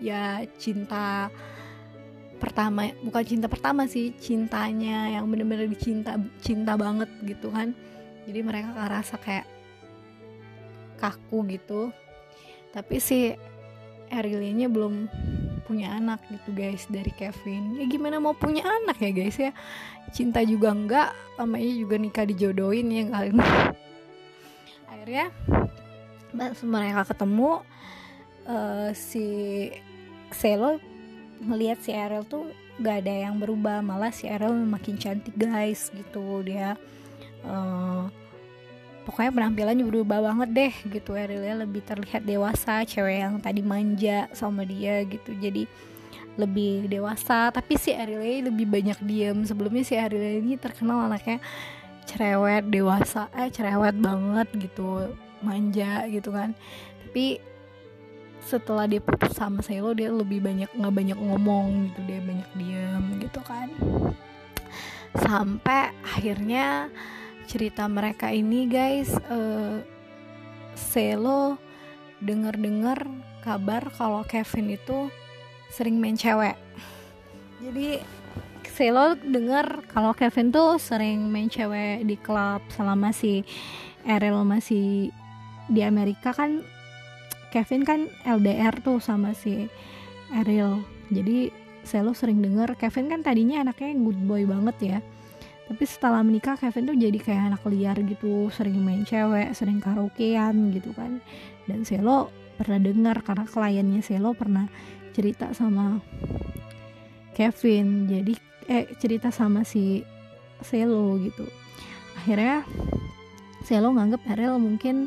ya 0.00 0.44
cinta 0.56 1.28
pertama 2.40 2.88
bukan 3.04 3.24
cinta 3.24 3.52
pertama 3.52 3.84
sih 3.84 4.16
cintanya 4.16 5.12
yang 5.12 5.28
bener-bener 5.28 5.68
dicinta 5.68 6.16
cinta 6.40 6.76
banget 6.80 7.08
gitu 7.24 7.52
kan. 7.52 7.76
Jadi 8.24 8.40
mereka 8.40 8.72
ngerasa 8.72 9.20
kayak 9.20 9.48
kaku 11.00 11.44
gitu 11.48 11.92
tapi 12.70 13.02
si 13.02 13.34
Erilianya 14.10 14.66
belum 14.66 15.06
punya 15.70 15.94
anak 15.94 16.18
gitu 16.26 16.50
guys 16.50 16.90
dari 16.90 17.14
Kevin. 17.14 17.78
Ya 17.78 17.86
gimana 17.86 18.18
mau 18.18 18.34
punya 18.34 18.66
anak 18.66 18.98
ya 18.98 19.10
guys 19.14 19.38
ya? 19.38 19.54
Cinta 20.10 20.42
juga 20.42 20.74
enggak 20.74 21.14
namanya 21.38 21.70
juga 21.70 21.94
nikah 21.94 22.26
dijodohin 22.26 22.90
ya 22.90 23.06
kalian 23.06 23.38
akhirnya 24.90 25.30
mereka 26.66 27.02
ketemu 27.14 27.62
uh, 28.50 28.90
si 28.98 29.26
Selo 30.34 30.82
melihat 31.40 31.78
si 31.80 31.94
Ariel 31.94 32.26
tuh 32.26 32.50
gak 32.82 33.06
ada 33.06 33.30
yang 33.30 33.38
berubah. 33.38 33.78
Malah 33.80 34.10
si 34.10 34.26
Ariel 34.26 34.52
makin 34.54 34.98
cantik 34.98 35.38
guys 35.38 35.94
gitu. 35.94 36.42
Dia 36.42 36.74
uh, 37.46 38.10
pokoknya 39.04 39.32
penampilannya 39.32 39.84
berubah 39.86 40.18
banget 40.20 40.48
deh 40.52 40.74
gitu 40.92 41.16
Arielnya 41.16 41.64
lebih 41.64 41.80
terlihat 41.82 42.22
dewasa 42.24 42.84
cewek 42.84 43.24
yang 43.24 43.34
tadi 43.40 43.64
manja 43.64 44.28
sama 44.36 44.62
dia 44.68 45.02
gitu 45.08 45.32
jadi 45.36 45.64
lebih 46.38 46.88
dewasa. 46.88 47.50
Tapi 47.52 47.76
si 47.76 47.92
Arielnya 47.92 48.48
lebih 48.48 48.66
banyak 48.68 48.98
diem. 49.04 49.44
Sebelumnya 49.44 49.84
si 49.84 49.94
Arielnya 49.98 50.40
ini 50.40 50.54
terkenal 50.56 51.10
anaknya 51.10 51.42
cerewet 52.08 52.66
dewasa 52.66 53.28
eh 53.36 53.52
cerewet 53.52 53.94
banget 53.98 54.48
gitu 54.56 55.12
manja 55.44 56.06
gitu 56.08 56.30
kan. 56.32 56.56
Tapi 57.06 57.42
setelah 58.40 58.88
dia 58.88 59.04
putus 59.04 59.36
sama 59.36 59.60
Selo 59.60 59.92
dia 59.92 60.08
lebih 60.08 60.40
banyak 60.40 60.72
nggak 60.72 60.94
banyak 60.96 61.18
ngomong 61.20 61.92
gitu 61.92 62.00
dia 62.08 62.20
banyak 62.24 62.50
diem 62.56 63.04
gitu 63.20 63.40
kan. 63.44 63.68
Sampai 65.18 65.92
akhirnya 66.02 66.88
cerita 67.50 67.90
mereka 67.90 68.30
ini 68.30 68.70
guys. 68.70 69.10
Uh, 69.26 69.82
Selo 70.78 71.58
denger-dengar 72.22 73.10
kabar 73.42 73.90
kalau 73.98 74.22
Kevin 74.22 74.78
itu 74.78 75.10
sering 75.74 75.98
main 75.98 76.14
cewek. 76.14 76.54
Jadi 77.58 77.98
Selo 78.70 79.18
dengar 79.18 79.82
kalau 79.90 80.14
Kevin 80.14 80.54
tuh 80.54 80.78
sering 80.78 81.26
main 81.26 81.50
cewek 81.50 82.06
di 82.06 82.14
klub 82.14 82.62
selama 82.70 83.10
si 83.10 83.42
Errol 84.06 84.46
masih 84.46 85.10
di 85.66 85.82
Amerika 85.82 86.30
kan. 86.30 86.62
Kevin 87.50 87.82
kan 87.82 88.06
LDR 88.22 88.78
tuh 88.78 89.02
sama 89.02 89.34
si 89.34 89.66
Ariel 90.30 90.86
jadi 91.10 91.50
Selo 91.82 92.14
sering 92.14 92.38
denger. 92.38 92.78
Kevin 92.78 93.10
kan 93.10 93.26
tadinya 93.26 93.58
anaknya 93.58 93.90
good 93.98 94.22
boy 94.22 94.46
banget 94.46 94.76
ya 94.78 94.98
tapi 95.70 95.86
setelah 95.86 96.18
menikah 96.26 96.58
Kevin 96.58 96.90
tuh 96.90 96.98
jadi 96.98 97.14
kayak 97.14 97.54
anak 97.54 97.62
liar 97.70 97.94
gitu. 98.02 98.50
Sering 98.50 98.82
main 98.82 99.06
cewek 99.06 99.54
sering 99.54 99.78
karaokean 99.78 100.74
gitu 100.74 100.90
kan. 100.98 101.22
Dan 101.70 101.86
Selo 101.86 102.34
pernah 102.58 102.82
dengar 102.82 103.22
karena 103.22 103.46
kliennya 103.46 104.02
Selo 104.02 104.34
pernah 104.34 104.66
cerita 105.14 105.54
sama 105.54 106.02
Kevin. 107.38 108.10
Jadi 108.10 108.34
eh 108.66 108.90
cerita 108.98 109.30
sama 109.30 109.62
si 109.62 110.02
Selo 110.58 111.14
gitu. 111.22 111.46
Akhirnya 112.18 112.66
Selo 113.62 113.94
nganggep 113.94 114.26
Ariel 114.26 114.58
mungkin 114.58 115.06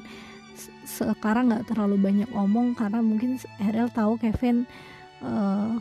sekarang 0.88 1.52
nggak 1.52 1.76
terlalu 1.76 2.00
banyak 2.00 2.32
omong 2.32 2.72
karena 2.80 3.04
mungkin 3.04 3.36
Ariel 3.60 3.92
tahu 3.92 4.16
Kevin 4.16 4.64
uh, 5.20 5.76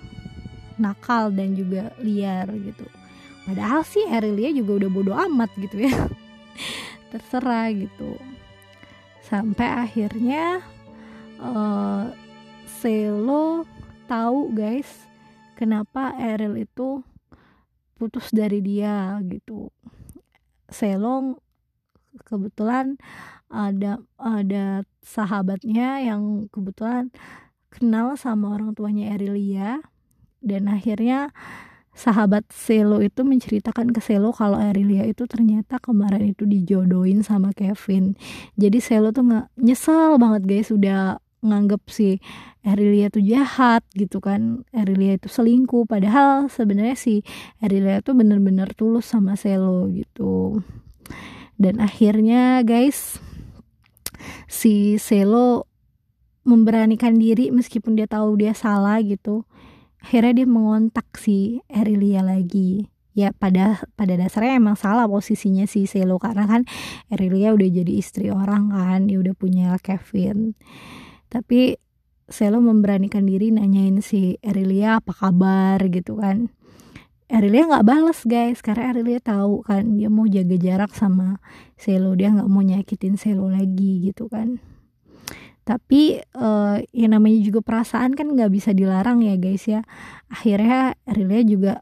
nakal 0.75 1.31
dan 1.31 1.55
juga 1.55 1.95
liar 2.03 2.51
gitu 2.51 2.83
padahal 3.45 3.83
sih 3.83 4.05
Arilia 4.09 4.55
juga 4.55 4.85
udah 4.85 4.91
bodoh 4.91 5.17
amat 5.31 5.51
gitu 5.59 5.87
ya. 5.87 5.93
Terserah 7.11 7.69
gitu. 7.75 8.17
Sampai 9.23 9.69
akhirnya 9.69 10.61
uh, 11.41 12.13
Selo 12.69 13.67
tahu 14.11 14.51
guys 14.53 15.07
kenapa 15.55 16.13
Eril 16.19 16.67
itu 16.67 17.07
putus 17.95 18.35
dari 18.35 18.59
dia 18.59 19.19
gitu. 19.27 19.71
Selo 20.67 21.39
kebetulan 22.27 22.99
ada 23.53 24.01
ada 24.19 24.83
sahabatnya 25.05 26.03
yang 26.03 26.49
kebetulan 26.51 27.15
kenal 27.71 28.19
sama 28.19 28.57
orang 28.57 28.75
tuanya 28.75 29.15
Erilia. 29.15 29.79
Dan 30.43 30.67
akhirnya 30.67 31.31
sahabat 31.93 32.49
Selo 32.49 33.05
itu 33.05 33.21
menceritakan 33.21 33.93
ke 33.93 34.01
Selo 34.01 34.33
kalau 34.33 34.57
Arilia 34.57 35.05
itu 35.05 35.29
ternyata 35.29 35.77
kemarin 35.77 36.33
itu 36.33 36.49
dijodohin 36.49 37.21
sama 37.21 37.53
Kevin. 37.53 38.17
Jadi 38.57 38.81
Selo 38.81 39.13
tuh 39.13 39.29
nggak 39.29 39.47
nyesel 39.61 40.17
banget 40.17 40.43
guys 40.49 40.69
udah 40.73 41.21
nganggep 41.43 41.83
si 41.91 42.23
Arilia 42.65 43.13
tuh 43.13 43.21
jahat 43.21 43.85
gitu 43.93 44.25
kan. 44.25 44.65
Arilia 44.73 45.21
itu 45.21 45.29
selingkuh 45.29 45.85
padahal 45.85 46.49
sebenarnya 46.49 46.97
si 46.97 47.21
Arilia 47.61 48.01
tuh 48.01 48.17
bener-bener 48.17 48.73
tulus 48.73 49.05
sama 49.13 49.37
Selo 49.37 49.91
gitu. 49.93 50.65
Dan 51.61 51.79
akhirnya 51.79 52.65
guys 52.65 53.21
si 54.49 54.97
Selo 54.97 55.69
memberanikan 56.43 57.21
diri 57.21 57.53
meskipun 57.55 57.95
dia 57.95 58.09
tahu 58.11 58.35
dia 58.35 58.51
salah 58.57 58.99
gitu 58.99 59.47
akhirnya 60.03 60.43
dia 60.43 60.49
mengontak 60.51 61.07
si 61.17 61.63
Erilia 61.71 62.21
lagi. 62.27 62.91
Ya 63.13 63.31
pada 63.31 63.85
pada 63.93 64.17
dasarnya 64.17 64.57
emang 64.57 64.75
salah 64.75 65.05
posisinya 65.05 65.69
si 65.69 65.85
Selo 65.85 66.17
karena 66.17 66.49
kan 66.49 66.65
Erilia 67.13 67.53
udah 67.53 67.69
jadi 67.69 67.93
istri 67.93 68.33
orang 68.33 68.73
kan 68.73 69.05
dia 69.07 69.21
udah 69.21 69.37
punya 69.37 69.77
Kevin. 69.79 70.59
Tapi 71.29 71.77
Selo 72.33 72.65
memberanikan 72.65 73.29
diri 73.29 73.53
nanyain 73.53 74.01
si 74.01 74.41
Erilia 74.41 74.99
apa 74.99 75.13
kabar? 75.13 75.77
gitu 75.93 76.19
kan. 76.19 76.49
Erilia 77.33 77.65
nggak 77.69 77.85
balas 77.85 78.25
guys 78.29 78.61
karena 78.61 78.93
Erilia 78.93 79.21
tahu 79.21 79.65
kan 79.65 79.97
dia 79.97 80.13
mau 80.13 80.25
jaga 80.29 80.57
jarak 80.57 80.93
sama 80.93 81.41
Selo 81.77 82.13
dia 82.17 82.33
nggak 82.33 82.49
mau 82.49 82.61
nyakitin 82.61 83.17
Selo 83.21 83.49
lagi 83.49 84.09
gitu 84.09 84.29
kan 84.29 84.61
tapi 85.63 86.19
uh, 86.35 86.83
yang 86.91 87.15
namanya 87.15 87.39
juga 87.39 87.63
perasaan 87.63 88.19
kan 88.19 88.35
nggak 88.35 88.51
bisa 88.51 88.75
dilarang 88.75 89.23
ya 89.23 89.39
guys 89.39 89.63
ya. 89.71 89.87
Akhirnya 90.27 90.99
Rilia 91.07 91.43
juga 91.47 91.73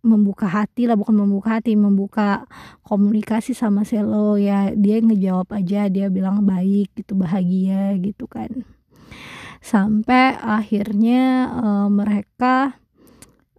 membuka 0.00 0.48
hati 0.48 0.88
lah 0.88 0.96
bukan 0.96 1.12
membuka 1.12 1.60
hati 1.60 1.76
membuka 1.76 2.48
komunikasi 2.88 3.52
sama 3.52 3.84
Selo 3.84 4.40
ya. 4.40 4.72
Dia 4.72 5.04
ngejawab 5.04 5.52
aja 5.52 5.92
dia 5.92 6.08
bilang 6.08 6.48
baik 6.48 6.96
gitu 6.96 7.12
bahagia 7.12 7.92
gitu 8.00 8.24
kan. 8.24 8.64
Sampai 9.60 10.40
akhirnya 10.40 11.52
uh, 11.60 11.88
mereka 11.92 12.80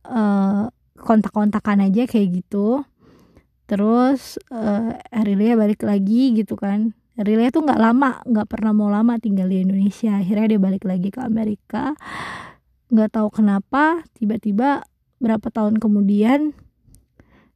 uh, 0.09 0.73
kontak-kontakan 0.97 1.85
aja 1.85 2.09
kayak 2.09 2.41
gitu. 2.41 2.81
Terus 3.69 4.41
uh, 4.49 4.97
Arilia 5.13 5.53
balik 5.53 5.85
lagi 5.85 6.33
gitu 6.33 6.57
kan 6.57 6.97
Arilia 7.19 7.51
tuh 7.51 7.67
nggak 7.67 7.81
lama 7.81 8.23
nggak 8.23 8.47
pernah 8.47 8.71
mau 8.71 8.87
lama 8.87 9.19
tinggal 9.19 9.51
di 9.51 9.63
Indonesia 9.63 10.15
akhirnya 10.19 10.55
dia 10.55 10.61
balik 10.61 10.83
lagi 10.87 11.11
ke 11.11 11.19
Amerika 11.19 11.95
nggak 12.91 13.11
tahu 13.15 13.27
kenapa 13.31 14.03
tiba-tiba 14.15 14.87
berapa 15.19 15.47
tahun 15.51 15.79
kemudian 15.79 16.55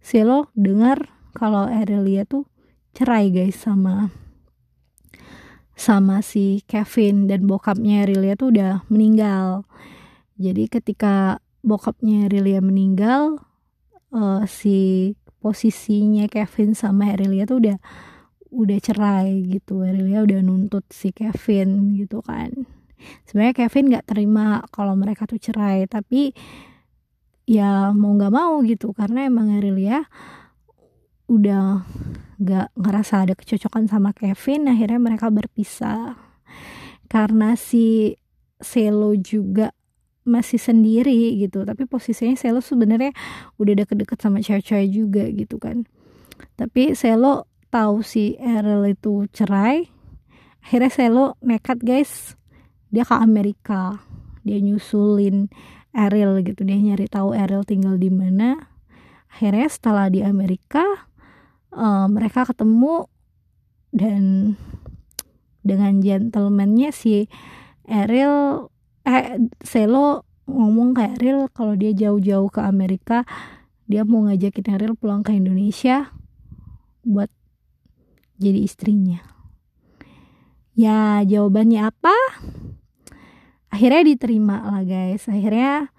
Selo 0.06 0.54
dengar 0.54 1.10
kalau 1.34 1.66
Aurelia 1.66 2.30
tuh 2.30 2.46
cerai 2.94 3.34
guys 3.34 3.58
sama 3.58 4.14
sama 5.76 6.24
si 6.24 6.64
Kevin 6.66 7.28
dan 7.28 7.44
bokapnya 7.46 8.08
Aurelia 8.08 8.40
tuh 8.40 8.56
udah 8.56 8.88
meninggal. 8.88 9.68
Jadi 10.40 10.72
ketika 10.72 11.44
bokapnya 11.68 12.32
Aurelia 12.32 12.64
meninggal, 12.64 13.44
uh, 14.16 14.44
si 14.48 15.12
posisinya 15.44 16.32
Kevin 16.32 16.74
sama 16.74 17.12
Aurelia 17.12 17.44
tuh 17.44 17.60
udah 17.60 17.78
udah 18.56 18.80
cerai 18.80 19.44
gitu. 19.52 19.84
Aurelia 19.84 20.24
udah 20.24 20.40
nuntut 20.40 20.88
si 20.90 21.12
Kevin 21.12 22.00
gitu 22.00 22.24
kan. 22.24 22.56
Sebenarnya 23.28 23.68
Kevin 23.68 23.92
nggak 23.92 24.08
terima 24.08 24.64
kalau 24.72 24.96
mereka 24.96 25.28
tuh 25.28 25.38
cerai, 25.38 25.86
tapi 25.86 26.32
ya 27.46 27.94
mau 27.94 28.18
nggak 28.18 28.34
mau 28.34 28.64
gitu 28.66 28.96
karena 28.96 29.30
emang 29.30 29.54
Arilia 29.54 30.08
udah 31.30 31.86
nggak 32.42 32.68
ngerasa 32.78 33.26
ada 33.26 33.34
kecocokan 33.38 33.86
sama 33.86 34.14
Kevin 34.18 34.70
akhirnya 34.70 34.98
mereka 34.98 35.30
berpisah 35.30 36.18
karena 37.10 37.54
si 37.54 38.18
Selo 38.58 39.14
juga 39.14 39.74
masih 40.26 40.58
sendiri 40.58 41.38
gitu 41.38 41.62
tapi 41.66 41.86
posisinya 41.86 42.34
Selo 42.34 42.62
sebenarnya 42.66 43.14
udah 43.62 43.74
deket-deket 43.86 44.18
sama 44.18 44.42
cewek-cewek 44.42 44.90
juga 44.90 45.24
gitu 45.30 45.62
kan 45.62 45.86
tapi 46.58 46.98
Selo 46.98 47.46
tahu 47.76 48.00
si 48.08 48.40
Errol 48.40 48.96
itu 48.96 49.28
cerai 49.36 49.92
akhirnya 50.64 50.92
Selo 50.92 51.26
nekat 51.44 51.84
guys. 51.84 52.40
Dia 52.88 53.04
ke 53.04 53.14
Amerika. 53.20 54.00
Dia 54.48 54.64
nyusulin 54.64 55.52
Ariel 55.92 56.40
gitu. 56.48 56.64
Dia 56.64 56.80
nyari 56.80 57.12
tahu 57.12 57.36
Ariel 57.36 57.68
tinggal 57.68 58.00
di 58.00 58.08
mana. 58.08 58.72
Akhirnya 59.28 59.68
setelah 59.68 60.08
di 60.08 60.24
Amerika 60.24 60.88
uh, 61.76 62.08
mereka 62.08 62.48
ketemu 62.48 63.12
dan 63.92 64.56
dengan 65.62 66.00
gentlemannya 66.00 66.96
si 66.96 67.28
Ariel 67.92 68.72
eh 69.04 69.38
Selo 69.62 70.24
ngomong 70.48 70.96
ke 70.96 71.04
Ariel 71.20 71.52
kalau 71.52 71.76
dia 71.76 71.92
jauh-jauh 71.92 72.48
ke 72.48 72.62
Amerika 72.64 73.28
dia 73.86 74.08
mau 74.08 74.24
ngajakin 74.24 74.78
Ariel 74.78 74.96
pulang 74.98 75.22
ke 75.22 75.36
Indonesia 75.36 76.16
buat 77.06 77.30
jadi 78.42 78.60
istrinya. 78.64 79.20
Ya 80.76 81.24
jawabannya 81.24 81.88
apa? 81.88 82.16
Akhirnya 83.72 84.04
diterima 84.04 84.60
lah 84.68 84.84
guys. 84.84 85.28
Akhirnya 85.32 85.92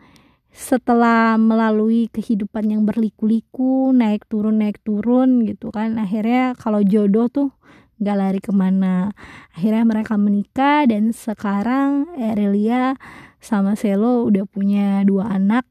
setelah 0.57 1.37
melalui 1.37 2.09
kehidupan 2.09 2.73
yang 2.73 2.83
berliku-liku 2.89 3.93
naik 3.93 4.25
turun 4.25 4.57
naik 4.57 4.81
turun 4.81 5.45
gitu 5.45 5.69
kan 5.69 6.01
akhirnya 6.01 6.57
kalau 6.57 6.81
jodoh 6.81 7.29
tuh 7.29 7.53
nggak 8.01 8.17
lari 8.17 8.41
ke 8.41 8.53
mana. 8.53 9.13
Akhirnya 9.57 9.85
mereka 9.85 10.17
menikah 10.21 10.85
dan 10.89 11.13
sekarang 11.17 12.13
Erelia 12.17 12.97
sama 13.41 13.77
Selo 13.77 14.29
udah 14.29 14.45
punya 14.49 15.05
dua 15.05 15.33
anak 15.33 15.65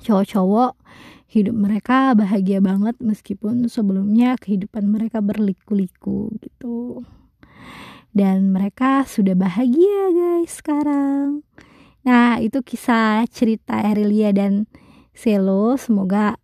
cowok-cowok 0.00 0.76
hidup 1.30 1.54
mereka 1.54 2.10
bahagia 2.18 2.58
banget 2.58 2.98
meskipun 2.98 3.70
sebelumnya 3.70 4.34
kehidupan 4.34 4.90
mereka 4.90 5.22
berliku-liku 5.22 6.34
gitu. 6.42 7.06
Dan 8.10 8.50
mereka 8.50 9.06
sudah 9.06 9.38
bahagia 9.38 10.10
guys 10.10 10.58
sekarang. 10.58 11.46
Nah 12.02 12.42
itu 12.42 12.58
kisah 12.66 13.22
cerita 13.30 13.78
Erilia 13.78 14.34
dan 14.34 14.66
Selo. 15.14 15.78
Semoga 15.78 16.34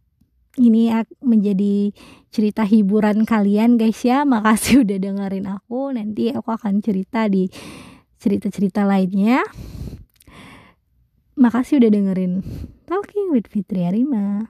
ini 0.55 0.95
menjadi 1.19 1.91
cerita 2.31 2.63
hiburan 2.63 3.27
kalian 3.27 3.83
guys 3.83 4.07
ya. 4.07 4.23
Makasih 4.23 4.81
udah 4.87 4.99
dengerin 5.03 5.51
aku. 5.51 5.91
Nanti 5.91 6.31
aku 6.31 6.55
akan 6.55 6.79
cerita 6.79 7.27
di 7.27 7.51
cerita-cerita 8.23 8.87
lainnya. 8.87 9.43
Makasih 11.35 11.83
udah 11.83 11.91
dengerin 11.91 12.33
Talking 12.87 13.35
with 13.35 13.51
Fitri 13.51 13.83
Arima 13.83 14.47